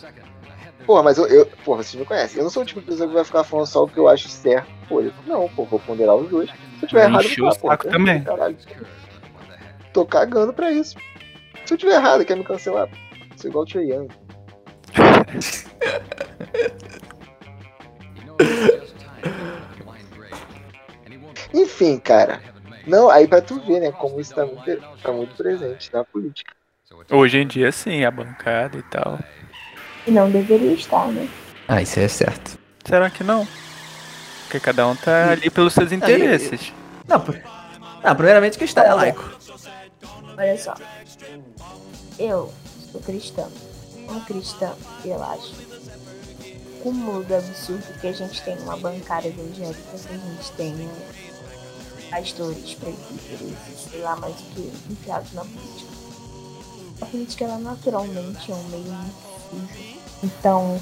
Porra, 0.85 1.03
mas 1.03 1.17
eu, 1.17 1.25
eu. 1.27 1.45
Porra, 1.65 1.83
vocês 1.83 1.99
me 1.99 2.05
conhecem. 2.05 2.37
Eu 2.37 2.43
não 2.43 2.49
sou 2.51 2.63
o 2.63 2.65
tipo 2.65 2.79
de 2.79 2.85
pessoa 2.85 3.09
que 3.09 3.13
vai 3.15 3.23
ficar 3.25 3.43
falando 3.43 3.65
só 3.65 3.83
o 3.83 3.87
que 3.89 3.97
eu 3.97 4.07
acho 4.07 4.29
certo. 4.29 4.67
Pô, 4.87 5.01
eu, 5.01 5.11
não, 5.25 5.49
pô, 5.49 5.65
vou 5.65 5.79
ponderar 5.79 6.15
os 6.15 6.29
dois. 6.29 6.49
Se 6.79 6.85
eu 6.85 6.89
tiver 6.89 7.05
errado, 7.09 7.25
eu 7.25 7.43
vou 7.45 7.55
falar, 7.55 7.77
pô, 7.77 7.89
também. 7.89 8.23
Caralho. 8.23 8.55
Tô 9.91 10.05
cagando 10.05 10.53
pra 10.53 10.71
isso. 10.71 10.95
Se 11.65 11.73
eu 11.73 11.77
tiver 11.77 11.95
errado, 11.95 12.23
quer 12.23 12.37
me 12.37 12.43
cancelar? 12.43 12.87
Sou 13.35 13.49
igual 13.49 13.63
o 13.65 13.67
Trey 13.67 13.91
Young. 13.91 14.07
Enfim, 21.53 21.97
cara. 21.99 22.41
Não, 22.85 23.09
aí 23.09 23.27
pra 23.27 23.41
tu 23.41 23.59
ver, 23.61 23.79
né, 23.81 23.91
como 23.91 24.19
isso 24.19 24.33
tá 24.33 24.45
muito, 24.45 24.81
tá 25.01 25.11
muito 25.11 25.35
presente 25.35 25.89
na 25.91 26.03
política. 26.03 26.53
Hoje 27.11 27.37
em 27.39 27.47
dia, 27.47 27.71
sim, 27.71 28.05
a 28.05 28.11
bancada 28.11 28.77
e 28.77 28.83
tal. 28.83 29.19
E 30.05 30.11
não 30.11 30.29
deveria 30.29 30.73
estar, 30.73 31.07
né? 31.09 31.27
Ah, 31.67 31.81
isso 31.81 31.99
aí 31.99 32.05
é 32.05 32.07
certo. 32.07 32.57
Será 32.85 33.09
que 33.09 33.23
não? 33.23 33.45
Porque 34.43 34.59
cada 34.61 34.87
um 34.87 34.95
tá 34.95 35.31
ali 35.31 35.49
pelos 35.49 35.73
seus 35.73 35.91
interesses. 35.91 36.71
Não, 37.05 37.19
pr- 37.19 37.37
não 38.03 38.15
primeiramente 38.15 38.57
que 38.57 38.63
está 38.63 38.85
é 38.85 38.93
laico. 38.93 39.37
Olha 40.37 40.57
só. 40.57 40.73
Eu 42.17 42.53
sou 42.91 43.01
cristã. 43.01 43.49
Um 44.09 44.19
cristão, 44.21 44.75
eu 45.03 45.21
acho. 45.23 45.53
Cúmulo 46.81 47.23
do 47.23 47.35
absurdo 47.35 47.99
que 47.99 48.07
a 48.07 48.13
gente 48.13 48.41
tem 48.43 48.57
uma 48.59 48.77
bancada 48.77 49.27
evangélica, 49.27 49.81
que 49.81 50.13
a 50.13 50.17
gente 50.17 50.51
tem 50.55 50.89
pastores, 52.09 52.73
presbíteros, 52.75 53.57
sei 53.89 54.01
lá 54.01 54.15
mais 54.15 54.33
o 54.33 54.43
que, 54.53 54.71
enfiados 54.89 55.33
na 55.33 55.41
política. 55.41 55.91
A 57.01 57.05
política, 57.05 57.45
ela 57.45 57.57
naturalmente 57.57 58.51
é 58.51 58.55
um 58.55 58.63
meio 58.69 58.83
muito. 58.83 59.97
Então, 60.23 60.81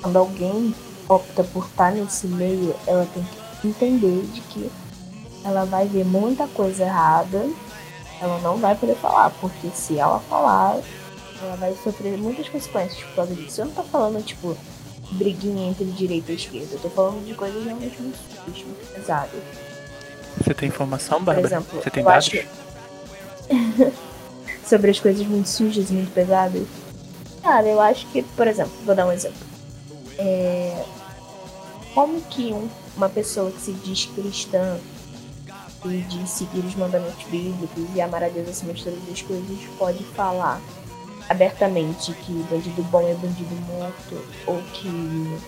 quando 0.00 0.16
alguém 0.16 0.74
opta 1.08 1.42
por 1.44 1.66
estar 1.66 1.92
nesse 1.92 2.26
meio, 2.26 2.74
ela 2.86 3.06
tem 3.12 3.26
que 3.60 3.68
entender 3.68 4.22
de 4.26 4.40
que 4.42 4.70
ela 5.44 5.64
vai 5.64 5.88
ver 5.88 6.04
muita 6.04 6.46
coisa 6.46 6.84
errada 6.84 7.48
ela 8.22 8.38
não 8.38 8.56
vai 8.56 8.76
poder 8.76 8.94
falar, 8.94 9.30
porque 9.40 9.68
se 9.74 9.98
ela 9.98 10.20
falar, 10.20 10.78
ela 11.42 11.56
vai 11.56 11.74
sofrer 11.82 12.16
muitas 12.18 12.48
consequências 12.48 13.02
por 13.04 13.14
causa 13.16 13.34
disso. 13.34 13.60
Eu 13.60 13.66
não 13.66 13.72
tô 13.72 13.82
falando, 13.84 14.24
tipo, 14.24 14.56
briguinha 15.12 15.68
entre 15.70 15.84
direita 15.86 16.32
e 16.32 16.36
esquerda, 16.36 16.68
eu 16.74 16.78
tô 16.80 16.88
falando 16.90 17.24
de 17.26 17.34
coisas 17.34 17.64
realmente 17.64 18.00
muito, 18.00 18.16
sujas, 18.16 18.64
muito 18.64 18.94
pesadas. 18.94 19.40
Você 20.38 20.54
tem 20.54 20.68
informação, 20.68 21.18
Por 21.18 21.24
Bárbara? 21.26 21.46
exemplo, 21.46 21.82
Você 21.82 21.90
tem 21.90 22.02
dados? 22.04 22.30
sobre 24.66 24.90
as 24.90 25.00
coisas 25.00 25.26
muito 25.26 25.48
sujas 25.48 25.90
e 25.90 25.92
muito 25.92 26.12
pesadas. 26.12 26.62
Cara, 27.42 27.66
eu 27.66 27.80
acho 27.80 28.06
que, 28.08 28.22
por 28.22 28.46
exemplo, 28.46 28.72
vou 28.86 28.94
dar 28.94 29.06
um 29.06 29.12
exemplo. 29.12 29.36
É... 30.18 30.84
Como 31.94 32.20
que 32.22 32.52
um- 32.52 32.68
uma 32.96 33.08
pessoa 33.08 33.50
que 33.50 33.60
se 33.60 33.72
diz 33.72 34.06
cristã 34.06 34.78
e 35.84 35.98
de 36.02 36.26
seguir 36.28 36.60
os 36.64 36.74
mandamentos 36.76 37.24
bíblicos 37.24 37.84
e 37.94 38.00
amar 38.00 38.22
a 38.22 38.28
Deus 38.28 38.48
acima 38.48 38.72
de 38.72 38.84
todas 38.84 38.98
as 39.10 39.20
coisas 39.22 39.58
pode 39.78 40.02
falar 40.14 40.60
abertamente 41.32 42.12
que 42.12 42.32
bandido 42.50 42.82
bom 42.84 43.00
é 43.00 43.14
bandido 43.14 43.54
morto 43.66 44.24
ou 44.46 44.62
que 44.72 45.38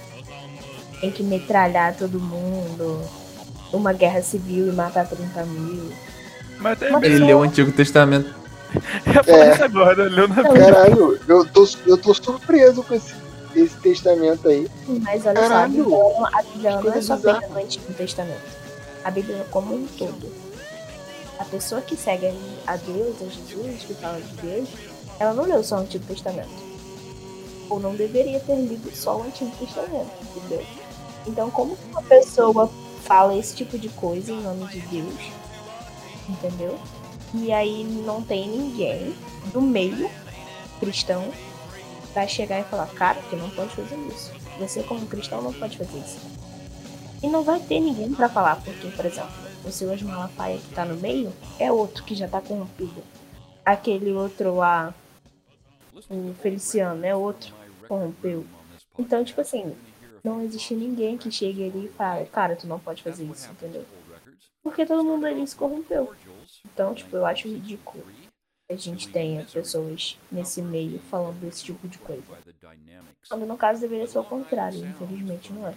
tem 1.01 1.11
que 1.11 1.23
metralhar 1.23 1.95
todo 1.95 2.19
mundo, 2.19 3.03
uma 3.73 3.93
guerra 3.93 4.23
civil 4.23 4.69
e 4.69 4.73
matar 4.73 5.07
30 5.07 5.45
mil. 5.45 5.93
Mas 6.59 6.81
é 6.81 6.91
mesmo. 6.91 7.05
Ele 7.05 7.19
leu 7.19 7.39
o 7.39 7.43
Antigo 7.43 7.71
Testamento. 7.73 8.35
É. 9.27 9.63
agora, 9.63 10.05
leu 10.09 10.27
na 10.27 10.43
Caralho, 10.43 11.21
eu 11.29 11.45
tô, 11.47 11.69
eu 11.87 11.97
tô 11.97 12.13
surpreso 12.13 12.83
com 12.83 12.95
esse, 12.95 13.15
esse 13.55 13.77
testamento 13.77 14.49
aí. 14.49 14.69
Mas 14.89 15.25
olha 15.27 15.41
Caralho. 15.41 15.85
só, 15.85 16.25
a 16.25 16.43
Bíblia, 16.43 16.81
não 16.81 16.93
é 16.93 17.03
só 17.03 17.17
feita 17.17 17.49
no 17.49 17.59
Antigo 17.59 17.93
Testamento. 17.93 18.43
A 19.05 19.11
Bíblia 19.11 19.47
como 19.51 19.75
um 19.75 19.87
todo. 19.87 20.33
A 21.39 21.45
pessoa 21.45 21.81
que 21.83 21.97
segue 21.97 22.33
a 22.67 22.77
Deus, 22.77 23.17
a 23.21 23.25
Jesus, 23.27 23.85
que 23.87 23.95
fala 23.95 24.21
de 24.21 24.43
Deus, 24.43 24.69
ela 25.19 25.33
não 25.33 25.45
leu 25.45 25.63
só 25.63 25.77
o 25.77 25.81
Antigo 25.81 26.05
Testamento. 26.07 26.65
Ou 27.69 27.81
não 27.81 27.95
deveria 27.95 28.41
ter 28.41 28.57
lido 28.57 28.95
só 28.95 29.17
o 29.17 29.23
Antigo 29.23 29.51
Testamento, 29.57 30.11
entendeu? 30.23 30.65
Então 31.27 31.51
como 31.51 31.77
que 31.77 31.87
uma 31.87 32.03
pessoa 32.03 32.71
fala 33.05 33.37
esse 33.37 33.55
tipo 33.55 33.79
de 33.79 33.89
coisa 33.91 34.33
em 34.33 34.43
nome 34.43 34.67
de 34.69 34.81
Deus, 34.81 35.33
entendeu? 36.29 36.79
E 37.35 37.53
aí 37.53 37.85
não 37.85 38.23
tem 38.23 38.49
ninguém 38.49 39.15
do 39.53 39.61
meio 39.61 40.11
cristão 40.79 41.33
vai 42.15 42.29
chegar 42.29 42.61
e 42.61 42.65
falar, 42.65 42.87
cara, 42.87 43.21
tu 43.29 43.37
não 43.37 43.51
pode 43.51 43.75
fazer 43.75 43.97
isso. 44.07 44.31
Você 44.59 44.83
como 44.85 45.05
cristão 45.07 45.43
não 45.43 45.53
pode 45.53 45.77
fazer 45.77 45.99
isso. 45.99 46.19
E 47.23 47.29
não 47.29 47.43
vai 47.43 47.59
ter 47.59 47.81
ninguém 47.81 48.13
pra 48.13 48.29
falar, 48.29 48.57
porque, 48.57 48.87
por 48.89 49.05
exemplo, 49.05 49.33
o 49.65 49.73
Silas 49.73 50.01
Malafaia 50.01 50.59
que 50.59 50.75
tá 50.75 50.85
no 50.85 50.97
meio 50.97 51.33
é 51.59 51.73
outro 51.73 52.05
que 52.05 52.15
já 52.15 52.29
tá 52.29 52.41
corrompido. 52.41 53.03
Aquele 53.65 54.13
outro 54.13 54.57
lá, 54.57 54.95
o 56.11 56.35
Feliciano, 56.35 57.05
é 57.05 57.15
outro 57.15 57.55
corrompeu. 57.89 58.45
Então, 58.99 59.25
tipo 59.25 59.41
assim, 59.41 59.75
não 60.23 60.43
existe 60.43 60.75
ninguém 60.75 61.19
que 61.19 61.31
chegue 61.31 61.65
ali 61.65 61.87
e 61.87 61.97
fale, 61.97 62.27
cara, 62.27 62.57
tu 62.57 62.67
não 62.67 62.79
pode 62.79 63.03
fazer 63.03 63.25
isso, 63.25 63.51
entendeu? 63.51 63.85
Porque 64.63 64.87
todo 64.87 65.05
mundo 65.05 65.27
ali 65.27 65.47
se 65.47 65.55
corrompeu. 65.55 66.15
Então, 66.65 66.95
tipo, 66.95 67.15
eu 67.17 67.27
acho 67.27 67.49
ridículo 67.49 68.03
que 68.67 68.73
a 68.73 68.77
gente 68.77 69.09
tenha 69.09 69.45
pessoas 69.45 70.19
nesse 70.33 70.63
meio 70.63 70.99
falando 71.11 71.39
desse 71.41 71.63
tipo 71.65 71.87
de 71.87 71.99
coisa. 71.99 72.23
Quando 73.29 73.47
no 73.47 73.57
caso 73.57 73.81
deveria 73.81 74.07
ser 74.07 74.19
o 74.19 74.25
contrário, 74.25 74.85
infelizmente 74.85 75.53
não 75.53 75.69
é. 75.69 75.75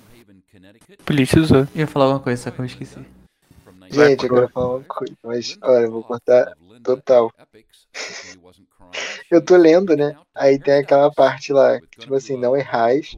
Politizou. 1.05 1.59
Eu 1.59 1.67
ia 1.75 1.87
falar 1.87 2.05
alguma 2.05 2.23
coisa, 2.23 2.41
só 2.41 2.51
que 2.51 2.59
eu 2.59 2.65
esqueci. 2.65 3.05
Gente, 3.89 4.25
eu 4.25 4.33
quero 4.33 4.49
falar 4.49 4.75
uma 4.75 4.83
coisa, 4.83 5.15
mas 5.23 5.57
olha, 5.61 5.83
eu 5.83 5.91
vou 5.91 6.03
cortar 6.03 6.55
total. 6.83 7.31
Eu 9.29 9.43
tô 9.43 9.57
lendo, 9.57 9.95
né? 9.95 10.15
Aí 10.33 10.57
tem 10.59 10.75
aquela 10.75 11.11
parte 11.11 11.51
lá, 11.51 11.79
que, 11.79 11.99
tipo 11.99 12.15
assim, 12.15 12.37
não 12.37 12.55
errais, 12.55 13.17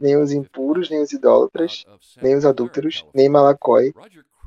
nem 0.00 0.16
os 0.16 0.32
impuros, 0.32 0.90
nem 0.90 1.00
os 1.02 1.12
idólatras, 1.12 1.84
nem 2.22 2.34
os 2.34 2.44
adúlteros, 2.44 3.04
nem 3.14 3.28
malacói, 3.28 3.92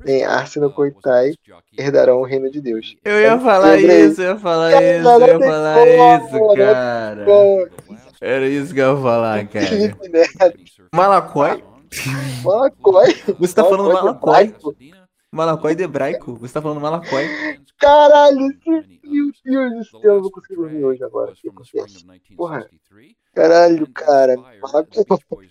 nem 0.04 0.24
árseno 0.24 0.72
coitai 0.72 1.34
herdarão 1.78 2.20
o 2.20 2.26
reino 2.26 2.50
de 2.50 2.62
Deus. 2.62 2.96
Eu 3.04 3.20
ia 3.20 3.40
falar 3.40 3.76
Lembrei. 3.76 4.06
isso, 4.06 4.22
eu 4.22 4.34
ia 4.34 4.38
falar 4.38 4.72
isso, 4.72 5.10
eu 5.10 5.22
ia 5.22 5.40
falar 5.40 5.88
isso, 5.88 6.40
não 6.40 6.48
tem 6.48 6.58
cara. 6.58 7.26
Era 8.20 8.48
isso 8.48 8.74
que 8.74 8.80
eu 8.80 8.96
ia 8.96 9.02
falar, 9.02 9.48
cara. 9.48 9.68
Felipe 9.68 10.10
Neto, 10.10 10.60
Malacói? 10.94 11.64
malacói. 12.44 13.16
Você 13.40 13.56
tá 13.56 13.64
falando 13.64 13.94
malacói 13.94 14.54
malacói? 15.38 15.76
de 15.76 15.84
hebraico. 15.84 16.36
Você 16.36 16.54
tá 16.54 16.62
falando 16.62 16.82
Malacói. 16.82 17.26
Caralho, 17.80 18.50
que- 18.60 19.00
meu 19.04 19.32
Deus 19.46 19.92
do 19.92 20.00
céu, 20.02 20.16
eu 20.16 20.22
não 20.22 20.30
consigo 20.32 20.62
dormir 20.64 20.84
hoje 20.84 21.04
agora. 21.04 21.32
acontece? 21.48 22.06
Porra. 22.36 22.68
Caralho, 23.34 23.88
cara. 23.94 24.36
Malacói. 24.62 25.48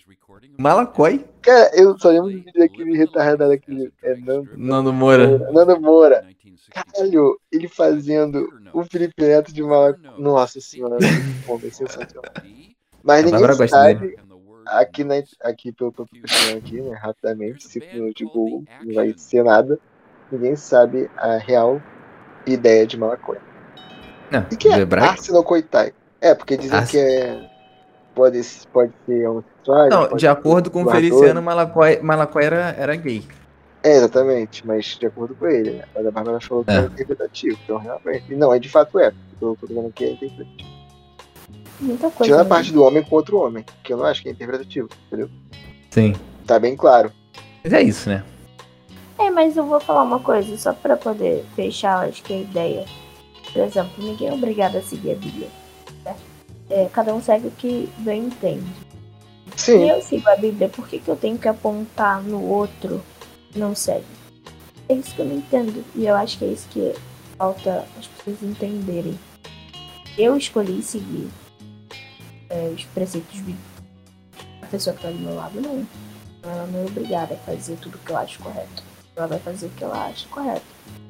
Malacói? 0.57 1.25
Cara, 1.41 1.71
eu 1.73 1.97
só 1.97 2.09
lembro 2.09 2.29
do 2.29 2.37
vídeo 2.37 2.53
daquele 2.53 2.97
retardado 2.97 3.51
aquele. 3.51 3.91
É 4.03 4.15
Nando 4.17 4.49
Nando 4.57 4.93
Moura. 4.93 5.37
Nando 5.51 5.79
Moura. 5.79 6.25
Caralho, 6.71 7.39
ele 7.51 7.67
fazendo 7.67 8.47
o 8.73 8.83
Felipe 8.83 9.13
Neto 9.23 9.53
de 9.53 9.63
Malacói. 9.63 10.11
Nossa 10.19 10.59
senhora, 10.59 10.97
muito 10.99 11.47
bom, 11.47 11.59
é 11.63 11.69
sensacional. 12.11 12.23
Mas 13.03 13.23
ninguém 13.23 13.67
sabe. 13.69 14.17
Aqui, 14.69 15.03
na, 15.03 15.15
aqui 15.43 15.71
pelo 15.71 15.91
que 15.91 16.01
eu 16.01 16.05
tô 16.05 16.11
pesquisando 16.21 16.57
aqui, 16.57 16.81
né, 16.81 16.95
rapidamente, 16.95 17.67
5 17.67 17.85
minutos 17.93 18.15
de 18.15 18.25
Google, 18.25 18.63
não 18.83 18.93
vai 18.93 19.13
ser 19.17 19.43
nada. 19.43 19.79
Ninguém 20.31 20.55
sabe 20.55 21.09
a 21.17 21.37
real 21.37 21.81
ideia 22.45 22.85
de 22.85 22.97
Malacói. 22.97 23.37
Não, 24.31 24.41
O 24.41 24.57
que 24.57 24.69
do 24.85 24.95
é 24.95 24.99
arsenocoitai? 24.99 25.93
É, 26.19 26.33
porque 26.35 26.57
dizem 26.57 26.85
que 26.85 26.97
é. 26.97 27.49
Pode, 28.13 28.41
pode 28.73 28.91
ser 29.05 29.27
homossexual. 29.27 29.89
Não, 29.89 30.17
de 30.17 30.27
acordo 30.27 30.71
com. 30.71 30.89
Feliciano, 30.89 31.41
Malacói, 31.41 31.99
Malacói 32.01 32.45
era, 32.45 32.75
era 32.77 32.95
gay. 32.95 33.23
É, 33.83 33.95
exatamente, 33.97 34.65
mas 34.65 34.97
de 34.99 35.05
acordo 35.05 35.35
com 35.35 35.47
ele, 35.47 35.71
né? 35.71 35.83
Mas 35.95 36.05
a 36.05 36.11
Bárbara 36.11 36.41
falou 36.41 36.65
que 36.65 36.71
é, 36.71 36.75
É. 36.77 36.79
interpretativo, 36.81 37.57
então 37.63 37.77
realmente. 37.77 38.35
Não, 38.35 38.53
é 38.53 38.59
de 38.59 38.67
fato 38.69 38.99
é. 38.99 39.13
Eu 39.39 39.55
tô 39.61 39.67
dizendo 39.67 39.91
que 39.93 40.03
é 40.03 40.11
interpretativo. 40.11 40.76
Muita 41.79 42.09
coisa. 42.09 42.23
Tirando 42.23 42.41
a 42.41 42.43
né? 42.43 42.49
parte 42.49 42.71
do 42.71 42.83
homem 42.83 43.03
com 43.03 43.15
outro 43.15 43.39
homem, 43.39 43.63
que 43.83 43.93
eu 43.93 43.97
não 43.97 44.05
acho 44.05 44.21
que 44.21 44.29
é 44.29 44.31
interpretativo, 44.31 44.89
entendeu? 45.07 45.29
Sim. 45.91 46.15
Tá 46.45 46.59
bem 46.59 46.75
claro. 46.75 47.11
Mas 47.63 47.73
é 47.73 47.81
isso, 47.81 48.09
né? 48.09 48.23
É, 49.19 49.29
mas 49.29 49.57
eu 49.57 49.65
vou 49.65 49.79
falar 49.79 50.03
uma 50.03 50.19
coisa, 50.19 50.55
só 50.57 50.73
pra 50.73 50.95
poder 50.95 51.43
fechar, 51.55 52.07
acho 52.07 52.23
que 52.23 52.33
a 52.33 52.37
ideia. 52.37 52.85
Por 53.51 53.61
exemplo, 53.61 53.91
ninguém 53.97 54.29
é 54.29 54.33
obrigado 54.33 54.77
a 54.77 54.81
seguir 54.81 55.11
a 55.11 55.15
Bíblia. 55.15 55.47
certo? 56.03 56.21
É, 56.69 56.89
cada 56.91 57.13
um 57.13 57.21
segue 57.21 57.47
o 57.47 57.51
que 57.51 57.89
bem 57.99 58.25
entende. 58.25 58.65
Se 59.55 59.71
Sim, 59.71 59.89
eu 59.89 60.01
sigo 60.01 60.29
a 60.29 60.35
Bíblia, 60.35 60.69
por 60.69 60.87
que, 60.87 60.99
que 60.99 61.07
eu 61.07 61.15
tenho 61.15 61.37
que 61.37 61.47
apontar 61.47 62.21
no 62.21 62.43
outro 62.43 63.01
que 63.51 63.57
não 63.57 63.73
segue? 63.73 64.05
É 64.89 64.93
isso 64.93 65.15
que 65.15 65.21
eu 65.21 65.25
não 65.25 65.37
entendo. 65.37 65.83
E 65.95 66.05
eu 66.05 66.15
acho 66.15 66.37
que 66.37 66.45
é 66.45 66.49
isso 66.49 66.67
que 66.69 66.93
falta 67.37 67.85
as 67.97 68.07
pessoas 68.07 68.43
entenderem. 68.43 69.17
Eu 70.17 70.37
escolhi 70.37 70.81
seguir 70.81 71.29
é, 72.49 72.73
os 72.75 72.83
preceitos 72.85 73.35
bíblicos. 73.35 73.77
A 74.61 74.65
pessoa 74.67 74.95
que 74.95 75.01
tá 75.01 75.09
do 75.09 75.19
meu 75.19 75.35
lado, 75.35 75.59
não. 75.61 75.87
Ela 76.43 76.67
não 76.67 76.81
é 76.81 76.85
obrigada 76.85 77.35
a 77.35 77.37
fazer 77.37 77.77
tudo 77.77 77.95
o 77.95 77.99
que 77.99 78.11
eu 78.11 78.17
acho 78.17 78.39
correto. 78.39 78.83
Ela 79.15 79.27
vai 79.27 79.39
fazer 79.39 79.67
o 79.67 79.69
que 79.69 79.83
ela 79.83 80.07
acha 80.07 80.27
correto. 80.29 80.65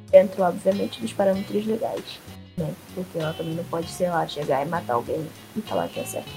Dentro, 0.10 0.44
obviamente, 0.44 1.02
dos 1.02 1.14
parâmetros 1.14 1.66
legais. 1.66 2.20
Né? 2.56 2.74
Porque 2.96 3.20
ela 3.20 3.34
também 3.34 3.54
não 3.54 3.64
pode, 3.66 3.90
sei 3.90 4.10
lá, 4.10 4.26
chegar 4.28 4.66
e 4.66 4.70
matar 4.70 4.94
alguém 4.94 5.28
e 5.56 5.62
falar 5.62 5.88
que 5.90 6.00
é 6.00 6.06
certo. 6.06 6.32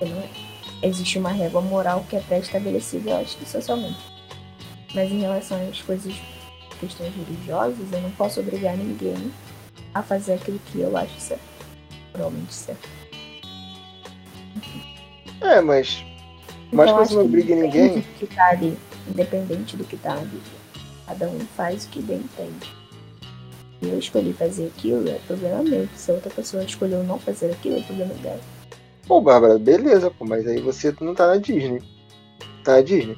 Não 0.00 0.18
é 0.18 0.48
existe 0.82 1.18
uma 1.18 1.30
régua 1.30 1.60
moral 1.60 2.04
que 2.08 2.16
é 2.16 2.20
pré-estabelecida, 2.20 3.10
eu 3.10 3.16
acho 3.18 3.36
que 3.36 3.48
socialmente. 3.48 3.98
Mas 4.94 5.10
em 5.10 5.20
relação 5.20 5.58
às 5.68 5.82
coisas, 5.82 6.14
questões 6.80 7.14
religiosas, 7.14 7.92
eu 7.92 8.00
não 8.00 8.10
posso 8.12 8.40
obrigar 8.40 8.76
ninguém 8.76 9.32
a 9.92 10.02
fazer 10.02 10.34
aquilo 10.34 10.58
que 10.66 10.80
eu 10.80 10.96
acho 10.96 11.18
certo. 11.20 11.42
Moralmente 12.12 12.54
certo. 12.54 12.88
É, 15.40 15.60
mas. 15.60 16.04
Mas 16.72 16.88
Então, 16.90 16.94
quando 16.94 17.00
acho 17.02 17.08
você 17.10 17.14
não 17.16 17.24
obriga 17.24 17.52
independente 17.54 17.88
ninguém. 17.88 18.04
que 18.18 18.26
tá 18.26 18.46
ali, 18.48 18.78
independente 19.08 19.76
do 19.76 19.84
que 19.84 19.96
tá 19.96 20.10
na 20.14 20.20
Bíblia. 20.22 20.42
Cada 21.06 21.28
um 21.28 21.38
faz 21.56 21.84
o 21.84 21.88
que 21.88 22.02
bem 22.02 22.18
entende. 22.18 22.72
E 23.80 23.88
eu 23.88 23.98
escolhi 23.98 24.32
fazer 24.32 24.66
aquilo, 24.66 25.08
é 25.08 25.18
problema 25.26 25.62
meu. 25.62 25.88
Se 25.94 26.10
a 26.10 26.14
outra 26.14 26.30
pessoa 26.30 26.62
escolheu 26.64 27.02
não 27.04 27.18
fazer 27.18 27.52
aquilo, 27.52 27.78
é 27.78 27.82
problema 27.82 28.12
dela. 28.14 28.40
Pô, 29.06 29.20
Bárbara, 29.20 29.58
beleza, 29.58 30.10
pô, 30.10 30.26
mas 30.26 30.46
aí 30.46 30.60
você 30.60 30.94
não 31.00 31.14
tá 31.14 31.26
na 31.28 31.36
Disney. 31.36 31.80
Tá 32.62 32.72
na 32.72 32.80
Disney? 32.82 33.16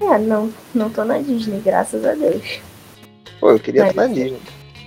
É, 0.00 0.18
não, 0.18 0.50
não 0.74 0.88
tô 0.88 1.04
na 1.04 1.18
Disney, 1.18 1.60
graças 1.60 2.04
a 2.04 2.14
Deus. 2.14 2.60
Pô, 3.38 3.50
eu 3.50 3.60
queria 3.60 3.82
Mas- 3.82 3.90
estar 3.90 4.08
na 4.08 4.14
Disney. 4.14 4.38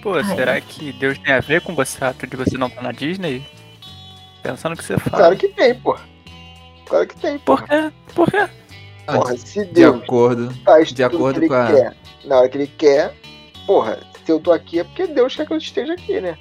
Pô, 0.02 0.14
Ai. 0.16 0.24
será 0.36 0.62
que 0.62 0.92
Deus 0.94 1.18
tem 1.20 1.34
a 1.34 1.40
ver 1.42 1.62
com 1.62 1.76
você, 1.76 1.98
fato 1.98 2.26
de 2.26 2.36
você 2.36 2.58
não 2.58 2.68
estar 2.68 2.82
na 2.82 2.92
Disney? 2.92 3.46
Pensando 4.42 4.72
no 4.72 4.78
que 4.78 4.84
você 4.86 4.98
fala. 4.98 5.18
Claro 5.18 5.38
que 5.38 5.50
tem, 5.50 5.76
pô. 5.76 5.98
Claro 6.90 7.08
que 7.08 7.16
tem, 7.18 7.38
Por 7.40 7.62
porra. 7.62 7.68
quê? 7.68 7.94
Por 8.14 8.32
quê? 8.32 8.48
Porra, 9.06 9.38
se 9.38 9.66
De 9.66 9.72
Deus 9.74 10.04
acordo. 10.04 10.54
faz 10.66 10.94
de 10.94 11.04
acordo 11.04 11.40
que 11.40 11.46
ele 11.46 11.48
com 11.48 11.54
a- 11.56 11.68
quer, 11.68 11.96
na 12.26 12.38
hora 12.40 12.50
que 12.50 12.58
ele 12.58 12.68
quer, 12.68 13.14
porra, 13.66 14.00
se 14.26 14.32
eu 14.32 14.40
tô 14.40 14.52
aqui 14.52 14.80
é 14.80 14.84
porque 14.84 15.08
Deus 15.08 15.36
quer 15.36 15.46
que 15.46 15.54
eu 15.54 15.58
esteja 15.58 15.94
aqui, 15.94 16.20
né? 16.20 16.38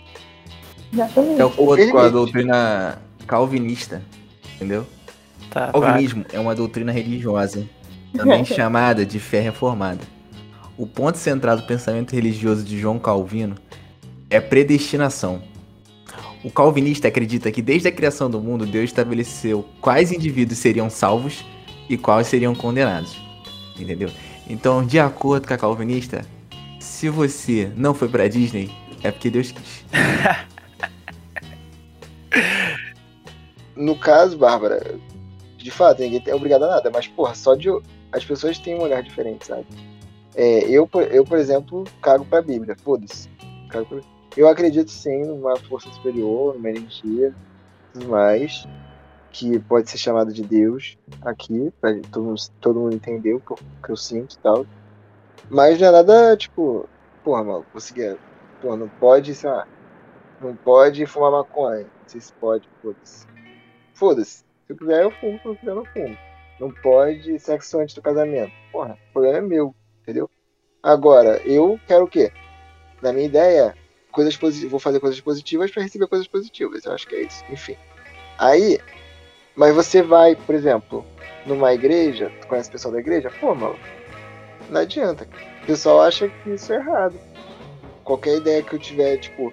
Exatamente. 0.93 1.37
De 1.37 1.43
acordo 1.43 1.91
com 1.91 1.99
a 1.99 2.09
doutrina 2.09 2.99
calvinista. 3.27 4.03
Entendeu? 4.57 4.87
Tá, 5.51 5.71
vai. 5.71 5.81
Calvinismo 5.83 6.25
é 6.33 6.41
uma 6.41 6.55
doutrina 6.55 6.91
religiosa, 6.93 7.67
também 8.17 8.43
chamada 8.47 9.05
de 9.07 9.19
fé 9.21 9.41
reformada. 9.41 10.01
O 10.77 10.87
ponto 10.87 11.19
central 11.19 11.57
do 11.57 11.63
pensamento 11.65 12.15
religioso 12.15 12.65
de 12.65 12.79
João 12.79 12.99
Calvino 12.99 13.55
é 14.29 14.39
a 14.39 14.43
predestinação. 14.43 15.43
O 16.47 16.51
calvinista 16.53 17.09
acredita 17.09 17.51
que 17.51 17.61
desde 17.61 17.89
a 17.89 17.93
criação 17.93 18.31
do 18.31 18.41
mundo, 18.41 18.65
Deus 18.65 18.85
estabeleceu 18.85 19.67
quais 19.81 20.13
indivíduos 20.13 20.61
seriam 20.61 20.89
salvos 20.89 21.45
e 21.89 21.99
quais 21.99 22.29
seriam 22.29 22.55
condenados. 22.55 23.21
Entendeu? 23.77 24.09
Então, 24.49 24.87
de 24.87 24.97
acordo 25.01 25.49
com 25.49 25.55
a 25.55 25.59
calvinista, 25.59 26.25
se 26.79 27.09
você 27.09 27.73
não 27.75 27.93
foi 27.93 28.09
pra 28.09 28.29
Disney, 28.29 28.71
é 29.03 29.11
porque 29.11 29.29
Deus 29.29 29.51
quis. 29.51 29.85
No 33.75 33.99
caso, 33.99 34.39
Bárbara, 34.39 34.99
de 35.59 35.71
fato, 35.71 36.01
ninguém 36.01 36.23
é 36.27 36.35
obrigado 36.35 36.63
a 36.65 36.69
nada, 36.69 36.91
mas, 36.91 37.07
porra, 37.09 37.35
só 37.35 37.55
de. 37.55 37.69
As 38.11 38.25
pessoas 38.25 38.59
têm 38.59 38.75
um 38.77 38.83
olhar 38.83 39.03
diferente, 39.03 39.47
sabe? 39.47 39.67
É, 40.35 40.61
eu, 40.65 40.89
eu, 41.11 41.25
por 41.25 41.39
exemplo, 41.39 41.85
cago 42.01 42.25
pra 42.25 42.41
Bíblia, 42.41 42.75
foda-se. 42.83 43.29
Cago 43.69 43.85
pra- 43.87 44.16
Eu 44.37 44.49
acredito 44.49 44.91
sim 44.91 45.25
numa 45.25 45.57
força 45.57 45.91
superior, 45.93 46.55
numa 46.55 46.69
energia, 46.69 47.35
tudo 47.93 48.09
mais, 48.09 48.67
que 49.33 49.59
pode 49.61 49.89
ser 49.91 49.97
chamada 49.97 50.31
de 50.31 50.43
Deus 50.43 50.99
aqui, 51.23 51.73
pra 51.81 51.95
todo 52.13 52.25
mundo, 52.25 52.41
todo 52.61 52.81
mundo 52.81 52.95
entender 52.95 53.35
o 53.35 53.41
que 53.41 53.91
eu, 53.91 53.97
sinto 53.97 54.35
e 54.35 54.39
tal. 54.39 54.67
Mas 55.49 55.81
não 55.81 55.89
é 55.89 55.91
nada, 55.91 56.37
tipo, 56.37 56.87
porra, 57.25 57.45
mano, 57.45 57.65
consegui. 57.73 58.17
Porra, 58.61 58.77
não 58.77 58.89
pode, 58.89 59.35
sei 59.35 59.49
lá, 59.49 59.67
não 60.41 60.55
pode 60.55 61.07
fumar 61.07 61.31
maconha. 61.31 61.85
Não 61.85 62.21
se 62.21 62.33
pode, 62.35 62.69
foda-se. 62.83 63.27
Foda-se. 63.95 64.39
Se 64.67 64.73
eu 64.73 64.77
quiser, 64.77 65.03
eu 65.03 65.11
fumo. 65.13 65.39
Se 65.41 65.49
eu 65.49 65.57
quiser, 65.57 65.71
eu 65.71 65.77
não 65.77 65.85
fumo. 65.87 66.19
Não 66.61 66.71
pode 66.83 67.39
sexo 67.39 67.79
antes 67.79 67.95
do 67.95 68.03
casamento. 68.03 68.53
Porra, 68.71 68.99
o 69.09 69.13
problema 69.13 69.39
é 69.39 69.41
meu, 69.41 69.75
entendeu? 70.03 70.29
Agora, 70.83 71.41
eu 71.47 71.81
quero 71.87 72.05
o 72.05 72.09
quê? 72.09 72.31
Na 73.03 73.13
minha 73.13 73.27
ideia, 73.27 73.75
coisas 74.17 74.35
positivas. 74.37 74.71
Vou 74.71 74.81
fazer 74.81 74.99
coisas 74.99 75.21
positivas 75.21 75.71
pra 75.71 75.83
receber 75.83 76.07
coisas 76.07 76.27
positivas. 76.27 76.87
Eu 76.87 76.93
acho 76.93 77.07
que 77.07 77.15
é 77.15 77.23
isso. 77.23 77.45
Enfim. 77.51 77.77
Aí, 78.39 78.81
mas 79.55 79.75
você 79.75 80.03
vai, 80.03 80.35
por 80.35 80.55
exemplo, 80.55 81.05
numa 81.45 81.75
igreja, 81.75 82.33
tu 82.41 82.47
conhece 82.47 82.71
o 82.71 82.73
pessoal 82.73 82.95
da 82.95 83.01
igreja? 83.01 83.31
Pô, 83.39 83.55
mano, 83.55 83.77
não 84.71 84.81
adianta. 84.81 85.29
O 85.63 85.67
pessoal 85.67 86.01
acha 86.01 86.29
que 86.29 86.51
isso 86.51 86.73
é 86.73 86.77
errado. 86.77 87.15
Qualquer 88.05 88.37
ideia 88.39 88.63
que 88.63 88.75
eu 88.75 88.79
tiver, 88.79 89.19
tipo, 89.19 89.53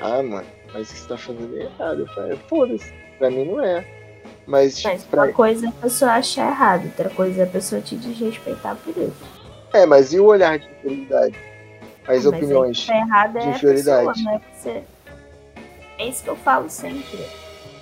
ah, 0.00 0.22
mano, 0.22 0.46
mas 0.72 0.90
o 0.90 0.92
que 0.92 1.00
você 1.00 1.08
tá 1.08 1.16
fazendo 1.16 1.56
é 1.56 1.62
errado. 1.62 2.00
Eu 2.00 2.06
falo, 2.08 2.36
foda-se, 2.48 2.92
pra 3.18 3.30
mim 3.30 3.44
não 3.46 3.62
é. 3.64 3.84
Mas, 4.46 4.82
Mas 4.82 5.02
pra... 5.04 5.24
uma 5.24 5.32
coisa 5.32 5.66
é 5.66 5.68
a 5.70 5.72
pessoa 5.72 6.10
achar 6.12 6.50
errado, 6.50 6.84
outra 6.84 7.08
coisa 7.08 7.40
é 7.40 7.44
a 7.44 7.46
pessoa 7.46 7.80
te 7.80 7.96
desrespeitar 7.96 8.76
por 8.76 8.94
isso. 8.96 9.24
é, 9.72 9.86
mas 9.86 10.12
e 10.12 10.20
o 10.20 10.26
olhar 10.26 10.58
de 10.58 10.66
inferioridade? 10.66 11.34
As 12.06 12.24
Mas 12.24 12.26
opiniões. 12.26 12.86
tá 12.86 12.96
errado 12.96 13.32
de 13.32 13.38
é 13.38 13.50
inferioridade. 13.50 14.06
pessoa, 14.06 14.24
não 14.24 14.32
é 14.36 14.40
você. 14.52 14.82
É 15.98 16.06
isso 16.08 16.22
que 16.22 16.28
eu 16.30 16.36
falo 16.36 16.68
sempre. 16.68 17.26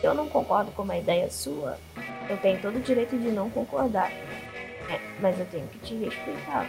Se 0.00 0.04
eu 0.06 0.14
não 0.14 0.28
concordo 0.28 0.70
com 0.72 0.82
uma 0.82 0.96
ideia 0.96 1.30
sua, 1.30 1.76
eu 2.28 2.36
tenho 2.38 2.60
todo 2.60 2.76
o 2.76 2.80
direito 2.80 3.16
de 3.18 3.30
não 3.30 3.48
concordar. 3.50 4.10
É, 4.90 4.98
mas 5.20 5.38
eu 5.38 5.46
tenho 5.46 5.66
que 5.68 5.78
te 5.78 5.94
respeitar. 5.96 6.66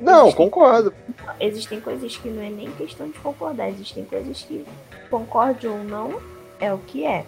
Não, 0.00 0.26
Existem- 0.28 0.44
concordo. 0.44 0.94
Existem 1.40 1.80
coisas 1.80 2.16
que 2.16 2.28
não 2.28 2.42
é 2.42 2.50
nem 2.50 2.70
questão 2.72 3.08
de 3.08 3.18
concordar, 3.18 3.68
existem 3.70 4.04
coisas 4.04 4.42
que 4.42 4.64
concorde 5.10 5.66
ou 5.66 5.82
não 5.82 6.20
é 6.60 6.72
o 6.72 6.78
que 6.78 7.06
é. 7.06 7.24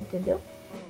Entendeu? 0.00 0.40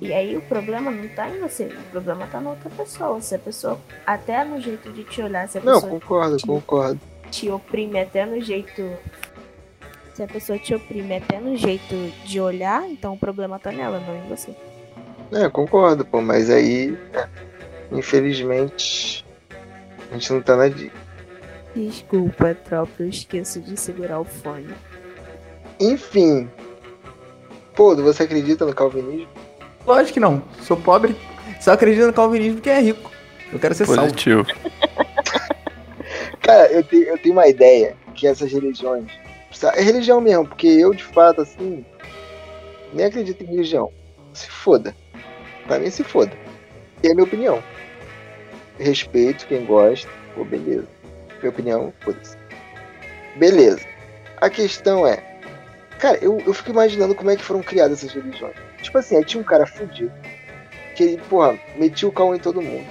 E 0.01 0.13
aí 0.13 0.35
o 0.37 0.41
problema 0.41 0.91
não 0.91 1.07
tá 1.09 1.29
em 1.29 1.39
você, 1.39 1.65
o 1.65 1.91
problema 1.91 2.27
tá 2.27 2.39
na 2.39 2.51
outra 2.51 2.69
pessoa. 2.69 3.19
Se 3.21 3.35
a 3.35 3.39
pessoa, 3.39 3.79
até 4.05 4.43
no 4.43 4.59
jeito 4.61 4.91
de 4.91 5.03
te 5.03 5.21
olhar, 5.21 5.47
se 5.47 5.57
a 5.57 5.61
Não, 5.61 5.73
pessoa 5.75 5.91
concordo, 5.99 6.37
te- 6.37 6.45
concordo. 6.47 6.99
Te 7.35 7.49
oprime 7.49 7.99
até 7.99 8.25
no 8.25 8.39
jeito. 8.41 8.81
Se 10.13 10.23
a 10.23 10.27
pessoa 10.27 10.57
te 10.57 10.73
oprime 10.73 11.17
até 11.17 11.39
no 11.39 11.57
jeito 11.57 11.93
de 12.25 12.39
olhar, 12.39 12.89
então 12.89 13.13
o 13.13 13.17
problema 13.17 13.59
tá 13.59 13.71
nela, 13.71 13.99
não 13.99 14.15
em 14.15 14.29
você. 14.29 14.51
É, 15.33 15.49
concordo, 15.49 16.05
pô, 16.05 16.21
mas 16.21 16.49
aí, 16.49 16.97
é, 17.13 17.27
infelizmente, 17.91 19.25
a 20.09 20.13
gente 20.13 20.31
não 20.33 20.41
tá 20.41 20.55
na. 20.55 20.69
di- 20.69 20.91
Desculpa, 21.75 22.55
tropa, 22.55 22.91
eu 22.99 23.09
esqueço 23.09 23.59
de 23.59 23.75
segurar 23.75 24.19
o 24.19 24.23
fone. 24.23 24.73
Enfim. 25.79 26.49
Pô, 27.75 27.93
você 27.97 28.23
acredita 28.23 28.65
no 28.65 28.73
calvinismo? 28.73 29.27
Lógico 29.85 30.13
que 30.13 30.19
não. 30.21 30.41
Sou 30.61 30.77
pobre, 30.77 31.13
só 31.59 31.73
acredito 31.73 32.07
no 32.07 32.13
calvinismo 32.13 32.55
porque 32.55 32.69
é 32.69 32.79
rico. 32.79 33.11
Eu 33.51 33.59
quero 33.59 33.75
ser 33.75 33.85
salvo. 33.85 34.15
Cara, 36.45 36.71
eu 36.71 36.83
tenho, 36.83 37.03
eu 37.05 37.17
tenho 37.17 37.33
uma 37.33 37.47
ideia 37.47 37.97
que 38.13 38.27
essas 38.27 38.51
religiões. 38.51 39.11
É 39.73 39.81
religião 39.81 40.21
mesmo, 40.21 40.47
porque 40.47 40.67
eu, 40.67 40.93
de 40.93 41.03
fato, 41.03 41.41
assim. 41.41 41.83
Nem 42.93 43.07
acredito 43.07 43.43
em 43.43 43.47
religião. 43.47 43.91
Se 44.31 44.47
foda. 44.47 44.95
Pra 45.65 45.79
mim, 45.79 45.89
se 45.89 46.03
foda. 46.03 46.31
E 47.01 47.07
é 47.07 47.13
minha 47.15 47.23
opinião. 47.23 47.63
Respeito 48.77 49.47
quem 49.47 49.65
gosta. 49.65 50.07
Pô, 50.35 50.43
beleza. 50.45 50.87
Minha 51.39 51.49
opinião, 51.49 51.93
foda-se. 52.01 52.37
Beleza. 53.37 53.87
A 54.37 54.47
questão 54.47 55.07
é. 55.07 55.23
Cara, 55.97 56.19
eu, 56.21 56.39
eu 56.45 56.53
fico 56.53 56.69
imaginando 56.69 57.15
como 57.15 57.31
é 57.31 57.35
que 57.35 57.43
foram 57.43 57.63
criadas 57.63 58.03
essas 58.03 58.13
religiões. 58.13 58.55
Tipo 58.83 58.99
assim, 58.99 59.17
aí 59.17 59.25
tinha 59.25 59.41
um 59.41 59.45
cara 59.45 59.65
fudido. 59.65 60.13
Que 60.95 61.03
ele, 61.03 61.21
porra, 61.27 61.57
metia 61.75 62.07
o 62.07 62.11
cal 62.11 62.35
em 62.35 62.39
todo 62.39 62.61
mundo. 62.61 62.85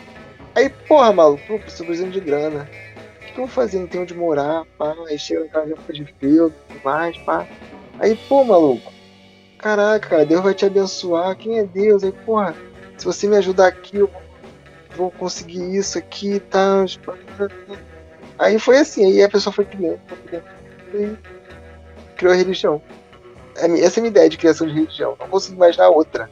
Aí, 0.56 0.68
porra, 0.88 1.12
maluco, 1.12 1.60
preciso 1.60 1.84
precisando 1.84 2.10
de 2.10 2.20
grana. 2.20 2.68
O 3.34 3.36
que 3.36 3.40
eu 3.40 3.46
vou 3.46 3.54
fazer? 3.54 3.80
Não 3.80 3.88
tenho 3.88 4.04
onde 4.04 4.14
morar, 4.14 4.64
pá. 4.78 4.94
Aí 5.08 5.18
chega 5.18 5.44
em 5.44 5.48
casa 5.48 5.74
fica 5.76 5.92
de 5.92 6.04
tudo 6.20 6.54
mais, 6.84 7.18
pá. 7.18 7.44
Aí, 7.98 8.16
pô, 8.28 8.44
maluco. 8.44 8.92
Caraca, 9.58 10.08
cara, 10.08 10.24
Deus 10.24 10.40
vai 10.40 10.54
te 10.54 10.64
abençoar. 10.64 11.36
Quem 11.36 11.58
é 11.58 11.64
Deus? 11.64 12.04
Aí, 12.04 12.12
porra, 12.12 12.54
se 12.96 13.04
você 13.04 13.26
me 13.26 13.36
ajudar 13.36 13.66
aqui, 13.66 13.96
eu 13.96 14.10
vou 14.96 15.10
conseguir 15.10 15.76
isso 15.76 15.98
aqui 15.98 16.34
e 16.34 16.40
tá? 16.40 16.84
tal. 17.36 17.48
Aí 18.38 18.56
foi 18.56 18.78
assim, 18.78 19.04
aí 19.04 19.20
a 19.20 19.28
pessoa 19.28 19.52
foi 19.52 19.64
criando, 19.64 19.98
foi 20.06 20.18
criando 20.18 20.44
e 20.94 21.18
criou 22.16 22.34
a 22.34 22.36
religião. 22.36 22.80
É 23.56 23.66
essa 23.80 23.98
é 23.98 24.00
a 24.00 24.02
minha 24.02 24.10
ideia 24.10 24.28
de 24.28 24.36
criação 24.36 24.68
de 24.68 24.74
religião. 24.74 25.16
Não 25.18 25.28
consigo 25.28 25.56
imaginar 25.56 25.88
outra. 25.88 26.30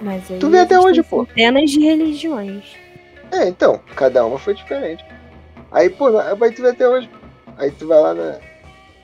Mas 0.00 0.28
aí 0.28 0.40
Tu 0.40 0.50
vê 0.50 0.58
até 0.58 0.78
hoje, 0.80 1.04
pô. 1.04 1.24
Centenas 1.26 1.70
de 1.70 1.80
religiões. 1.80 2.64
É, 3.30 3.46
então, 3.46 3.80
cada 3.94 4.26
uma 4.26 4.38
foi 4.38 4.54
diferente. 4.54 5.04
Aí, 5.72 5.88
pô, 5.88 6.08
aí 6.18 6.52
tu 6.52 6.62
vê 6.62 6.68
até 6.68 6.88
hoje. 6.88 7.10
Aí 7.56 7.70
tu 7.70 7.86
vai 7.86 7.98
lá 7.98 8.14
na. 8.14 8.38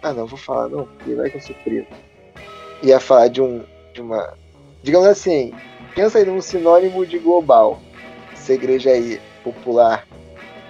Ah 0.03 0.13
não, 0.13 0.27
vou 0.27 0.39
falar 0.39 0.69
não, 0.69 0.85
porque 0.85 1.15
vai 1.15 1.31
que 1.31 1.39
eu 1.39 1.41
sou 1.41 1.57
preso. 1.65 1.87
Ia 2.83 3.01
falar 3.01 3.29
de 3.29 3.41
um. 3.41 3.65
de 3.95 4.03
uma. 4.03 4.35
Digamos 4.83 5.09
assim, 5.09 5.53
pensa 5.95 6.19
aí 6.19 6.25
num 6.25 6.41
sinônimo 6.41 7.05
de 7.07 7.19
global. 7.19 7.81
Essa 8.33 8.53
igreja 8.53 8.91
aí, 8.91 9.21
popular, 9.43 10.07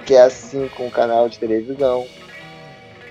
que 0.06 0.14
é 0.14 0.22
assim 0.22 0.68
com 0.76 0.86
um 0.86 0.90
canal 0.90 1.28
de 1.28 1.38
televisão, 1.38 2.06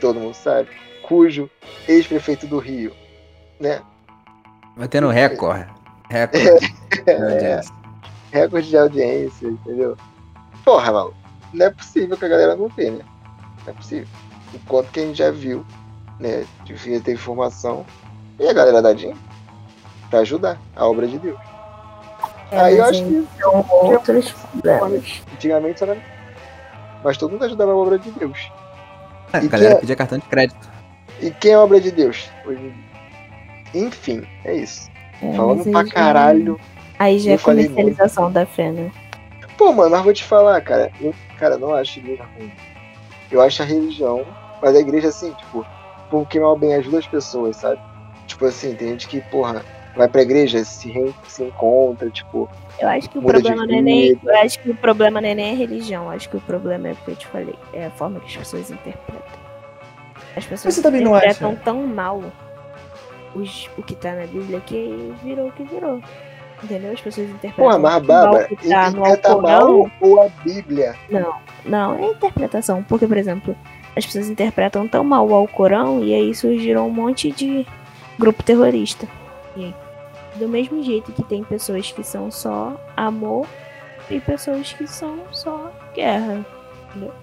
todo 0.01 0.19
mundo 0.19 0.33
sabe, 0.33 0.69
cujo 1.03 1.49
ex-prefeito 1.87 2.47
do 2.47 2.57
Rio, 2.57 2.91
né? 3.59 3.81
Vai 4.75 4.87
ter 4.87 5.01
no 5.01 5.09
Record. 5.09 5.67
Record. 6.09 6.63
É, 7.05 7.61
recorde 8.31 8.69
de 8.69 8.77
audiência, 8.77 9.47
entendeu? 9.47 9.95
Porra, 10.65 10.91
maluco, 10.91 11.17
não 11.57 11.65
é 11.65 11.69
possível 11.71 12.15
que 12.17 12.25
a 12.25 12.29
galera 12.29 12.55
não 12.55 12.67
vê, 12.69 12.91
né? 12.91 13.03
Não 13.65 13.73
é 13.73 13.75
possível. 13.75 14.07
O 14.53 14.59
quanto 14.67 14.91
que 14.91 14.99
a 14.99 15.03
gente 15.03 15.17
já 15.17 15.31
viu, 15.31 15.65
né? 16.19 16.45
Devia 16.65 16.99
ter 17.01 17.13
informação. 17.13 17.85
E 18.39 18.47
a 18.47 18.53
galera 18.53 18.81
da 18.81 18.93
DIN 18.93 19.13
pra 20.09 20.19
ajudar 20.19 20.57
a 20.75 20.85
obra 20.87 21.07
de 21.07 21.17
Deus. 21.19 21.39
É, 22.51 22.59
Aí 22.59 22.77
eu 22.77 22.85
acho 22.85 23.03
que 23.03 23.27
São 23.39 23.65
outros 23.69 24.31
problemas. 24.31 25.21
antigamente 25.33 25.83
era. 25.83 25.97
Mas 27.03 27.17
todo 27.17 27.31
mundo 27.31 27.43
ajudava 27.45 27.71
a 27.71 27.75
obra 27.75 27.99
de 27.99 28.09
Deus. 28.11 28.49
A 29.33 29.43
E 29.43 29.47
galera 29.47 29.75
que- 29.75 29.81
pedia 29.81 29.95
cartão 29.95 30.17
de 30.17 30.25
crédito. 30.27 30.69
E 31.19 31.31
quem 31.31 31.51
é 31.51 31.55
a 31.55 31.61
obra 31.61 31.81
de 31.81 31.91
Deus? 31.91 32.29
Hoje 32.45 32.59
em 32.61 32.69
dia? 33.73 33.87
Enfim, 33.87 34.25
é 34.45 34.55
isso. 34.55 34.89
É, 35.21 35.33
Falando 35.33 35.69
pra 35.71 35.85
caralho. 35.89 36.59
Aí 36.97 37.19
já 37.19 37.33
é 37.33 37.37
comercialização 37.37 38.31
da 38.31 38.45
fé, 38.45 38.71
né? 38.71 38.91
Pô, 39.57 39.71
mano, 39.73 39.89
mas 39.91 40.03
vou 40.03 40.13
te 40.13 40.23
falar, 40.23 40.61
cara. 40.61 40.91
Eu, 41.01 41.13
cara, 41.37 41.57
não 41.57 41.73
acho 41.73 41.99
igreja 41.99 42.23
ruim. 42.37 42.51
Eu 43.31 43.41
acho 43.41 43.61
a 43.61 43.65
religião, 43.65 44.25
mas 44.61 44.75
a 44.75 44.79
igreja, 44.79 45.09
assim, 45.09 45.33
tipo, 45.33 45.65
porque 46.09 46.39
mal 46.39 46.57
bem 46.57 46.75
ajuda 46.75 46.99
as 46.99 47.07
pessoas, 47.07 47.57
sabe? 47.57 47.81
Tipo 48.27 48.45
assim, 48.45 48.75
tem 48.75 48.89
gente 48.89 49.07
que, 49.07 49.19
porra, 49.21 49.63
vai 49.95 50.07
pra 50.07 50.21
igreja, 50.21 50.63
se, 50.63 50.89
re- 50.89 51.13
se 51.27 51.43
encontra, 51.43 52.09
tipo, 52.09 52.47
Eu 52.79 52.87
acho 52.89 53.09
que 53.09 53.17
o 53.17 53.21
problema 53.21 53.65
não 53.65 53.75
é 53.75 53.81
nem. 53.81 54.19
Eu 54.23 54.35
acho 54.37 54.59
que 54.59 54.69
o 54.69 54.75
problema 54.75 55.19
não 55.19 55.27
é 55.29 55.33
nem 55.35 55.51
a 55.53 55.55
religião. 55.55 56.03
Eu 56.05 56.11
acho 56.11 56.29
que 56.29 56.37
o 56.37 56.41
problema 56.41 56.89
é 56.89 56.91
o 56.91 56.95
que 56.95 57.11
eu 57.11 57.15
te 57.15 57.27
falei. 57.27 57.55
É 57.73 57.87
a 57.87 57.91
forma 57.91 58.19
que 58.19 58.27
as 58.27 58.37
pessoas 58.37 58.69
interpretam. 58.69 59.37
As 60.35 60.45
pessoas 60.45 60.75
Você 60.75 60.81
também 60.83 61.01
não 61.01 61.17
interpretam 61.17 61.51
acha? 61.51 61.61
tão 61.63 61.87
mal 61.87 62.21
os, 63.33 63.69
o 63.77 63.81
que 63.83 63.95
tá 63.95 64.13
na 64.13 64.27
Bíblia 64.27 64.61
que 64.61 65.13
virou 65.23 65.47
o 65.47 65.51
que 65.51 65.63
virou. 65.63 65.99
Entendeu? 66.63 66.91
As 66.91 67.01
pessoas 67.01 67.29
interpretam 67.29 67.65
porra, 67.65 67.77
mas 67.77 68.47
que 68.47 68.67
tá 68.67 68.89
interpreta 68.89 69.37
mal 69.37 69.91
ou 70.01 70.21
a 70.21 70.29
Bíblia? 70.43 70.95
Não, 71.65 71.95
é 71.95 72.07
interpretação. 72.07 72.83
Porque, 72.83 73.05
por 73.05 73.17
exemplo, 73.17 73.55
as 73.95 74.05
pessoas 74.05 74.29
interpretam 74.29 74.87
tão 74.87 75.03
mal 75.03 75.27
o 75.27 75.33
Alcorão 75.33 76.03
e 76.03 76.13
aí 76.13 76.33
surgiram 76.33 76.87
um 76.87 76.91
monte 76.91 77.31
de 77.31 77.65
grupo 78.17 78.41
terrorista. 78.43 79.07
E 79.55 79.73
do 80.35 80.47
mesmo 80.47 80.83
jeito 80.83 81.11
que 81.11 81.23
tem 81.23 81.43
pessoas 81.43 81.91
que 81.91 82.03
são 82.03 82.31
só 82.31 82.75
amor 82.95 83.45
e 84.09 84.19
pessoas 84.19 84.73
que 84.73 84.87
são 84.87 85.19
só 85.31 85.71
guerra. 85.93 86.45
Entendeu? 86.89 87.13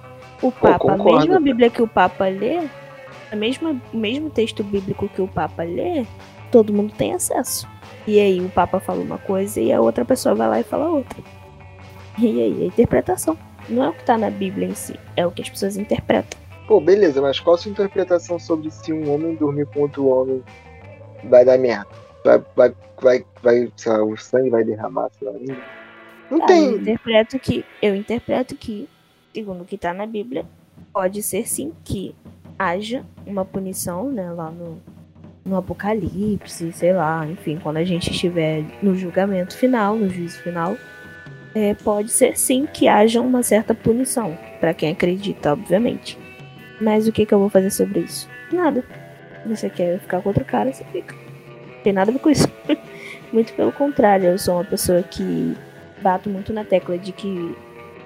O 0.42 0.52
Papa, 0.52 0.92
a 0.92 0.96
mesma 0.96 1.40
Bíblia 1.40 1.70
que 1.70 1.82
o 1.82 1.88
Papa 1.88 2.26
lê, 2.26 2.68
a 3.32 3.36
mesma, 3.36 3.74
o 3.92 3.96
mesmo 3.96 4.30
texto 4.30 4.62
bíblico 4.62 5.08
que 5.08 5.22
o 5.22 5.28
Papa 5.28 5.62
lê, 5.62 6.04
todo 6.50 6.72
mundo 6.72 6.92
tem 6.96 7.14
acesso. 7.14 7.68
E 8.06 8.20
aí 8.20 8.40
o 8.40 8.48
Papa 8.50 8.80
fala 8.80 9.00
uma 9.00 9.18
coisa 9.18 9.60
e 9.60 9.72
a 9.72 9.80
outra 9.80 10.04
pessoa 10.04 10.34
vai 10.34 10.48
lá 10.48 10.60
e 10.60 10.64
fala 10.64 10.88
outra. 10.90 11.18
E 12.18 12.40
aí, 12.40 12.62
a 12.62 12.66
interpretação. 12.66 13.36
Não 13.68 13.82
é 13.82 13.88
o 13.88 13.92
que 13.94 14.04
tá 14.04 14.16
na 14.18 14.30
Bíblia 14.30 14.68
em 14.68 14.74
si, 14.74 14.94
é 15.16 15.26
o 15.26 15.30
que 15.30 15.40
as 15.42 15.48
pessoas 15.48 15.76
interpretam. 15.76 16.38
Pô, 16.68 16.80
beleza, 16.80 17.20
mas 17.20 17.40
qual 17.40 17.56
a 17.56 17.58
sua 17.58 17.70
interpretação 17.70 18.38
sobre 18.38 18.70
se 18.70 18.92
um 18.92 19.10
homem 19.12 19.34
dormir 19.34 19.66
com 19.66 19.80
outro 19.80 20.06
homem 20.06 20.42
vai 21.24 21.44
dar 21.44 21.58
merda? 21.58 21.86
Vai, 22.24 22.42
vai, 22.54 22.74
vai, 23.00 23.24
vai 23.42 23.72
sei 23.76 23.92
lá, 23.92 24.04
o 24.04 24.16
sangue 24.16 24.50
vai 24.50 24.64
derramar, 24.64 25.10
sei 25.18 25.28
lá. 25.28 25.34
Não, 26.30 26.38
Ah, 26.38 26.42
eu 26.42 26.46
tem. 26.46 26.74
interpreto 26.76 27.38
que, 27.38 27.64
eu 27.82 27.94
interpreto 27.94 28.54
que, 28.54 28.88
segundo 29.34 29.62
o 29.62 29.64
que 29.64 29.76
tá 29.78 29.92
na 29.94 30.06
Bíblia, 30.06 30.44
pode 30.92 31.22
ser 31.22 31.48
sim 31.48 31.72
que 31.84 32.14
haja 32.58 33.04
uma 33.26 33.44
punição, 33.44 34.10
né, 34.10 34.30
lá 34.30 34.50
no, 34.50 34.78
no 35.44 35.56
Apocalipse, 35.56 36.72
sei 36.72 36.92
lá, 36.92 37.26
enfim, 37.26 37.58
quando 37.62 37.76
a 37.76 37.84
gente 37.84 38.10
estiver 38.10 38.64
no 38.82 38.96
julgamento 38.96 39.56
final, 39.56 39.96
no 39.96 40.08
juízo 40.08 40.38
final, 40.38 40.76
é, 41.54 41.74
pode 41.74 42.10
ser 42.10 42.36
sim 42.36 42.66
que 42.66 42.88
haja 42.88 43.20
uma 43.20 43.42
certa 43.42 43.74
punição, 43.74 44.36
pra 44.58 44.72
quem 44.72 44.92
acredita, 44.92 45.52
obviamente. 45.52 46.18
Mas 46.80 47.06
o 47.06 47.12
que, 47.12 47.26
que 47.26 47.34
eu 47.34 47.38
vou 47.38 47.48
fazer 47.48 47.70
sobre 47.70 48.00
isso? 48.00 48.28
Nada. 48.52 48.84
Você 49.46 49.68
quer 49.68 50.00
ficar 50.00 50.20
com 50.22 50.30
outro 50.30 50.44
cara, 50.44 50.72
você 50.72 50.84
fica. 50.84 51.14
Não 51.14 51.82
tem 51.82 51.92
nada 51.92 52.10
a 52.10 52.14
ver 52.14 52.20
com 52.20 52.30
isso. 52.30 52.48
muito 53.32 53.52
pelo 53.52 53.72
contrário, 53.72 54.26
eu 54.26 54.38
sou 54.38 54.54
uma 54.54 54.64
pessoa 54.64 55.02
que 55.02 55.56
bato 56.02 56.30
muito 56.30 56.52
na 56.52 56.64
tecla 56.64 56.96
de 56.96 57.12
que 57.12 57.54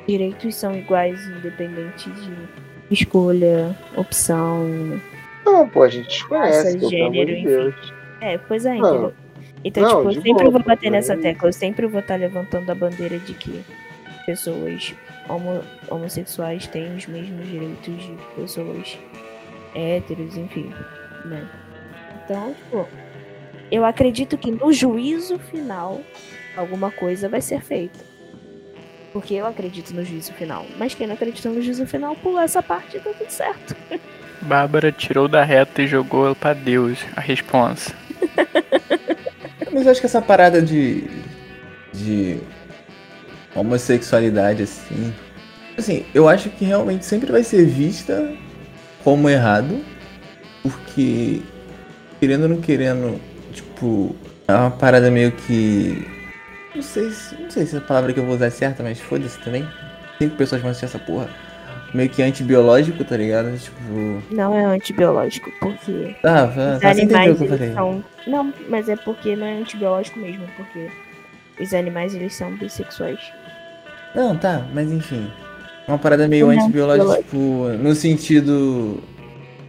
direitos 0.07 0.55
são 0.55 0.75
iguais, 0.75 1.21
independente 1.29 2.11
de 2.11 2.49
escolha, 2.91 3.77
opção. 3.97 4.67
Não, 5.53 5.69
pô, 5.69 5.83
a 5.83 5.89
gente 5.89 6.27
conhece, 6.27 6.77
amor 6.77 6.91
gênero, 6.91 7.27
de 7.27 7.33
enfim. 7.39 7.45
Deus. 7.47 7.93
É, 8.21 8.39
pois 8.39 8.67
é, 8.67 8.77
entendeu? 8.77 9.13
Então, 9.65 9.83
Não, 9.83 9.89
tipo, 9.99 10.09
eu 10.11 10.13
sempre 10.15 10.33
boa, 10.45 10.51
vou 10.51 10.63
bater 10.63 10.91
nessa 10.91 11.15
mas- 11.15 11.23
tecla, 11.23 11.49
eu 11.49 11.53
sempre 11.53 11.87
vou 11.87 12.01
estar 12.01 12.17
levantando 12.17 12.71
a 12.71 12.75
bandeira 12.75 13.19
de 13.19 13.35
que 13.35 13.65
pessoas 14.27 14.95
homo- 15.29 15.65
homossexuais 15.91 16.67
têm 16.67 16.95
os 16.97 17.07
mesmos 17.07 17.47
direitos 17.49 18.03
de 18.03 18.17
pessoas 18.37 18.99
héteros, 19.75 20.37
enfim, 20.37 20.73
né? 21.25 21.47
Então, 22.25 22.55
tipo, 22.55 22.87
eu 23.71 23.85
acredito 23.85 24.37
que 24.39 24.51
no 24.51 24.73
juízo 24.73 25.39
final 25.39 26.01
alguma 26.57 26.91
coisa 26.91 27.29
vai 27.29 27.41
ser 27.41 27.61
feita. 27.63 27.99
Porque 29.13 29.35
eu 29.35 29.47
acredito 29.47 29.93
no 29.95 30.05
juízo 30.05 30.33
final. 30.35 30.67
Mas 30.79 30.95
quem 30.95 31.07
não 31.07 31.15
acredita 31.15 31.49
no 31.49 31.61
juízo 31.63 31.87
final, 31.87 32.15
pula 32.17 32.45
essa 32.45 32.63
parte 32.63 32.99
e 32.99 33.01
tá 33.01 33.11
tudo 33.17 33.31
certo. 33.31 33.75
Bárbara 34.43 34.93
tirou 34.93 35.29
da 35.29 35.43
reta 35.43 35.83
e 35.83 35.87
jogou 35.87 36.27
ela 36.27 36.35
pra 36.35 36.53
Deus 36.53 36.99
a 37.17 37.21
responsa. 37.21 37.93
Mas 39.73 39.85
eu 39.85 39.93
acho 39.93 40.01
que 40.01 40.07
essa 40.07 40.23
parada 40.23 40.63
de. 40.63 41.05
de. 41.93 42.39
homossexualidade, 43.55 44.63
assim. 44.63 45.13
Assim, 45.77 46.05
eu 46.15 46.29
acho 46.29 46.51
que 46.51 46.65
realmente 46.65 47.05
sempre 47.05 47.31
vai 47.31 47.43
ser 47.43 47.65
vista 47.67 48.33
como 49.05 49.29
errado. 49.29 49.85
Porque. 50.63 51.43
querendo 52.19 52.45
ou 52.45 52.49
não 52.49 52.61
querendo, 52.61 53.21
tipo. 53.53 54.17
É 54.47 54.55
uma 54.55 54.71
parada 54.71 55.11
meio 55.11 55.33
que. 55.33 56.07
Não 56.75 56.83
sei 56.83 57.11
se. 57.11 57.35
Não 57.41 57.51
sei 57.51 57.67
se 57.67 57.77
a 57.77 57.81
palavra 57.81 58.13
que 58.13 58.21
eu 58.21 58.25
vou 58.25 58.35
usar 58.35 58.47
é 58.47 58.51
certa, 58.51 58.83
mas 58.83 58.99
foda-se 59.01 59.39
também. 59.41 59.69
Cinco 60.19 60.37
pessoas 60.37 60.61
vão 60.61 60.71
assistir 60.71 60.87
essa 60.87 60.99
porra. 60.99 61.29
Meio 61.95 62.09
que 62.11 62.23
antibiológico, 62.23 63.05
tá 63.05 63.17
ligado? 63.17 63.57
Tipo. 63.59 64.23
Não 64.31 64.55
é 64.57 64.65
antibiológico, 64.65 65.51
porque 65.61 66.15
Ah, 66.25 66.45
os 66.77 66.81
tá, 66.81 66.95
você 66.95 67.03
entendeu 67.03 67.17
o 67.17 67.19
animais 67.19 67.37
que 67.39 67.43
eu 67.45 67.47
eles 67.47 67.59
falei. 67.59 67.73
são. 67.75 68.05
Não, 68.27 68.55
mas 68.69 68.89
é 68.89 68.97
porque 68.97 69.35
não 69.37 69.47
é 69.47 69.59
antibiológico 69.59 70.19
mesmo, 70.19 70.47
porque 70.57 70.91
os 71.61 71.73
animais 71.75 72.15
eles 72.15 72.35
são 72.35 72.55
bissexuais. 72.57 73.21
Não, 74.15 74.37
tá, 74.37 74.67
mas 74.75 74.91
enfim. 74.91 75.31
Uma 75.87 75.99
parada 75.99 76.29
meio 76.29 76.47
Não 76.47 76.53
é 76.53 76.57
antibiológica, 76.57 77.05
antibiológico. 77.19 77.73
tipo, 77.77 77.83
no 77.83 77.95
sentido. 77.95 79.03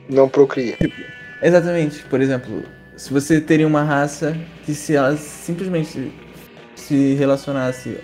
Não 0.09 0.27
procria. 0.27 0.75
Exatamente, 1.41 2.03
por 2.03 2.19
exemplo, 2.19 2.63
se 2.97 3.13
você 3.13 3.39
teria 3.39 3.65
uma 3.67 3.83
raça 3.83 4.35
que 4.65 4.73
se 4.73 4.95
ela 4.95 5.15
simplesmente 5.15 6.11
se 6.75 7.13
relacionasse 7.15 7.97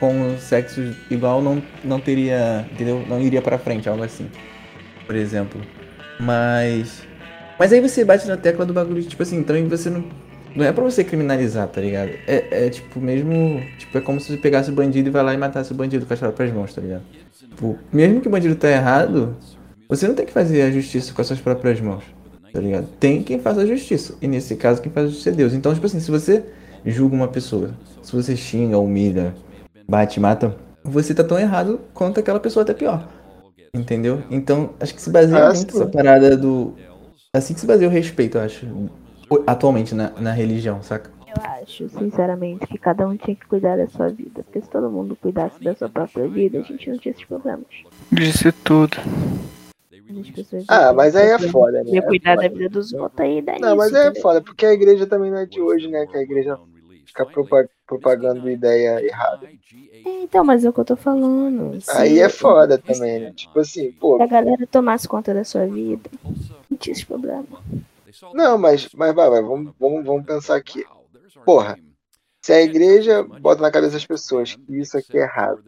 com 0.00 0.36
sexo 0.38 0.96
igual, 1.10 1.42
não, 1.42 1.62
não 1.84 2.00
teria, 2.00 2.66
entendeu? 2.72 3.04
Não 3.06 3.20
iria 3.20 3.42
pra 3.42 3.58
frente, 3.58 3.88
algo 3.88 4.02
assim, 4.02 4.26
por 5.06 5.14
exemplo. 5.14 5.60
Mas... 6.18 7.02
Mas 7.58 7.72
aí 7.74 7.80
você 7.80 8.02
bate 8.02 8.26
na 8.26 8.38
tecla 8.38 8.64
do 8.64 8.72
bagulho, 8.72 9.02
tipo 9.02 9.22
assim, 9.22 9.42
também 9.42 9.68
você 9.68 9.90
não... 9.90 10.02
Não 10.56 10.64
é 10.64 10.72
pra 10.72 10.82
você 10.82 11.04
criminalizar, 11.04 11.68
tá 11.68 11.80
ligado? 11.80 12.10
É, 12.26 12.66
é 12.66 12.70
tipo 12.70 12.98
mesmo... 12.98 13.62
Tipo, 13.78 13.98
é 13.98 14.00
como 14.00 14.18
se 14.18 14.32
você 14.32 14.36
pegasse 14.38 14.70
o 14.70 14.72
bandido 14.72 15.08
e 15.08 15.12
vai 15.12 15.22
lá 15.22 15.34
e 15.34 15.36
matasse 15.36 15.70
o 15.70 15.74
bandido 15.76 16.06
com 16.06 16.12
as 16.12 16.18
próprias 16.18 16.52
mãos, 16.52 16.74
tá 16.74 16.80
ligado? 16.80 17.02
Tipo, 17.38 17.78
mesmo 17.92 18.20
que 18.20 18.26
o 18.26 18.30
bandido 18.30 18.56
tá 18.56 18.68
errado, 18.68 19.36
você 19.88 20.08
não 20.08 20.14
tem 20.14 20.24
que 20.24 20.32
fazer 20.32 20.62
a 20.62 20.70
justiça 20.70 21.12
com 21.12 21.20
as 21.20 21.26
suas 21.26 21.40
próprias 21.40 21.80
mãos, 21.80 22.02
tá 22.52 22.58
ligado? 22.58 22.88
Tem 22.98 23.22
quem 23.22 23.38
faz 23.38 23.58
a 23.58 23.66
justiça. 23.66 24.16
E 24.20 24.26
nesse 24.26 24.56
caso, 24.56 24.80
quem 24.80 24.90
faz 24.90 25.06
a 25.06 25.08
justiça 25.10 25.30
é 25.30 25.32
Deus. 25.32 25.52
Então, 25.52 25.72
tipo 25.74 25.86
assim, 25.86 26.00
se 26.00 26.10
você 26.10 26.42
julga 26.84 27.14
uma 27.14 27.28
pessoa, 27.28 27.70
se 28.02 28.10
você 28.10 28.34
xinga, 28.34 28.78
humilha, 28.78 29.34
bate, 29.90 30.20
mata, 30.20 30.54
você 30.84 31.12
tá 31.12 31.24
tão 31.24 31.38
errado 31.38 31.80
quanto 31.92 32.20
aquela 32.20 32.38
pessoa, 32.40 32.62
até 32.62 32.72
pior. 32.72 33.06
Entendeu? 33.74 34.22
Então, 34.30 34.70
acho 34.80 34.94
que 34.94 35.02
se 35.02 35.10
baseia 35.10 35.48
Ah, 35.48 35.52
muito 35.52 35.76
essa 35.76 35.86
parada 35.86 36.36
do. 36.36 36.74
Assim 37.34 37.54
que 37.54 37.60
se 37.60 37.66
baseia 37.66 37.88
o 37.88 37.92
respeito, 37.92 38.38
eu 38.38 38.42
acho. 38.42 38.66
Atualmente 39.46 39.94
na, 39.94 40.10
na 40.20 40.32
religião, 40.32 40.82
saca? 40.82 41.10
Eu 41.28 41.40
acho, 41.62 41.88
sinceramente, 41.88 42.66
que 42.66 42.76
cada 42.76 43.06
um 43.06 43.16
tinha 43.16 43.36
que 43.36 43.46
cuidar 43.46 43.76
da 43.76 43.86
sua 43.86 44.08
vida. 44.08 44.42
Porque 44.42 44.60
se 44.60 44.68
todo 44.68 44.90
mundo 44.90 45.16
cuidasse 45.20 45.62
da 45.62 45.74
sua 45.76 45.88
própria 45.88 46.26
vida, 46.26 46.58
a 46.58 46.62
gente 46.62 46.90
não 46.90 46.98
tinha 46.98 47.12
esses 47.12 47.24
problemas. 47.24 47.66
Disse 48.10 48.50
tudo. 48.50 48.96
Ah, 50.66 50.92
mas 50.92 51.14
aí 51.14 51.28
é 51.28 51.38
foda, 51.38 51.84
né? 51.84 51.90
Ia 51.92 51.98
É 52.00 52.02
cuidar 52.02 52.34
foda. 52.34 52.48
da 52.48 52.54
vida 52.54 52.68
dos 52.68 52.92
outros 52.92 53.20
aí 53.20 53.40
dá 53.40 53.56
Não, 53.60 53.76
mas 53.76 53.94
aí 53.94 54.08
é 54.08 54.20
foda, 54.20 54.40
porque 54.40 54.66
a 54.66 54.72
igreja 54.72 55.06
também 55.06 55.30
não 55.30 55.38
é 55.38 55.46
de 55.46 55.60
hoje, 55.60 55.86
né? 55.88 56.04
Que 56.06 56.16
a 56.16 56.22
igreja 56.22 56.58
fica 57.10 57.26
propa- 57.26 57.68
propagando 57.86 58.48
ideia 58.50 59.04
errada. 59.04 59.46
É, 59.46 60.22
Então, 60.22 60.44
mas 60.44 60.64
é 60.64 60.68
o 60.68 60.72
que 60.72 60.80
eu 60.80 60.84
tô 60.84 60.96
falando. 60.96 61.78
Aí 61.94 62.18
é 62.20 62.28
foda 62.28 62.78
também, 62.78 63.20
né? 63.20 63.32
Tipo 63.32 63.58
assim, 63.60 63.92
pô, 63.92 64.16
Se 64.16 64.22
a 64.22 64.26
galera 64.26 64.66
tomasse 64.66 65.06
conta 65.08 65.34
da 65.34 65.44
sua 65.44 65.66
vida, 65.66 66.08
não 66.70 66.76
tinha 66.78 66.92
esse 66.92 67.04
problema. 67.04 67.46
Não, 68.34 68.56
mas, 68.58 68.88
mas 68.94 69.14
vai, 69.14 69.28
vai, 69.30 69.42
vamos, 69.42 69.72
vamos, 69.78 70.04
vamos 70.04 70.24
pensar 70.24 70.56
aqui. 70.56 70.84
Porra, 71.44 71.78
se 72.42 72.52
a 72.52 72.60
igreja 72.62 73.22
bota 73.22 73.62
na 73.62 73.70
cabeça 73.70 73.92
das 73.94 74.06
pessoas 74.06 74.54
que 74.54 74.78
isso 74.78 74.96
aqui 74.96 75.18
é 75.18 75.22
errado, 75.22 75.62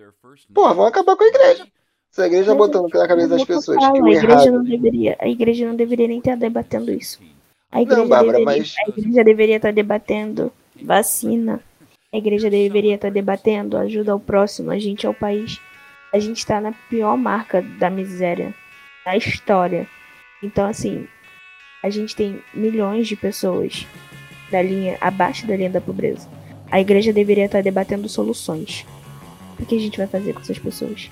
porra, 0.55 0.75
vamos 0.75 0.91
acabar 0.91 1.17
com 1.17 1.25
a 1.25 1.29
igreja. 1.29 1.67
Se 2.11 2.21
a 2.23 2.27
igreja 2.27 2.55
botando 2.55 2.89
na 2.93 3.09
cabeça 3.09 3.29
das 3.29 3.43
é 3.43 3.47
pessoas 3.47 3.79
que 3.79 3.85
o 3.85 4.05
a 4.05 4.11
igreja 4.11 4.27
errado. 4.27 4.53
não 4.53 4.65
deveria, 4.65 5.17
a 5.19 5.29
igreja 5.29 5.67
não 5.67 5.75
deveria 5.75 6.09
nem 6.09 6.19
estar 6.19 6.37
debatendo 6.37 6.93
isso. 6.93 7.19
A 7.71 7.81
igreja, 7.81 8.05
Bárbara, 8.05 8.39
deveria, 8.39 8.45
mas- 8.61 8.75
a 8.87 8.89
igreja 8.91 9.25
deveria 9.25 9.57
estar 9.57 9.73
debatendo 9.73 10.53
vacina. 10.81 11.61
A 12.13 12.19
igreja 12.19 12.51
deveria 12.51 12.95
estar 12.97 13.11
debatendo 13.11 13.77
ajuda 13.77 14.13
ao 14.13 14.21
próximo, 14.21 14.71
a 14.71 14.79
gente 14.79 15.07
é 15.07 15.09
o 15.09 15.15
país. 15.15 15.61
A 16.13 16.19
gente 16.19 16.39
está 16.39 16.61
na 16.61 16.73
pior 16.91 17.17
marca 17.17 17.63
da 17.63 17.89
miséria 17.89 18.55
da 19.05 19.17
história. 19.17 19.89
Então, 20.43 20.67
assim, 20.69 21.07
a 21.83 21.89
gente 21.89 22.15
tem 22.15 22.43
milhões 22.53 23.09
de 23.09 23.17
pessoas 23.17 23.87
da 24.51 24.61
linha 24.61 24.99
abaixo 25.01 25.47
da 25.47 25.57
linha 25.57 25.71
da 25.71 25.81
pobreza. 25.81 26.29
A 26.71 26.81
igreja 26.81 27.13
deveria 27.13 27.47
estar 27.47 27.63
debatendo 27.63 28.09
soluções. 28.09 28.87
O 29.59 29.65
que 29.65 29.77
a 29.77 29.81
gente 29.81 29.97
vai 29.97 30.07
fazer 30.07 30.35
com 30.35 30.41
essas 30.41 30.59
pessoas? 30.59 31.11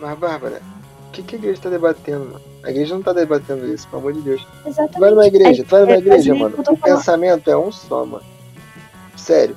Mas, 0.00 0.18
Bárbara, 0.18 0.62
o 1.08 1.10
que, 1.12 1.22
que 1.22 1.34
a 1.34 1.38
igreja 1.38 1.60
tá 1.60 1.68
debatendo, 1.70 2.24
mano? 2.24 2.40
A 2.62 2.70
igreja 2.70 2.94
não 2.94 3.02
tá 3.02 3.12
debatendo 3.12 3.66
isso, 3.72 3.86
pelo 3.88 4.00
amor 4.00 4.12
de 4.14 4.20
Deus. 4.22 4.46
Exatamente. 4.64 4.94
Tu 4.94 5.00
vai 5.00 5.10
numa 5.10 5.26
igreja, 5.26 5.64
tu 5.64 5.68
vai 5.70 5.80
numa 5.80 5.92
É, 5.92 5.98
igreja, 5.98 6.34
mas 6.34 6.40
é 6.40 6.42
mano. 6.42 6.54
O 6.66 6.76
pensamento 6.78 7.50
é 7.50 7.56
um 7.56 7.70
só, 7.72 8.06
mano. 8.06 8.24
Sério. 9.20 9.56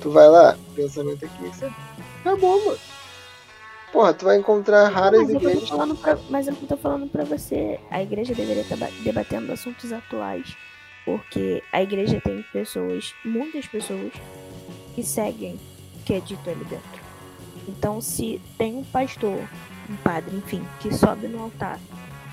Tu 0.00 0.10
vai 0.10 0.28
lá, 0.28 0.56
pensamento 0.74 1.24
aqui, 1.24 1.48
você... 1.48 1.70
acabou, 2.20 2.64
mano. 2.64 2.78
Porra, 3.92 4.14
tu 4.14 4.24
vai 4.24 4.38
encontrar 4.38 4.88
raras 4.88 5.20
mas, 5.20 5.30
é 5.30 5.36
o 5.36 5.40
que 5.40 5.46
eu 5.46 5.50
igrejas. 5.50 5.98
pra, 5.98 6.18
mas 6.30 6.48
é 6.48 6.50
eu 6.50 6.56
tô 6.66 6.76
falando 6.76 7.08
pra 7.08 7.24
você. 7.24 7.78
A 7.90 8.02
igreja 8.02 8.34
deveria 8.34 8.62
estar 8.62 8.76
debatendo 9.02 9.52
assuntos 9.52 9.92
atuais. 9.92 10.56
Porque 11.04 11.62
a 11.72 11.82
igreja 11.82 12.20
tem 12.20 12.44
pessoas, 12.52 13.12
muitas 13.24 13.66
pessoas, 13.66 14.12
que 14.94 15.02
seguem 15.02 15.58
o 15.96 16.04
que 16.04 16.14
é 16.14 16.20
dito 16.20 16.48
ali 16.48 16.64
dentro. 16.64 17.02
Então, 17.68 18.00
se 18.00 18.40
tem 18.56 18.76
um 18.76 18.84
pastor, 18.84 19.38
um 19.90 19.96
padre, 19.96 20.36
enfim, 20.36 20.64
que 20.80 20.94
sobe 20.94 21.26
no 21.26 21.42
altar 21.42 21.78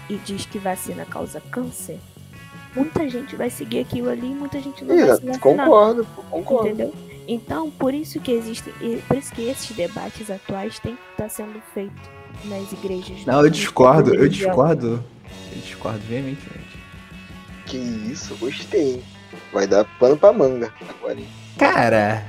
e 0.10 0.17
diz 0.17 0.45
que 0.45 0.60
vacina 0.60 1.06
causa 1.06 1.41
câncer, 1.52 2.00
muita 2.75 3.08
gente 3.10 3.36
vai 3.36 3.49
seguir 3.49 3.79
aquilo 3.79 4.10
ali 4.10 4.27
e 4.27 4.36
muita 4.36 4.60
gente 4.60 4.84
não 4.84 4.95
vai 4.95 5.05
se 5.05 5.25
vacinar. 5.25 5.39
concordo, 5.39 6.05
concordo. 6.29 6.67
Entendeu? 6.67 6.93
Então, 7.27 7.69
por 7.69 7.93
isso 7.93 8.19
que 8.19 8.32
existem, 8.32 8.73
por 9.08 9.17
isso 9.17 9.32
que 9.34 9.47
esses 9.47 9.75
debates 9.75 10.32
atuais 10.32 10.79
têm 10.79 10.95
que 10.95 11.01
estar 11.12 11.29
sendo 11.29 11.62
feitos 11.73 12.01
nas 12.45 12.71
igrejas. 12.71 13.23
Não, 13.25 13.41
eu 13.43 13.49
discordo, 13.49 14.15
eu 14.15 14.27
discordo. 14.27 15.03
Eu 15.53 15.62
discordo 15.62 15.99
veementemente. 16.08 16.79
Que 17.67 17.77
isso, 17.77 18.36
gostei. 18.38 19.03
Vai 19.53 19.67
dar 19.67 19.86
pano 19.99 20.17
pra 20.17 20.34
manga 20.34 20.73
agora. 20.89 21.19
hein? 21.19 21.27
Cara, 21.58 22.25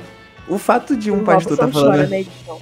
o 0.47 0.59
fato 0.59 0.95
de 0.95 1.11
um 1.11 1.23
O 1.23 1.25
pastor 1.25 1.57
tá 1.57 1.65
Robson 1.65 1.81
chora 1.81 1.93
falando. 1.93 2.11
na 2.11 2.19
edição. 2.21 2.61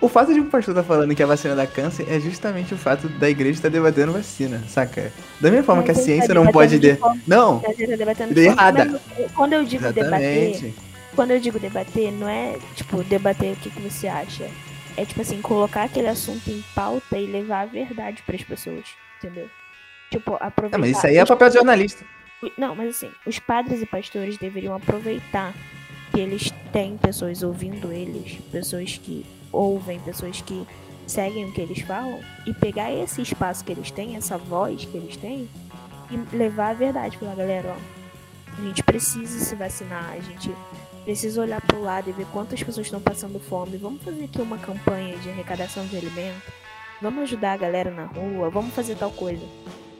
O 0.00 0.08
fato 0.08 0.32
de 0.32 0.40
um 0.40 0.48
pastor 0.48 0.74
tá 0.74 0.82
falando 0.82 1.14
que 1.14 1.22
a 1.22 1.26
vacina 1.26 1.54
dá 1.54 1.66
câncer 1.66 2.06
é 2.08 2.20
justamente 2.20 2.72
o 2.74 2.76
fato 2.78 3.08
da 3.08 3.28
igreja 3.28 3.58
estar 3.58 3.68
debatendo 3.68 4.12
vacina, 4.12 4.62
saca? 4.68 5.12
Da 5.40 5.50
mesma 5.50 5.64
forma 5.64 5.82
que 5.82 5.90
a 5.90 5.94
tá 5.94 6.00
ciência 6.00 6.34
não 6.34 6.46
pode. 6.50 6.78
De... 6.78 6.94
forma- 6.96 7.20
Não, 7.26 7.60
tá 7.60 7.72
de 7.72 8.40
errada. 8.40 8.84
mas 8.84 9.32
Quando 9.32 9.52
eu 9.54 9.64
digo 9.64 9.92
debater, 9.92 10.50
exatamente. 10.50 10.74
quando 11.16 11.30
eu 11.32 11.40
digo 11.40 11.58
debater, 11.58 12.12
não 12.12 12.28
é 12.28 12.56
tipo 12.74 13.02
debater 13.04 13.52
o 13.52 13.56
que, 13.56 13.70
que 13.70 13.80
você 13.80 14.06
acha. 14.06 14.48
É 14.96 15.04
tipo 15.04 15.20
assim, 15.22 15.40
colocar 15.40 15.84
aquele 15.84 16.08
assunto 16.08 16.48
em 16.50 16.62
pauta 16.74 17.16
e 17.18 17.26
levar 17.26 17.62
a 17.62 17.66
verdade 17.66 18.22
pras 18.26 18.42
pessoas, 18.42 18.84
entendeu? 19.18 19.48
Tipo, 20.10 20.34
aproveitar. 20.40 20.78
Não, 20.78 20.86
mas 20.86 20.96
isso 20.96 21.06
aí 21.06 21.16
é 21.16 21.24
papel 21.24 21.48
de 21.48 21.54
jornalista. 21.54 22.04
Não, 22.56 22.74
mas 22.74 22.96
assim, 22.96 23.10
os 23.26 23.38
padres 23.38 23.80
e 23.82 23.86
pastores 23.86 24.36
deveriam 24.36 24.74
aproveitar 24.74 25.54
que 26.12 26.20
eles 26.20 26.50
têm 26.72 26.96
pessoas 26.96 27.42
ouvindo 27.42 27.92
eles, 27.92 28.38
pessoas 28.50 28.98
que 29.02 29.24
ouvem, 29.52 30.00
pessoas 30.00 30.40
que 30.40 30.66
seguem 31.06 31.46
o 31.46 31.52
que 31.52 31.60
eles 31.60 31.80
falam, 31.80 32.20
e 32.46 32.54
pegar 32.54 32.92
esse 32.92 33.20
espaço 33.20 33.64
que 33.64 33.72
eles 33.72 33.90
têm, 33.90 34.16
essa 34.16 34.38
voz 34.38 34.84
que 34.84 34.96
eles 34.96 35.16
têm, 35.16 35.48
e 36.10 36.36
levar 36.36 36.70
a 36.70 36.74
verdade. 36.74 37.18
Falar, 37.18 37.34
galera, 37.34 37.76
ó, 37.76 38.60
a 38.60 38.62
gente 38.62 38.82
precisa 38.82 39.38
se 39.38 39.54
vacinar, 39.54 40.12
a 40.12 40.20
gente 40.20 40.54
precisa 41.04 41.40
olhar 41.40 41.60
pro 41.60 41.82
lado 41.82 42.10
e 42.10 42.12
ver 42.12 42.26
quantas 42.26 42.62
pessoas 42.62 42.86
estão 42.86 43.00
passando 43.00 43.40
fome. 43.40 43.76
Vamos 43.76 44.02
fazer 44.02 44.24
aqui 44.24 44.40
uma 44.40 44.58
campanha 44.58 45.16
de 45.18 45.30
arrecadação 45.30 45.86
de 45.86 45.96
alimento. 45.96 46.52
Vamos 47.00 47.22
ajudar 47.22 47.54
a 47.54 47.56
galera 47.56 47.90
na 47.90 48.04
rua, 48.04 48.50
vamos 48.50 48.74
fazer 48.74 48.94
tal 48.96 49.10
coisa. 49.10 49.42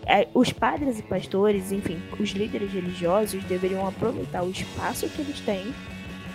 É, 0.06 0.28
os 0.34 0.52
padres 0.52 0.98
e 0.98 1.02
pastores, 1.02 1.72
enfim, 1.72 2.00
os 2.18 2.30
líderes 2.30 2.72
religiosos 2.72 3.42
deveriam 3.44 3.86
aproveitar 3.86 4.42
o 4.42 4.50
espaço 4.50 5.08
que 5.08 5.22
eles 5.22 5.40
têm, 5.40 5.74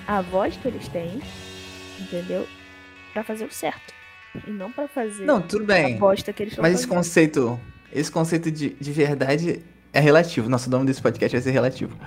a 0.08 0.21
voz 0.21 0.56
que 0.58 0.67
eles 0.67 0.88
têm, 0.88 1.21
entendeu? 1.99 2.47
Pra 3.15 3.23
fazer 3.23 3.45
o 3.45 3.51
certo. 3.51 3.93
E 4.45 4.51
não 4.51 4.70
pra 4.72 4.88
fazer 4.89 5.24
Não, 5.24 5.41
tudo 5.41 5.63
a 5.63 5.68
bem. 5.68 5.97
bosta 5.97 6.32
que 6.34 6.43
eles 6.43 6.51
estão 6.51 6.61
Mas 6.61 6.74
esse 6.74 6.84
fazendo. 6.84 6.97
conceito. 6.97 7.59
Esse 7.93 8.11
conceito 8.11 8.51
de, 8.51 8.76
de 8.80 8.91
verdade 8.91 9.61
é 9.93 9.99
relativo. 10.01 10.49
Nosso 10.49 10.70
nome 10.70 10.86
desse 10.86 11.01
podcast 11.01 11.34
vai 11.36 11.41
ser 11.41 11.51
relativo. 11.51 11.97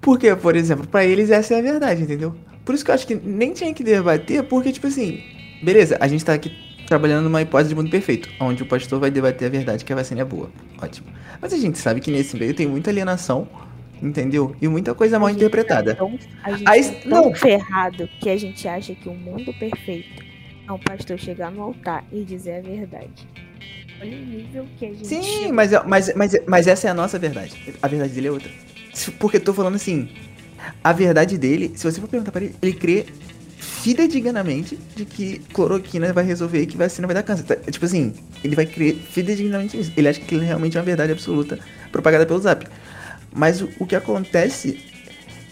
Porque, 0.00 0.34
por 0.36 0.54
exemplo, 0.54 0.86
pra 0.86 1.04
eles 1.04 1.30
essa 1.30 1.54
é 1.54 1.58
a 1.58 1.62
verdade, 1.62 2.02
entendeu? 2.02 2.34
Por 2.64 2.74
isso 2.74 2.84
que 2.84 2.90
eu 2.92 2.94
acho 2.94 3.06
que 3.06 3.14
nem 3.16 3.52
tinha 3.52 3.74
que 3.74 3.82
debater, 3.82 4.44
porque, 4.44 4.70
tipo 4.72 4.86
assim, 4.86 5.20
beleza, 5.62 5.96
a 6.00 6.06
gente 6.06 6.24
tá 6.24 6.32
aqui 6.34 6.52
trabalhando 6.86 7.24
numa 7.24 7.42
hipótese 7.42 7.70
de 7.70 7.74
mundo 7.74 7.90
perfeito, 7.90 8.28
onde 8.38 8.62
o 8.62 8.66
pastor 8.66 9.00
vai 9.00 9.10
debater 9.10 9.48
a 9.48 9.50
verdade 9.50 9.84
que 9.84 9.92
a 9.92 9.96
vacina 9.96 10.20
é 10.20 10.24
boa. 10.24 10.48
Ótimo. 10.80 11.08
Mas 11.42 11.52
a 11.52 11.56
gente 11.58 11.76
sabe 11.78 12.00
que 12.00 12.10
nesse 12.12 12.36
meio 12.36 12.54
tem 12.54 12.66
muita 12.68 12.90
alienação, 12.90 13.48
entendeu? 14.00 14.54
E 14.62 14.68
muita 14.68 14.94
coisa 14.94 15.18
mal 15.18 15.26
A 15.26 15.30
gente 15.32 15.38
interpretada. 15.38 15.92
tá 15.94 15.98
tão- 15.98 16.18
a 16.44 16.52
gente 16.52 16.68
Aí- 16.68 16.84
tá 16.84 17.00
tão 17.10 17.24
não. 17.24 17.34
ferrado 17.34 18.08
que 18.20 18.30
a 18.30 18.36
gente 18.36 18.68
acha 18.68 18.94
que 18.94 19.08
o 19.08 19.14
mundo 19.14 19.52
perfeito 19.54 20.24
é 20.66 20.72
um 20.72 20.78
pastor 20.78 21.18
chegar 21.18 21.50
no 21.50 21.62
altar 21.62 22.04
e 22.12 22.24
dizer 22.24 22.56
a 22.58 22.60
verdade. 22.60 23.28
Olha 24.00 24.16
o 24.16 24.20
nível 24.26 24.66
que 24.78 24.84
a 24.86 24.88
gente 24.88 25.06
Sim, 25.06 25.52
mas, 25.52 25.72
é- 25.72 25.82
mas, 25.84 26.14
mas, 26.14 26.36
mas 26.46 26.66
essa 26.66 26.88
é 26.88 26.90
a 26.90 26.94
nossa 26.94 27.18
verdade. 27.18 27.74
A 27.80 27.88
verdade 27.88 28.12
dele 28.12 28.28
é 28.28 28.30
outra. 28.30 28.50
Porque 29.18 29.36
eu 29.38 29.40
tô 29.44 29.54
falando 29.54 29.74
assim, 29.76 30.08
a 30.82 30.92
verdade 30.92 31.38
dele, 31.38 31.72
se 31.74 31.84
você 31.90 32.00
for 32.00 32.08
perguntar 32.08 32.32
pra 32.32 32.42
ele, 32.42 32.54
ele 32.60 32.72
crê 32.72 33.06
fidedignamente 33.58 34.78
de 34.94 35.04
que 35.04 35.38
cloroquina 35.52 36.12
vai 36.12 36.24
resolver 36.24 36.60
e 36.60 36.66
que 36.66 36.76
vacina 36.76 37.06
vai 37.06 37.14
dar 37.14 37.22
câncer. 37.22 37.44
Tá, 37.44 37.56
Tipo 37.56 37.84
assim, 37.84 38.12
ele 38.42 38.56
vai 38.56 38.66
crer 38.66 38.94
fidedignamente 38.96 39.76
nisso. 39.76 39.92
Ele 39.96 40.08
acha 40.08 40.18
que 40.18 40.26
aquilo 40.26 40.42
realmente 40.42 40.76
é 40.76 40.80
uma 40.80 40.86
verdade 40.86 41.12
absoluta 41.12 41.58
propagada 41.92 42.26
pelo 42.26 42.40
Zap. 42.40 42.66
Mas 43.32 43.62
o, 43.62 43.68
o 43.78 43.86
que 43.86 43.94
acontece 43.96 44.84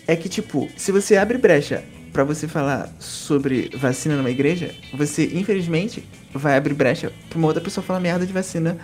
é 0.07 0.17
que, 0.17 0.29
tipo, 0.29 0.69
se 0.77 0.91
você 0.93 1.17
abre 1.17 1.39
brecha 1.39 1.83
pra 2.15 2.23
você 2.23 2.47
falar 2.47 2.89
sobre 3.01 3.71
vacina 3.77 4.17
numa 4.17 4.31
igreja, 4.31 4.73
você, 4.97 5.25
infelizmente, 5.35 6.09
vai 6.33 6.57
abrir 6.57 6.73
brecha 6.73 7.13
pra 7.29 7.37
uma 7.37 7.49
outra 7.49 7.61
pessoa 7.61 7.85
falar 7.85 7.99
merda 7.99 8.25
de 8.25 8.33
vacina 8.33 8.79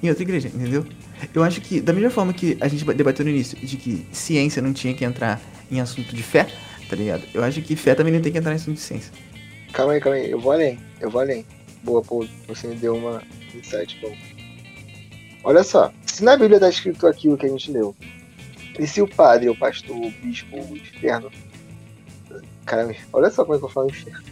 em 0.00 0.08
outra 0.08 0.22
igreja, 0.22 0.48
entendeu? 0.48 0.86
Eu 1.34 1.42
acho 1.42 1.60
que, 1.60 1.80
da 1.80 1.92
mesma 1.92 2.10
forma 2.10 2.32
que 2.32 2.56
a 2.60 2.68
gente 2.68 2.84
debateu 2.84 3.24
no 3.24 3.30
início, 3.32 3.58
de 3.58 3.76
que 3.76 4.06
ciência 4.12 4.62
não 4.62 4.72
tinha 4.72 4.94
que 4.94 5.04
entrar 5.04 5.40
em 5.68 5.80
assunto 5.80 6.14
de 6.14 6.22
fé, 6.22 6.46
tá 6.88 6.94
ligado? 6.94 7.24
Eu 7.34 7.42
acho 7.42 7.60
que 7.60 7.74
fé 7.74 7.92
também 7.94 8.12
não 8.12 8.20
tem 8.20 8.30
que 8.30 8.38
entrar 8.38 8.52
em 8.52 8.56
assunto 8.56 8.76
de 8.76 8.82
ciência. 8.82 9.12
Calma 9.72 9.94
aí, 9.94 10.00
calma 10.00 10.18
aí. 10.18 10.30
Eu 10.30 10.40
vou 10.40 10.52
além. 10.52 10.78
Eu 11.00 11.10
vou 11.10 11.20
além. 11.20 11.44
Boa, 11.82 12.02
pô. 12.02 12.24
Você 12.46 12.68
me 12.68 12.76
deu 12.76 12.94
uma 12.94 13.20
insight 13.52 13.98
bom. 14.00 14.14
Olha 15.42 15.64
só. 15.64 15.92
Se 16.06 16.22
na 16.22 16.36
Bíblia 16.36 16.60
tá 16.60 16.68
escrito 16.68 17.04
aquilo 17.06 17.36
que 17.36 17.46
a 17.46 17.48
gente 17.48 17.72
leu, 17.72 17.96
e 18.78 18.86
se 18.86 19.02
o 19.02 19.08
padre, 19.08 19.48
o 19.48 19.56
pastor, 19.56 19.96
o 19.96 20.10
bispo, 20.22 20.56
o 20.56 20.76
inferno. 20.76 21.30
Caramba, 22.66 22.94
olha 23.12 23.30
só 23.30 23.44
como 23.44 23.56
é 23.56 23.58
que 23.58 23.64
eu 23.64 23.68
falo 23.68 23.88
inferno. 23.88 24.24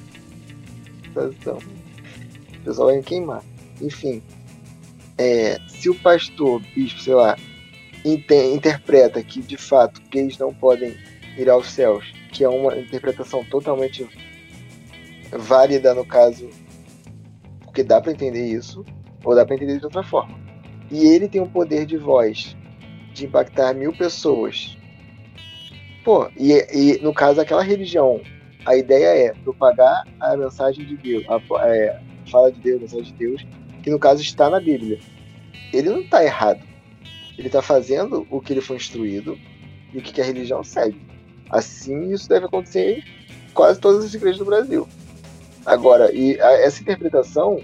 Então, 1.10 1.58
o 1.58 2.64
pessoal 2.64 2.88
vai 2.88 2.96
me 2.96 3.02
queimar. 3.02 3.42
Enfim. 3.80 4.22
É, 5.16 5.60
se 5.68 5.88
o 5.88 5.94
pastor, 5.94 6.60
bispo, 6.74 7.00
sei 7.00 7.14
lá, 7.14 7.36
inte- 8.04 8.34
interpreta 8.52 9.22
que 9.22 9.40
de 9.40 9.56
fato 9.56 10.02
gays 10.10 10.36
não 10.38 10.52
podem 10.52 10.96
ir 11.38 11.48
aos 11.48 11.70
céus, 11.70 12.04
que 12.32 12.42
é 12.42 12.48
uma 12.48 12.76
interpretação 12.76 13.44
totalmente 13.44 14.08
válida 15.30 15.94
no 15.94 16.04
caso, 16.04 16.50
porque 17.62 17.84
dá 17.84 18.00
pra 18.00 18.10
entender 18.12 18.46
isso, 18.46 18.84
ou 19.24 19.34
dá 19.36 19.46
pra 19.46 19.54
entender 19.54 19.78
de 19.78 19.84
outra 19.84 20.02
forma. 20.02 20.36
E 20.90 21.06
ele 21.06 21.28
tem 21.28 21.40
o 21.40 21.48
poder 21.48 21.86
de 21.86 21.96
voz 21.96 22.56
de 23.12 23.26
impactar 23.26 23.72
mil 23.74 23.92
pessoas. 23.96 24.76
Pô, 26.04 26.28
e, 26.36 26.52
e 26.72 26.98
no 27.02 27.14
caso 27.14 27.36
daquela 27.36 27.62
religião, 27.62 28.20
a 28.66 28.76
ideia 28.76 29.28
é 29.30 29.32
propagar 29.42 30.06
a 30.20 30.36
mensagem 30.36 30.84
de 30.84 30.96
Deus, 30.98 31.24
a, 31.28 31.40
é, 31.66 31.98
fala 32.30 32.52
de 32.52 32.60
Deus, 32.60 32.78
a 32.78 32.82
mensagem 32.82 33.04
de 33.04 33.14
Deus, 33.14 33.46
que 33.82 33.90
no 33.90 33.98
caso 33.98 34.20
está 34.20 34.50
na 34.50 34.60
Bíblia. 34.60 34.98
Ele 35.72 35.88
não 35.88 36.00
está 36.00 36.22
errado. 36.22 36.60
Ele 37.38 37.48
está 37.48 37.62
fazendo 37.62 38.26
o 38.30 38.40
que 38.40 38.52
ele 38.52 38.60
foi 38.60 38.76
instruído 38.76 39.38
e 39.92 39.98
o 39.98 40.02
que 40.02 40.12
que 40.12 40.20
a 40.20 40.24
religião 40.24 40.62
segue. 40.62 41.00
Assim, 41.50 42.12
isso 42.12 42.28
deve 42.28 42.46
acontecer 42.46 42.98
em 42.98 43.52
quase 43.52 43.80
todas 43.80 44.04
as 44.04 44.14
igrejas 44.14 44.38
do 44.38 44.44
Brasil. 44.44 44.86
Agora, 45.64 46.14
e 46.14 46.38
a- 46.40 46.52
essa 46.60 46.82
interpretação 46.82 47.60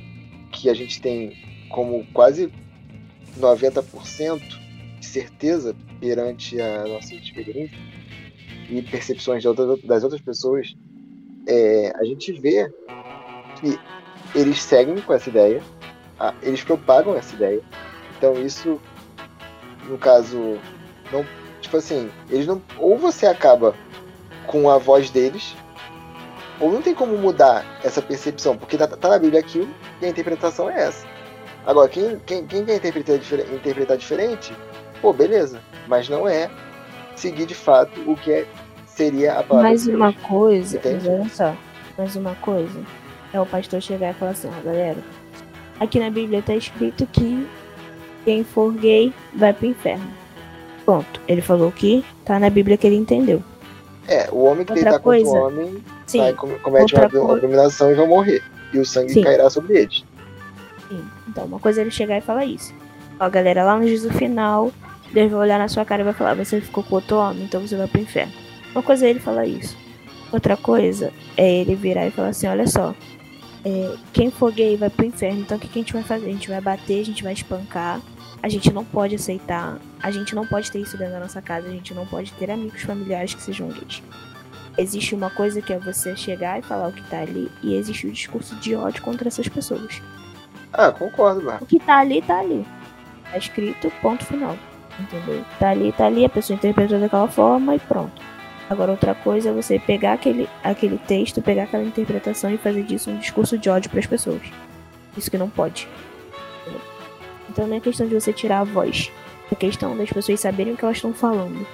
que 0.50 0.68
a 0.68 0.74
gente 0.74 1.00
tem 1.00 1.36
como 1.68 2.04
quase 2.12 2.50
90% 3.38 4.40
de 4.98 5.06
certeza 5.06 5.74
perante 6.00 6.60
a 6.60 6.84
nossa 6.84 7.14
experiência 7.14 7.78
e 8.70 8.82
percepções 8.82 9.42
das 9.84 10.02
outras 10.04 10.20
pessoas, 10.22 10.74
é, 11.46 11.92
a 11.96 12.04
gente 12.04 12.32
vê 12.40 12.70
que 13.58 13.78
eles 14.34 14.62
seguem 14.62 15.00
com 15.00 15.12
essa 15.12 15.28
ideia, 15.28 15.62
a- 16.18 16.34
eles 16.42 16.62
propagam 16.62 17.16
essa 17.16 17.34
ideia. 17.34 17.60
Então 18.16 18.34
isso, 18.34 18.80
no 19.88 19.98
caso, 19.98 20.38
não, 21.12 21.26
tipo 21.60 21.76
assim, 21.76 22.10
eles 22.28 22.46
não, 22.46 22.62
ou 22.78 22.96
você 22.96 23.26
acaba 23.26 23.74
com 24.46 24.70
a 24.70 24.78
voz 24.78 25.10
deles, 25.10 25.54
ou 26.60 26.70
não 26.70 26.82
tem 26.82 26.94
como 26.94 27.16
mudar 27.16 27.64
essa 27.82 28.02
percepção, 28.02 28.56
porque 28.56 28.76
tá, 28.76 28.86
tá 28.86 29.08
na 29.08 29.18
Bíblia 29.18 29.40
aquilo 29.40 29.68
e 30.00 30.06
a 30.06 30.08
interpretação 30.08 30.68
é 30.70 30.82
essa. 30.82 31.06
Agora, 31.66 31.88
quem, 31.88 32.18
quem, 32.20 32.46
quem 32.46 32.64
quer 32.64 32.76
interpretar, 32.76 33.16
interpretar 33.16 33.96
diferente, 33.96 34.54
pô, 35.00 35.12
beleza, 35.12 35.60
mas 35.88 36.08
não 36.08 36.28
é 36.28 36.50
seguir 37.20 37.46
de 37.46 37.54
fato 37.54 38.00
o 38.10 38.16
que 38.16 38.32
é, 38.32 38.46
seria 38.86 39.34
a 39.38 39.42
palavra 39.42 39.68
Mais 39.70 39.82
de 39.82 39.88
Deus. 39.88 39.98
uma 40.00 40.12
coisa, 40.12 40.76
Entende? 40.76 41.08
olha 41.08 41.28
só, 41.28 41.54
mais 41.96 42.16
uma 42.16 42.34
coisa, 42.36 42.80
é 43.32 43.40
o 43.40 43.46
pastor 43.46 43.80
chegar 43.80 44.10
e 44.10 44.14
falar 44.14 44.32
assim, 44.32 44.48
ó, 44.48 44.62
galera, 44.64 44.98
aqui 45.78 45.98
na 46.00 46.10
Bíblia 46.10 46.42
tá 46.42 46.54
escrito 46.54 47.06
que 47.06 47.46
quem 48.24 48.44
for 48.44 48.72
gay 48.74 49.12
vai 49.34 49.52
pro 49.52 49.66
inferno. 49.66 50.06
Ponto. 50.84 51.20
Ele 51.28 51.40
falou 51.40 51.70
que 51.70 52.04
tá 52.24 52.38
na 52.38 52.50
Bíblia 52.50 52.76
que 52.76 52.86
ele 52.86 52.96
entendeu. 52.96 53.42
É, 54.08 54.28
o 54.32 54.42
homem 54.44 54.64
que 54.64 54.72
deitar 54.74 54.98
contra 54.98 55.20
o 55.22 55.34
homem 55.34 55.84
Sim, 56.06 56.18
vai, 56.18 56.32
com- 56.32 56.58
comete 56.58 56.94
uma 56.96 57.04
abominação 57.36 57.90
e 57.92 57.94
vai 57.94 58.06
morrer. 58.08 58.42
E 58.72 58.78
o 58.78 58.84
sangue 58.84 59.12
Sim. 59.12 59.22
cairá 59.22 59.48
sobre 59.48 59.78
eles. 59.78 60.04
sim. 60.88 61.04
Então, 61.28 61.44
uma 61.44 61.60
coisa 61.60 61.80
é 61.80 61.82
ele 61.84 61.90
chegar 61.92 62.18
e 62.18 62.20
falar 62.20 62.44
isso. 62.44 62.74
Ó, 63.20 63.28
galera, 63.30 63.62
lá 63.64 63.76
no 63.78 63.86
juízo 63.86 64.10
final, 64.14 64.72
Deus 65.12 65.30
vai 65.30 65.40
olhar 65.40 65.58
na 65.58 65.68
sua 65.68 65.84
cara 65.84 66.02
e 66.02 66.04
vai 66.04 66.14
falar, 66.14 66.34
você 66.34 66.60
ficou 66.60 66.84
com 66.84 66.94
outro 66.94 67.16
homem, 67.16 67.44
então 67.44 67.60
você 67.60 67.76
vai 67.76 67.86
pro 67.86 68.00
inferno. 68.00 68.32
Uma 68.72 68.82
coisa 68.82 69.06
é 69.06 69.10
ele 69.10 69.20
falar 69.20 69.46
isso. 69.46 69.76
Outra 70.32 70.56
coisa 70.56 71.12
é 71.36 71.60
ele 71.60 71.74
virar 71.74 72.06
e 72.06 72.10
falar 72.10 72.28
assim, 72.28 72.46
olha 72.46 72.66
só, 72.66 72.94
é, 73.64 73.96
quem 74.12 74.30
for 74.30 74.52
gay 74.52 74.76
vai 74.76 74.88
pro 74.88 75.04
inferno, 75.04 75.40
então 75.40 75.58
o 75.58 75.60
que, 75.60 75.66
que 75.66 75.78
a 75.78 75.82
gente 75.82 75.92
vai 75.92 76.02
fazer? 76.02 76.26
A 76.26 76.32
gente 76.32 76.48
vai 76.48 76.60
bater, 76.60 77.00
a 77.00 77.04
gente 77.04 77.22
vai 77.24 77.32
espancar, 77.32 78.00
a 78.42 78.48
gente 78.48 78.72
não 78.72 78.84
pode 78.84 79.16
aceitar, 79.16 79.78
a 80.00 80.10
gente 80.10 80.34
não 80.34 80.46
pode 80.46 80.70
ter 80.70 80.78
isso 80.78 80.96
dentro 80.96 81.14
da 81.14 81.20
nossa 81.20 81.42
casa, 81.42 81.66
a 81.66 81.70
gente 81.70 81.92
não 81.92 82.06
pode 82.06 82.32
ter 82.34 82.50
amigos 82.50 82.82
familiares 82.82 83.34
que 83.34 83.42
sejam 83.42 83.68
gays. 83.68 84.02
Existe 84.78 85.14
uma 85.14 85.30
coisa 85.30 85.60
que 85.60 85.72
é 85.72 85.78
você 85.78 86.16
chegar 86.16 86.58
e 86.58 86.62
falar 86.62 86.88
o 86.88 86.92
que 86.92 87.02
tá 87.10 87.20
ali, 87.20 87.50
e 87.62 87.74
existe 87.74 88.06
o 88.06 88.12
discurso 88.12 88.54
de 88.56 88.76
ódio 88.76 89.02
contra 89.02 89.26
essas 89.26 89.48
pessoas. 89.48 90.00
Ah, 90.72 90.92
concordo, 90.92 91.42
Marco. 91.42 91.64
O 91.64 91.66
que 91.66 91.80
tá 91.80 91.98
ali, 91.98 92.22
tá 92.22 92.38
ali. 92.38 92.64
Tá 93.30 93.36
escrito, 93.36 93.92
ponto 94.00 94.24
final. 94.24 94.56
Entendeu? 94.98 95.44
Tá 95.58 95.70
ali, 95.70 95.92
tá 95.92 96.06
ali, 96.06 96.24
a 96.24 96.28
pessoa 96.28 96.56
interpretou 96.56 96.98
daquela 96.98 97.28
forma 97.28 97.74
e 97.74 97.78
pronto. 97.78 98.20
Agora, 98.68 98.92
outra 98.92 99.14
coisa 99.14 99.50
é 99.50 99.52
você 99.52 99.78
pegar 99.78 100.12
aquele, 100.12 100.48
aquele 100.62 100.96
texto, 100.98 101.42
pegar 101.42 101.64
aquela 101.64 101.82
interpretação 101.82 102.52
e 102.52 102.56
fazer 102.56 102.84
disso 102.84 103.10
um 103.10 103.18
discurso 103.18 103.58
de 103.58 103.68
ódio 103.68 103.90
pras 103.90 104.06
pessoas. 104.06 104.42
Isso 105.16 105.30
que 105.30 105.38
não 105.38 105.50
pode. 105.50 105.88
Entendeu? 106.62 106.80
Então 107.48 107.66
não 107.66 107.76
é 107.76 107.80
questão 107.80 108.06
de 108.06 108.14
você 108.14 108.32
tirar 108.32 108.60
a 108.60 108.64
voz. 108.64 109.10
É 109.50 109.54
questão 109.56 109.96
das 109.96 110.10
pessoas 110.10 110.38
saberem 110.38 110.74
o 110.74 110.76
que 110.76 110.84
elas 110.84 110.98
estão 110.98 111.12
falando. 111.12 111.66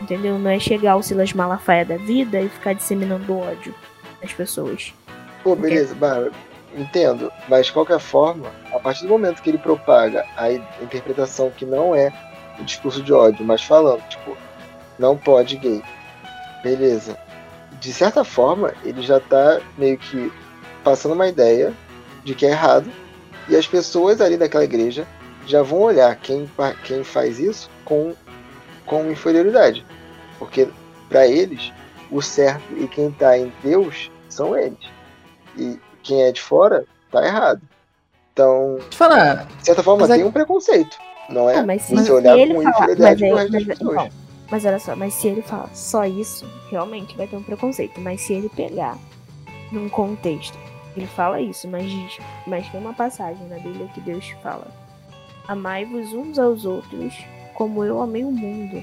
Entendeu? 0.00 0.38
Não 0.38 0.50
é 0.50 0.58
chegar 0.58 0.92
ao 0.92 1.02
Silas 1.02 1.32
Malafaia 1.32 1.84
da 1.84 1.96
vida 1.96 2.40
e 2.40 2.48
ficar 2.48 2.72
disseminando 2.72 3.38
ódio 3.38 3.72
nas 4.20 4.32
pessoas. 4.32 4.92
Pô, 5.44 5.54
beleza, 5.54 5.94
Bárbara, 5.94 6.32
entendo. 6.76 7.32
Mas 7.48 7.66
de 7.66 7.72
qualquer 7.72 7.98
forma, 7.98 8.50
a 8.72 8.78
partir 8.78 9.02
do 9.02 9.08
momento 9.08 9.42
que 9.42 9.50
ele 9.50 9.58
propaga 9.58 10.24
a 10.36 10.52
interpretação 10.52 11.50
que 11.50 11.64
não 11.64 11.94
é 11.94 12.12
o 12.58 12.64
discurso 12.64 13.02
de 13.02 13.12
ódio, 13.12 13.44
mas 13.44 13.62
falando, 13.62 14.02
tipo, 14.08 14.36
não 14.98 15.16
pode 15.16 15.56
gay. 15.56 15.82
Beleza. 16.62 17.18
De 17.80 17.92
certa 17.92 18.24
forma, 18.24 18.72
ele 18.84 19.02
já 19.02 19.20
tá 19.20 19.60
meio 19.76 19.98
que 19.98 20.32
passando 20.82 21.14
uma 21.14 21.28
ideia 21.28 21.72
de 22.24 22.34
que 22.34 22.46
é 22.46 22.50
errado. 22.50 22.90
E 23.48 23.54
as 23.54 23.66
pessoas 23.66 24.20
ali 24.20 24.36
daquela 24.36 24.64
igreja 24.64 25.06
já 25.46 25.62
vão 25.62 25.80
olhar 25.80 26.14
quem, 26.16 26.50
quem 26.84 27.04
faz 27.04 27.38
isso 27.38 27.70
com, 27.84 28.14
com 28.84 29.10
inferioridade. 29.10 29.84
Porque 30.38 30.68
para 31.08 31.26
eles, 31.26 31.72
o 32.10 32.20
certo 32.20 32.64
e 32.76 32.88
quem 32.88 33.12
tá 33.12 33.38
em 33.38 33.52
Deus 33.62 34.10
são 34.28 34.56
eles 34.56 34.96
e 35.56 35.78
quem 36.06 36.22
é 36.22 36.32
de 36.32 36.40
fora 36.40 36.84
tá 37.10 37.24
errado. 37.26 37.60
Então, 38.32 38.74
Deixa 38.74 38.86
eu 38.86 38.92
falar, 38.92 39.46
de 39.46 39.64
certa 39.64 39.82
forma, 39.82 40.00
Mas 40.02 40.10
é- 40.10 40.14
tem 40.16 40.24
um 40.24 40.30
preconceito, 40.32 40.96
não 41.30 41.48
é? 41.48 41.56
Ah, 41.56 41.62
mas 41.66 41.82
se, 41.82 41.96
se 41.96 42.12
olhar 42.12 42.36
ele 42.38 42.54
com 42.54 42.62
falar, 42.62 42.74
mas, 42.80 42.90
inferioridade 42.90 43.24
é- 43.24 43.28
pro 43.28 43.36
resto 43.36 43.52
das 43.52 43.64
mas, 43.66 43.78
pessoas. 43.78 43.96
então, 44.06 44.10
mas 44.50 44.64
olha 44.64 44.78
só, 44.78 44.96
mas 44.96 45.14
se 45.14 45.28
ele 45.28 45.42
falar 45.42 45.74
só 45.74 46.04
isso, 46.04 46.46
realmente 46.70 47.16
vai 47.16 47.26
ter 47.26 47.36
um 47.36 47.42
preconceito. 47.42 48.00
Mas 48.00 48.20
se 48.20 48.34
ele 48.34 48.48
pegar 48.50 48.96
num 49.72 49.88
contexto, 49.88 50.56
ele 50.96 51.06
fala 51.06 51.40
isso, 51.40 51.66
mas 51.68 51.90
diz, 51.90 52.18
mas 52.46 52.68
tem 52.68 52.80
uma 52.80 52.92
passagem 52.94 53.46
na 53.48 53.58
Bíblia 53.58 53.88
que 53.94 54.00
Deus 54.00 54.28
fala: 54.42 54.66
Amai-vos 55.48 56.12
uns 56.12 56.38
aos 56.38 56.64
outros 56.64 57.14
como 57.54 57.82
eu 57.84 58.00
amei 58.02 58.22
o 58.22 58.30
mundo. 58.30 58.82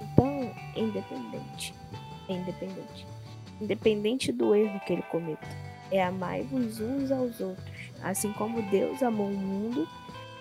Então, 0.00 0.50
é 0.76 0.80
independente. 0.80 1.74
É 2.28 2.32
independente. 2.34 3.06
Independente 3.60 4.32
do 4.32 4.54
erro 4.54 4.80
que 4.86 4.92
ele 4.92 5.02
cometa. 5.10 5.46
É 5.90 6.02
amai-vos 6.02 6.80
uns 6.80 7.10
aos 7.10 7.40
outros. 7.40 7.66
Assim 8.02 8.32
como 8.32 8.62
Deus 8.62 9.02
amou 9.02 9.28
o 9.28 9.36
mundo 9.36 9.88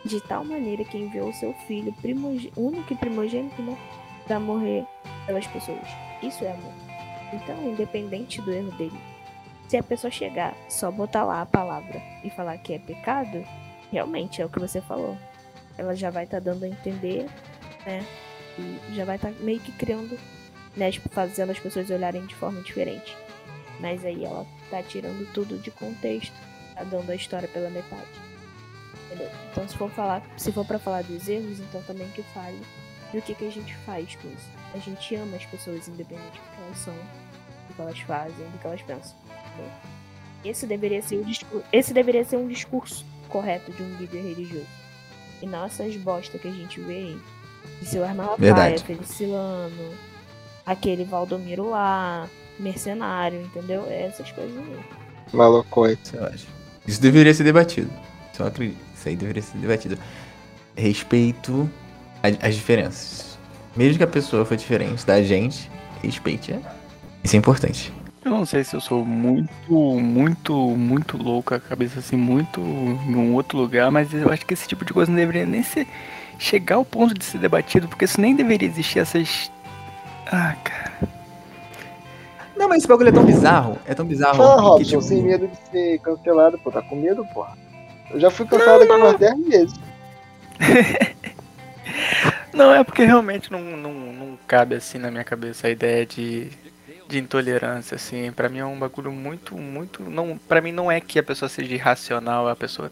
de 0.03 0.21
tal 0.21 0.43
maneira 0.43 0.83
que 0.83 0.97
enviou 0.97 1.29
o 1.29 1.33
seu 1.33 1.53
filho 1.67 1.93
primog... 1.93 2.51
único 2.55 2.93
e 2.93 2.95
primogênito, 2.95 3.61
né? 3.61 3.77
Pra 4.25 4.39
morrer 4.39 4.85
pelas 5.25 5.47
pessoas. 5.47 5.87
Isso 6.21 6.43
é 6.43 6.51
amor. 6.51 6.73
Então, 7.33 7.71
independente 7.71 8.41
do 8.41 8.51
erro 8.51 8.71
dele, 8.73 8.97
se 9.67 9.77
a 9.77 9.83
pessoa 9.83 10.11
chegar, 10.11 10.55
só 10.69 10.91
botar 10.91 11.23
lá 11.23 11.41
a 11.41 11.45
palavra 11.45 12.01
e 12.23 12.29
falar 12.29 12.57
que 12.59 12.73
é 12.73 12.79
pecado, 12.79 13.43
realmente 13.91 14.41
é 14.41 14.45
o 14.45 14.49
que 14.49 14.59
você 14.59 14.79
falou. 14.81 15.17
Ela 15.77 15.95
já 15.95 16.09
vai 16.09 16.25
estar 16.25 16.39
dando 16.39 16.63
a 16.63 16.67
entender, 16.67 17.25
né? 17.85 18.05
E 18.57 18.95
já 18.95 19.05
vai 19.05 19.15
estar 19.15 19.31
meio 19.39 19.59
que 19.59 19.71
criando, 19.71 20.17
né? 20.77 20.91
Tipo, 20.91 21.09
fazendo 21.09 21.51
as 21.51 21.59
pessoas 21.59 21.89
olharem 21.89 22.25
de 22.25 22.35
forma 22.35 22.61
diferente. 22.61 23.17
Mas 23.79 24.05
aí 24.05 24.23
ela 24.23 24.45
tá 24.69 24.81
tirando 24.83 25.31
tudo 25.33 25.57
de 25.57 25.71
contexto, 25.71 26.35
tá 26.73 26.83
dando 26.83 27.09
a 27.09 27.15
história 27.15 27.47
pela 27.47 27.69
metade. 27.69 28.07
Entendeu? 29.05 29.29
Então 29.51 29.67
se 29.67 29.77
for 29.77 29.89
falar, 29.91 30.23
se 30.37 30.51
for 30.51 30.65
para 30.65 30.79
falar 30.79 31.03
dos 31.03 31.27
erros, 31.27 31.59
então 31.59 31.81
também 31.83 32.09
que 32.09 32.23
fale 32.33 32.59
do 33.13 33.21
que, 33.21 33.35
que 33.35 33.47
a 33.47 33.51
gente 33.51 33.75
faz 33.77 34.15
com 34.15 34.27
isso. 34.27 34.49
A 34.73 34.77
gente 34.77 35.15
ama 35.15 35.37
as 35.37 35.45
pessoas 35.45 35.87
independente 35.87 36.39
do 36.39 36.55
que 36.55 36.61
elas 36.61 36.77
são, 36.77 36.93
do 36.93 37.73
que 37.73 37.81
elas 37.81 37.99
fazem, 37.99 38.49
do 38.49 38.57
que 38.57 38.67
elas 38.67 38.81
pensam. 38.81 39.15
Entendeu? 39.53 39.71
Esse 40.43 40.67
deveria 40.67 41.01
ser 41.01 41.17
o 41.17 41.25
discurso, 41.25 41.65
esse 41.71 41.93
deveria 41.93 42.23
ser 42.23 42.37
um 42.37 42.47
discurso 42.47 43.05
correto 43.29 43.71
de 43.71 43.81
um 43.81 43.97
líder 43.97 44.21
religioso. 44.21 44.67
E 45.41 45.47
não 45.47 45.65
essas 45.65 45.95
bosta 45.97 46.37
que 46.37 46.47
a 46.47 46.51
gente 46.51 46.79
vê 46.79 46.93
aí. 46.93 47.21
Seu 47.83 48.07
Malafaia, 48.13 48.77
Felicilano, 48.79 49.95
aquele 50.65 51.03
Valdomiro 51.03 51.69
lá, 51.69 52.29
mercenário, 52.59 53.41
entendeu? 53.41 53.85
Essas 53.89 54.31
coisas 54.31 54.57
aí. 54.57 54.79
Malocóis. 55.33 55.97
Eu 56.13 56.25
acho. 56.25 56.47
Isso 56.87 57.01
deveria 57.01 57.33
ser 57.33 57.43
debatido. 57.43 57.89
Isso 58.31 58.41
eu 58.41 58.47
acredito. 58.47 58.77
Isso 58.95 59.09
aí 59.09 59.15
deveria 59.15 59.41
ser 59.41 59.57
debatido. 59.57 59.97
Respeito 60.75 61.69
as 62.41 62.55
diferenças. 62.55 63.37
Mesmo 63.75 63.97
que 63.97 64.03
a 64.03 64.07
pessoa 64.07 64.45
for 64.45 64.57
diferente 64.57 65.05
da 65.05 65.21
gente, 65.21 65.69
respeite. 66.01 66.53
é- 66.53 66.59
Isso 67.23 67.35
é 67.35 67.39
importante. 67.39 67.93
Eu 68.23 68.31
não 68.31 68.45
sei 68.45 68.63
se 68.63 68.75
eu 68.75 68.81
sou 68.81 69.05
muito, 69.05 69.71
muito, 69.71 70.53
muito 70.55 71.15
louco, 71.17 71.53
a 71.53 71.59
cabeça 71.59 71.99
assim, 71.99 72.15
muito 72.15 72.59
em 72.59 73.15
um 73.15 73.33
outro 73.35 73.57
lugar, 73.59 73.91
mas 73.91 74.11
eu 74.13 74.31
acho 74.31 74.43
que 74.45 74.53
esse 74.55 74.67
tipo 74.67 74.83
de 74.83 74.91
coisa 74.93 75.11
não 75.11 75.17
deveria 75.17 75.45
nem 75.45 75.61
ser. 75.61 75.85
chegar 76.39 76.75
ao 76.75 76.83
ponto 76.85 77.13
de 77.13 77.23
ser 77.23 77.37
debatido, 77.37 77.87
porque 77.87 78.03
isso 78.05 78.19
nem 78.19 78.35
deveria 78.35 78.67
existir 78.67 78.99
essas. 78.99 79.51
Ah, 80.25 80.55
cara. 80.63 80.84
Não, 82.65 82.69
mas 82.69 82.79
esse 82.79 82.87
bagulho 82.87 83.09
é 83.09 83.11
tão 83.11 83.23
bizarro. 83.23 83.77
É 83.85 83.93
tão 83.93 84.05
bizarro. 84.07 84.37
Fala, 84.37 84.55
que, 84.55 84.61
Robson, 84.61 84.89
tipo, 84.89 85.01
sem 85.03 85.21
medo 85.21 85.47
de 85.47 85.55
ser 85.69 85.99
cancelado, 85.99 86.57
pô. 86.57 86.71
Tá 86.71 86.81
com 86.81 86.95
medo, 86.95 87.23
porra? 87.31 87.55
Eu 88.09 88.19
já 88.19 88.31
fui 88.31 88.47
cancelado 88.47 88.83
aqui 88.83 88.91
umas 88.91 89.19
10 89.19 89.47
vezes. 89.47 89.79
Não, 92.51 92.73
é 92.73 92.83
porque 92.83 93.03
realmente 93.03 93.51
não, 93.51 93.59
não, 93.59 93.93
não 93.93 94.39
cabe 94.47 94.75
assim 94.75 94.97
na 94.97 95.11
minha 95.11 95.25
cabeça 95.25 95.67
a 95.67 95.69
ideia 95.69 96.05
de, 96.05 96.49
de 97.05 97.19
intolerância, 97.19 97.95
assim. 97.95 98.31
Pra 98.31 98.47
mim 98.47 98.59
é 98.59 98.65
um 98.65 98.79
bagulho 98.79 99.11
muito, 99.11 99.57
muito. 99.57 100.01
Não, 100.01 100.37
pra 100.37 100.61
mim 100.61 100.71
não 100.71 100.89
é 100.89 101.01
que 101.01 101.19
a 101.19 101.23
pessoa 101.23 101.49
seja 101.49 101.73
irracional, 101.73 102.47
a 102.47 102.55
pessoa 102.55 102.89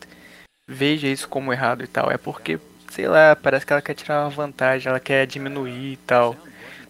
veja 0.68 1.08
isso 1.08 1.30
como 1.30 1.54
errado 1.54 1.82
e 1.82 1.88
tal. 1.88 2.12
É 2.12 2.18
porque, 2.18 2.60
sei 2.92 3.08
lá, 3.08 3.38
parece 3.38 3.66
que 3.66 3.72
ela 3.72 3.82
quer 3.82 3.94
tirar 3.94 4.24
uma 4.26 4.30
vantagem, 4.30 4.90
ela 4.90 5.00
quer 5.00 5.26
diminuir 5.26 5.94
e 5.94 5.98
tal. 6.06 6.36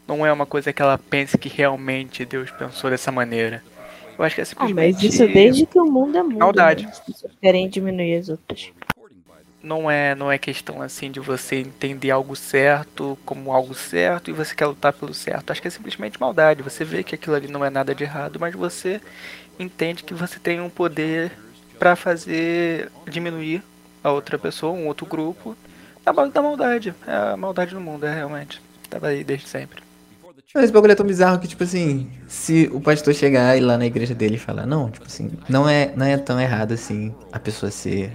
Não 0.07 0.25
é 0.25 0.31
uma 0.33 0.45
coisa 0.45 0.73
que 0.73 0.81
ela 0.81 0.97
pense 0.97 1.37
que 1.37 1.49
realmente 1.49 2.25
Deus 2.25 2.51
pensou 2.51 2.89
dessa 2.89 3.11
maneira. 3.11 3.63
Eu 4.17 4.23
acho 4.25 4.35
que 4.35 4.41
é 4.41 4.43
Ah, 4.43 4.45
simplesmente. 4.45 4.93
mas 4.95 5.03
isso 5.03 5.27
desde 5.27 5.65
que 5.65 5.79
o 5.79 5.85
mundo 5.85 6.17
é 6.17 6.23
mundo. 6.23 6.37
Maldade. 6.39 6.83
Né? 6.85 6.89
As 6.91 6.99
pessoas 6.99 7.31
querem 7.41 7.67
diminuir 7.69 8.15
as 8.17 8.29
outras. 8.29 8.71
não 9.61 9.89
é 9.89 10.13
não 10.13 10.29
é 10.31 10.37
questão 10.37 10.81
assim 10.81 11.09
de 11.09 11.21
você 11.21 11.55
entender 11.55 12.11
algo 12.11 12.35
certo 12.35 13.17
como 13.25 13.51
algo 13.53 13.73
certo 13.73 14.29
e 14.29 14.33
você 14.33 14.53
quer 14.53 14.65
lutar 14.67 14.91
pelo 14.93 15.13
certo. 15.13 15.51
Acho 15.51 15.61
que 15.61 15.67
é 15.69 15.71
simplesmente 15.71 16.19
maldade. 16.19 16.61
Você 16.61 16.83
vê 16.83 17.01
que 17.03 17.15
aquilo 17.15 17.35
ali 17.35 17.47
não 17.47 17.63
é 17.63 17.69
nada 17.69 17.95
de 17.95 18.03
errado, 18.03 18.39
mas 18.39 18.53
você 18.53 18.99
entende 19.57 20.03
que 20.03 20.13
você 20.13 20.37
tem 20.39 20.59
um 20.59 20.69
poder 20.69 21.31
pra 21.79 21.95
fazer 21.95 22.91
diminuir 23.09 23.63
a 24.03 24.11
outra 24.11 24.37
pessoa, 24.37 24.73
um 24.73 24.87
outro 24.87 25.05
grupo, 25.05 25.55
na 26.05 26.11
base 26.13 26.31
da 26.33 26.41
maldade. 26.41 26.93
É 27.07 27.15
a 27.33 27.37
maldade 27.37 27.73
no 27.73 27.79
mundo, 27.81 28.05
é 28.05 28.13
realmente. 28.13 28.61
Tava 28.89 29.07
aí 29.07 29.23
desde 29.23 29.47
sempre. 29.47 29.81
Mas 30.53 30.65
esse 30.65 30.73
bagulho 30.73 30.91
é 30.91 30.95
tão 30.95 31.05
bizarro 31.05 31.39
que, 31.39 31.47
tipo 31.47 31.63
assim, 31.63 32.07
se 32.27 32.69
o 32.71 32.79
pastor 32.79 33.13
chegar 33.13 33.57
e 33.57 33.59
lá 33.59 33.75
na 33.77 33.87
igreja 33.87 34.13
dele 34.13 34.35
e 34.35 34.39
falar, 34.39 34.67
não, 34.67 34.91
tipo 34.91 35.05
assim, 35.05 35.31
não 35.49 35.67
é, 35.67 35.91
não 35.95 36.05
é 36.05 36.15
tão 36.17 36.39
errado 36.39 36.73
assim 36.73 37.13
a 37.31 37.39
pessoa 37.39 37.71
ser. 37.71 38.11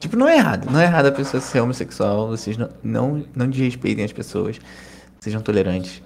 Tipo, 0.00 0.16
não 0.16 0.28
é 0.28 0.36
errado. 0.36 0.70
Não 0.70 0.80
é 0.80 0.84
errado 0.84 1.06
a 1.06 1.12
pessoa 1.12 1.40
ser 1.40 1.60
homossexual. 1.60 2.28
Vocês 2.28 2.56
não, 2.56 2.68
não, 2.82 3.24
não 3.34 3.48
desrespeitem 3.48 4.04
as 4.04 4.12
pessoas. 4.12 4.58
Sejam 5.20 5.40
tolerantes. 5.40 6.02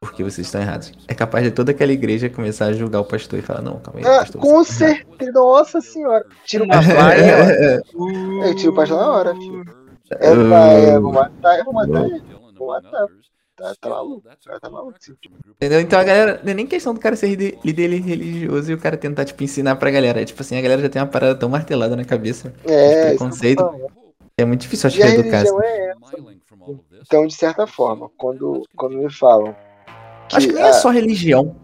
Porque 0.00 0.22
vocês 0.22 0.46
estão 0.46 0.60
errados. 0.60 0.92
É 1.08 1.14
capaz 1.14 1.44
de 1.44 1.50
toda 1.50 1.72
aquela 1.72 1.92
igreja 1.92 2.28
começar 2.30 2.66
a 2.66 2.72
julgar 2.72 3.00
o 3.00 3.04
pastor 3.04 3.38
e 3.38 3.42
falar, 3.42 3.62
não, 3.62 3.80
calma 3.80 4.00
aí, 4.00 4.06
Ah, 4.06 4.20
pastor. 4.20 4.40
com 4.40 4.46
tá 4.48 4.54
errado." 4.54 4.64
certeza. 4.64 5.32
Nossa 5.32 5.80
senhora. 5.80 6.24
Tira 6.44 6.64
o 6.64 6.68
pastor 6.68 6.94
na 6.94 7.04
hora. 7.06 7.82
Eu 8.46 8.56
tiro 8.56 8.72
o 8.72 8.74
pastor 8.74 8.98
na 8.98 9.10
hora, 9.10 9.34
filho. 9.34 9.64
É, 10.12 10.34
pai, 10.48 10.84
é, 10.86 11.00
vou 11.00 11.12
matar, 11.12 11.58
eu 11.58 11.64
vou 11.64 11.74
matar 11.74 12.04
ele. 12.06 12.22
Vou 12.56 12.68
matar. 12.68 13.06
Tá, 13.58 13.74
tá 13.80 13.88
maluco. 13.88 14.22
Tá, 14.44 14.60
tá 14.60 14.70
maluco. 14.70 14.96
Entendeu? 15.56 15.80
Então 15.80 15.98
a 15.98 16.04
galera. 16.04 16.40
Não 16.44 16.52
é 16.52 16.54
nem 16.54 16.66
questão 16.66 16.94
do 16.94 17.00
cara 17.00 17.16
ser 17.16 17.34
líder 17.64 18.00
religioso 18.00 18.70
e 18.70 18.74
o 18.74 18.78
cara 18.78 18.96
tentar, 18.96 19.24
tipo, 19.24 19.42
ensinar 19.42 19.74
pra 19.76 19.90
galera. 19.90 20.22
É 20.22 20.24
tipo 20.24 20.40
assim, 20.40 20.56
a 20.56 20.60
galera 20.62 20.80
já 20.80 20.88
tem 20.88 21.02
uma 21.02 21.08
parada 21.08 21.34
tão 21.34 21.48
martelada 21.48 21.96
na 21.96 22.04
cabeça. 22.04 22.54
É, 22.64 23.08
preconceito. 23.10 23.60
eu 23.60 23.66
tô 23.66 23.72
falando. 23.72 23.98
É 24.38 24.44
muito 24.44 24.60
difícil, 24.60 24.86
acho 24.86 24.96
E 24.96 25.00
que, 25.00 25.06
a 25.06 25.10
educar. 25.10 25.38
religião 25.38 25.62
é 25.62 25.88
essa. 25.88 25.98
Então, 27.00 27.26
de 27.26 27.34
certa 27.34 27.66
forma, 27.66 28.08
quando, 28.16 28.62
quando 28.76 28.96
me 28.96 29.10
falam 29.12 29.56
que, 30.28 30.36
Acho 30.36 30.46
que 30.46 30.52
nem 30.54 30.62
é 30.62 30.72
só 30.72 30.90
religião. 30.90 31.56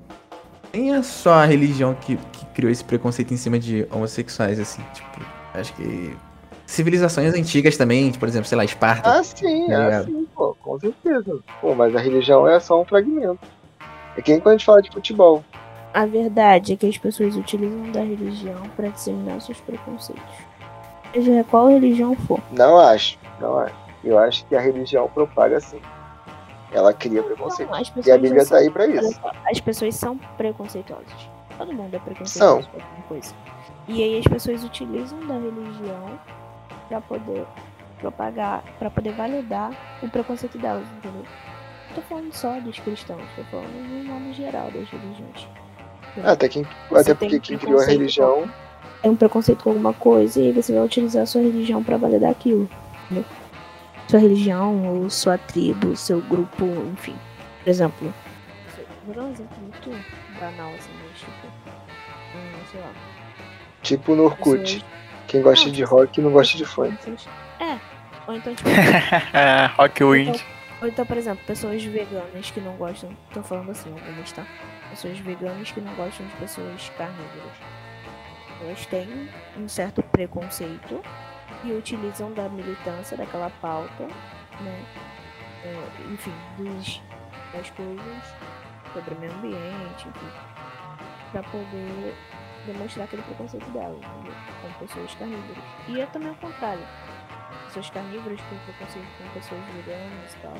Nem 0.72 0.92
é 0.94 1.02
só 1.02 1.34
a 1.34 1.44
religião 1.44 1.94
que, 1.94 2.16
que 2.16 2.46
criou 2.46 2.72
esse 2.72 2.82
preconceito 2.82 3.32
em 3.32 3.36
cima 3.36 3.60
de 3.60 3.86
homossexuais, 3.92 4.58
assim. 4.58 4.82
Tipo, 4.92 5.20
acho 5.54 5.72
que. 5.74 6.16
Civilizações 6.74 7.34
antigas 7.34 7.76
também, 7.76 8.06
tipo, 8.08 8.18
por 8.20 8.28
exemplo, 8.28 8.46
sei 8.48 8.58
lá, 8.58 8.64
Esparta. 8.64 9.10
Ah, 9.10 9.22
sim, 9.24 9.68
Tá 9.68 9.76
ah, 9.76 9.84
ligado? 9.84 10.04
sim, 10.06 10.26
pô, 10.34 10.56
com 10.60 10.78
certeza. 10.80 11.38
Pô, 11.60 11.74
mas 11.74 11.94
a 11.94 12.00
religião 12.00 12.46
é 12.48 12.58
só 12.60 12.80
um 12.80 12.84
fragmento. 12.84 13.38
É 14.16 14.22
que 14.22 14.32
nem 14.32 14.40
quando 14.40 14.54
a 14.54 14.58
gente 14.58 14.66
fala 14.66 14.82
de 14.82 14.90
futebol. 14.90 15.44
A 15.92 16.06
verdade 16.06 16.72
é 16.72 16.76
que 16.76 16.86
as 16.88 16.98
pessoas 16.98 17.36
utilizam 17.36 17.90
da 17.92 18.00
religião 18.00 18.60
para 18.76 18.88
disseminar 18.88 19.40
seus 19.40 19.60
preconceitos. 19.60 20.22
Seja 21.12 21.44
qual 21.48 21.68
religião 21.68 22.16
for. 22.16 22.40
Não 22.50 22.78
acho, 22.78 23.16
não 23.40 23.58
acho. 23.58 23.74
Eu 24.02 24.18
acho 24.18 24.44
que 24.46 24.56
a 24.56 24.60
religião 24.60 25.08
propaga 25.08 25.60
sim. 25.60 25.80
Ela 26.72 26.92
cria 26.92 27.22
preconceito. 27.22 27.70
Não, 27.70 27.78
as 27.78 27.88
pessoas 27.88 28.06
E 28.06 28.10
a 28.10 28.18
Bíblia 28.18 28.42
já 28.42 28.50
tá 28.50 28.56
aí 28.56 28.64
são- 28.64 28.72
pra 28.72 28.86
isso. 28.88 29.20
As 29.48 29.60
pessoas 29.60 29.94
são 29.94 30.18
preconceituosas. 30.36 31.06
Todo 31.56 31.72
mundo 31.72 31.94
é 31.94 31.98
preconceituoso 32.00 32.68
coisa. 33.08 33.32
E 33.86 34.02
aí 34.02 34.18
as 34.18 34.24
pessoas 34.26 34.64
utilizam 34.64 35.20
da 35.20 35.34
religião 35.34 36.18
pra 36.88 37.00
poder 37.00 37.44
propagar, 37.98 38.62
pra 38.78 38.90
poder 38.90 39.12
validar 39.12 39.72
o 40.02 40.08
preconceito 40.08 40.58
delas, 40.58 40.86
entendeu? 40.98 41.24
Não 41.88 41.94
tô 41.94 42.02
falando 42.02 42.32
só 42.32 42.58
dos 42.60 42.78
cristãos, 42.80 43.22
tô 43.36 43.42
falando 43.44 43.72
no 43.72 44.04
modo 44.04 44.32
geral 44.34 44.70
das 44.70 44.88
religiões. 44.88 45.48
Até, 46.24 46.48
quem, 46.48 46.66
Você 46.90 47.12
até 47.12 47.14
porque 47.14 47.40
quem 47.40 47.58
criou 47.58 47.80
a 47.80 47.84
religião. 47.84 48.48
É 49.02 49.10
um 49.10 49.16
preconceito 49.16 49.62
com 49.64 49.70
alguma 49.70 49.92
coisa 49.92 50.40
e 50.40 50.52
você 50.52 50.72
vai 50.72 50.82
utilizar 50.84 51.24
a 51.24 51.26
sua 51.26 51.42
religião 51.42 51.82
pra 51.82 51.96
validar 51.96 52.30
aquilo. 52.30 52.68
Entendeu? 53.04 53.24
Sua 54.08 54.18
religião, 54.20 54.86
ou 55.02 55.10
sua 55.10 55.36
tribo, 55.38 55.96
seu 55.96 56.20
grupo, 56.20 56.64
enfim. 56.92 57.14
Por 57.62 57.70
exemplo, 57.70 58.14
vou 59.06 59.14
dar 59.14 59.22
um 59.22 59.30
exemplo 59.32 59.56
muito 59.60 59.90
banal 60.40 60.68
assim, 60.74 60.90
mas 61.02 61.18
tipo. 61.18 61.46
Hum, 62.36 62.60
sei 62.70 62.80
lá. 62.80 62.90
Tipo 63.82 64.14
no 64.14 64.24
Orkut. 64.24 64.58
pessoas- 64.62 64.84
Quem 65.26 65.42
gosta 65.42 65.66
Não, 65.66 65.72
de 65.72 65.82
rock 65.82 66.20
não 66.20 66.30
gosta 66.30 66.56
de 66.56 66.64
funk. 66.64 66.96
pessoas- 66.96 67.28
É. 67.60 67.78
Ou 68.26 68.34
então, 68.34 68.54
tipo. 68.54 68.68
Rock 69.76 70.04
ou, 70.04 70.10
Wind. 70.12 70.28
então, 70.28 70.40
ou 70.82 70.88
então, 70.88 71.06
por 71.06 71.16
exemplo, 71.16 71.44
pessoas 71.46 71.82
veganas 71.84 72.50
que 72.50 72.60
não 72.60 72.74
gostam. 72.76 73.10
Tô 73.32 73.42
falando 73.42 73.70
assim, 73.70 73.90
algumas, 73.90 74.32
tá? 74.32 74.44
Pessoas 74.90 75.18
veganas 75.18 75.70
que 75.72 75.80
não 75.80 75.94
gostam 75.94 76.26
de 76.26 76.32
pessoas 76.36 76.90
carnívoras. 76.96 77.52
Elas 78.62 78.86
têm 78.86 79.28
um 79.58 79.68
certo 79.68 80.02
preconceito 80.02 81.00
e 81.64 81.72
utilizam 81.72 82.32
da 82.32 82.48
militância 82.48 83.16
daquela 83.16 83.50
pauta, 83.60 84.04
né? 84.60 84.82
é, 85.64 86.12
enfim, 86.12 86.32
dos, 86.58 87.02
das 87.52 87.68
coisas 87.70 88.34
sobre 88.92 89.14
o 89.14 89.18
meio 89.18 89.32
ambiente, 89.32 90.08
enfim, 90.08 90.28
pra 91.32 91.42
poder 91.42 92.14
demonstrar 92.66 93.04
aquele 93.04 93.22
preconceito 93.22 93.70
dela, 93.70 93.96
entendeu? 93.96 94.34
com 94.62 94.86
pessoas 94.86 95.14
carnívoras. 95.14 95.64
E 95.88 96.00
é 96.00 96.06
também 96.06 96.30
o 96.30 96.34
contrário. 96.36 96.86
Pessoas 97.66 97.90
carnívoras 97.90 98.40
têm 98.40 98.58
preconceito 98.58 99.06
com 99.18 99.28
pessoas 99.30 99.60
veganas 99.74 100.32
e 100.32 100.36
tal. 100.38 100.54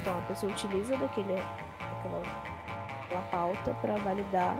Então 0.00 0.18
a 0.18 0.22
pessoa 0.22 0.52
utiliza 0.52 0.96
daquele, 0.96 1.34
daquela, 1.34 2.22
daquela 3.02 3.22
pauta 3.30 3.74
pra 3.74 3.96
validar 3.96 4.56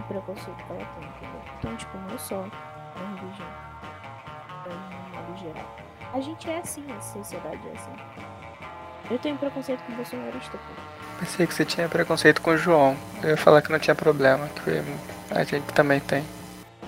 o 0.00 0.02
preconceito 0.04 0.56
que 0.56 0.72
ela 0.72 0.84
tem, 0.84 1.08
entendeu? 1.08 1.42
Então, 1.58 1.76
tipo, 1.76 1.98
não 1.98 2.14
é 2.14 2.18
só 2.18 2.40
na 2.40 3.20
religião, 3.20 3.48
é 4.66 4.68
no 4.68 5.16
modo 5.16 5.38
geral. 5.38 5.76
A 6.12 6.20
gente 6.20 6.50
é 6.50 6.58
assim, 6.58 6.84
a 6.96 7.00
sociedade 7.00 7.60
é 7.68 7.72
assim. 7.72 7.92
Eu 9.10 9.18
tenho 9.18 9.36
preconceito 9.36 9.82
com 9.82 9.92
bolsonarista, 9.94 10.56
pô. 10.56 10.94
Pensei 11.20 11.46
que 11.46 11.54
você 11.54 11.64
tinha 11.64 11.88
preconceito 11.88 12.40
com 12.40 12.50
o 12.52 12.56
João. 12.56 12.96
Eu 13.22 13.30
ia 13.30 13.36
falar 13.36 13.62
que 13.62 13.70
não 13.70 13.78
tinha 13.78 13.94
problema, 13.94 14.48
que 14.48 14.82
a 15.30 15.44
gente 15.44 15.64
também 15.72 16.00
tem. 16.00 16.24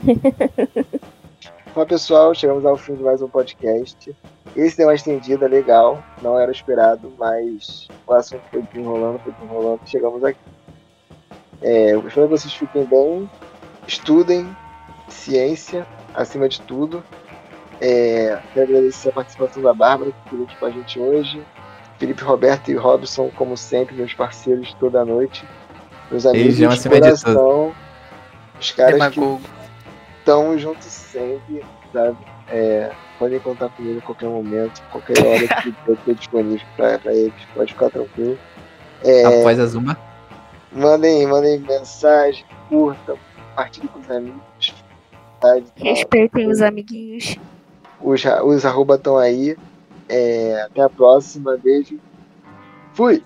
Bom, 1.75 1.85
pessoal, 1.85 2.35
chegamos 2.35 2.65
ao 2.65 2.77
fim 2.77 2.95
de 2.95 3.03
mais 3.03 3.21
um 3.21 3.29
podcast. 3.29 4.17
Esse 4.57 4.79
deu 4.79 4.87
uma 4.87 4.95
estendida 4.95 5.47
legal, 5.47 6.03
não 6.23 6.39
era 6.39 6.51
esperado, 6.51 7.13
mas 7.19 7.89
o 8.07 8.15
assunto 8.15 8.43
foi 8.51 8.63
desenrolando, 8.63 9.19
foi 9.19 9.33
desenrolando, 9.33 9.81
chegamos 9.85 10.25
aqui. 10.25 10.41
É, 11.61 11.93
eu 11.93 12.07
espero 12.07 12.29
que 12.29 12.39
vocês 12.39 12.55
fiquem 12.55 12.85
bem, 12.85 13.31
estudem 13.87 14.57
ciência 15.09 15.87
acima 16.15 16.49
de 16.49 16.61
tudo. 16.63 17.03
É, 17.81 18.39
quero 18.55 18.67
agradecer 18.67 19.11
a 19.11 19.13
participação 19.13 19.63
da 19.63 19.75
Bárbara, 19.75 20.13
que 20.13 20.19
esteve 20.25 20.45
aqui 20.45 20.57
com 20.57 20.67
a 20.67 20.71
gente 20.71 20.99
hoje. 20.99 21.43
Felipe 21.99 22.23
Roberto 22.23 22.71
e 22.71 22.75
Robson, 22.75 23.31
como 23.37 23.57
sempre, 23.57 23.95
meus 23.95 24.15
parceiros 24.15 24.75
toda 24.81 25.05
noite. 25.05 25.45
Meus 26.11 26.25
amigos 26.25 26.59
Beijão 26.59 26.75
de 26.75 26.89
coração. 26.89 27.75
Os 28.61 28.71
caras 28.73 28.93
que 28.93 28.99
Demagogo. 29.21 29.41
estão 30.19 30.59
juntos 30.59 30.87
sempre, 30.87 31.65
sabe? 31.93 32.17
É, 32.49 32.91
podem 33.19 33.39
contar 33.41 33.69
comigo 33.71 33.99
a 33.99 34.03
qualquer 34.03 34.29
momento, 34.29 34.83
qualquer 34.91 35.19
hora 35.25 35.63
que 35.63 35.75
eu 35.87 35.95
estou 35.95 36.15
disponível 36.15 36.67
para 36.77 37.01
eles. 37.13 37.35
Pode 37.55 37.73
ficar 37.73 37.91
tranquilo. 37.91 38.39
É, 39.05 39.25
Após 39.25 39.59
a 39.61 39.67
Zuma. 39.67 39.99
mandem, 40.73 41.27
mandem 41.27 41.59
mensagem, 41.61 42.45
curtam, 42.69 43.19
compartilhem 43.51 43.89
com 43.89 43.99
os 44.01 44.11
amigos. 44.11 44.75
sabe? 45.43 45.65
Respeitem 45.77 46.49
os 46.49 46.63
amiguinhos. 46.63 47.37
Os, 48.01 48.23
os 48.45 48.65
arroba 48.65 48.95
estão 48.97 49.17
aí. 49.19 49.57
É, 50.09 50.63
até 50.63 50.83
a 50.83 50.89
próxima. 50.89 51.57
Beijo. 51.57 51.99
Fui! 52.95 53.23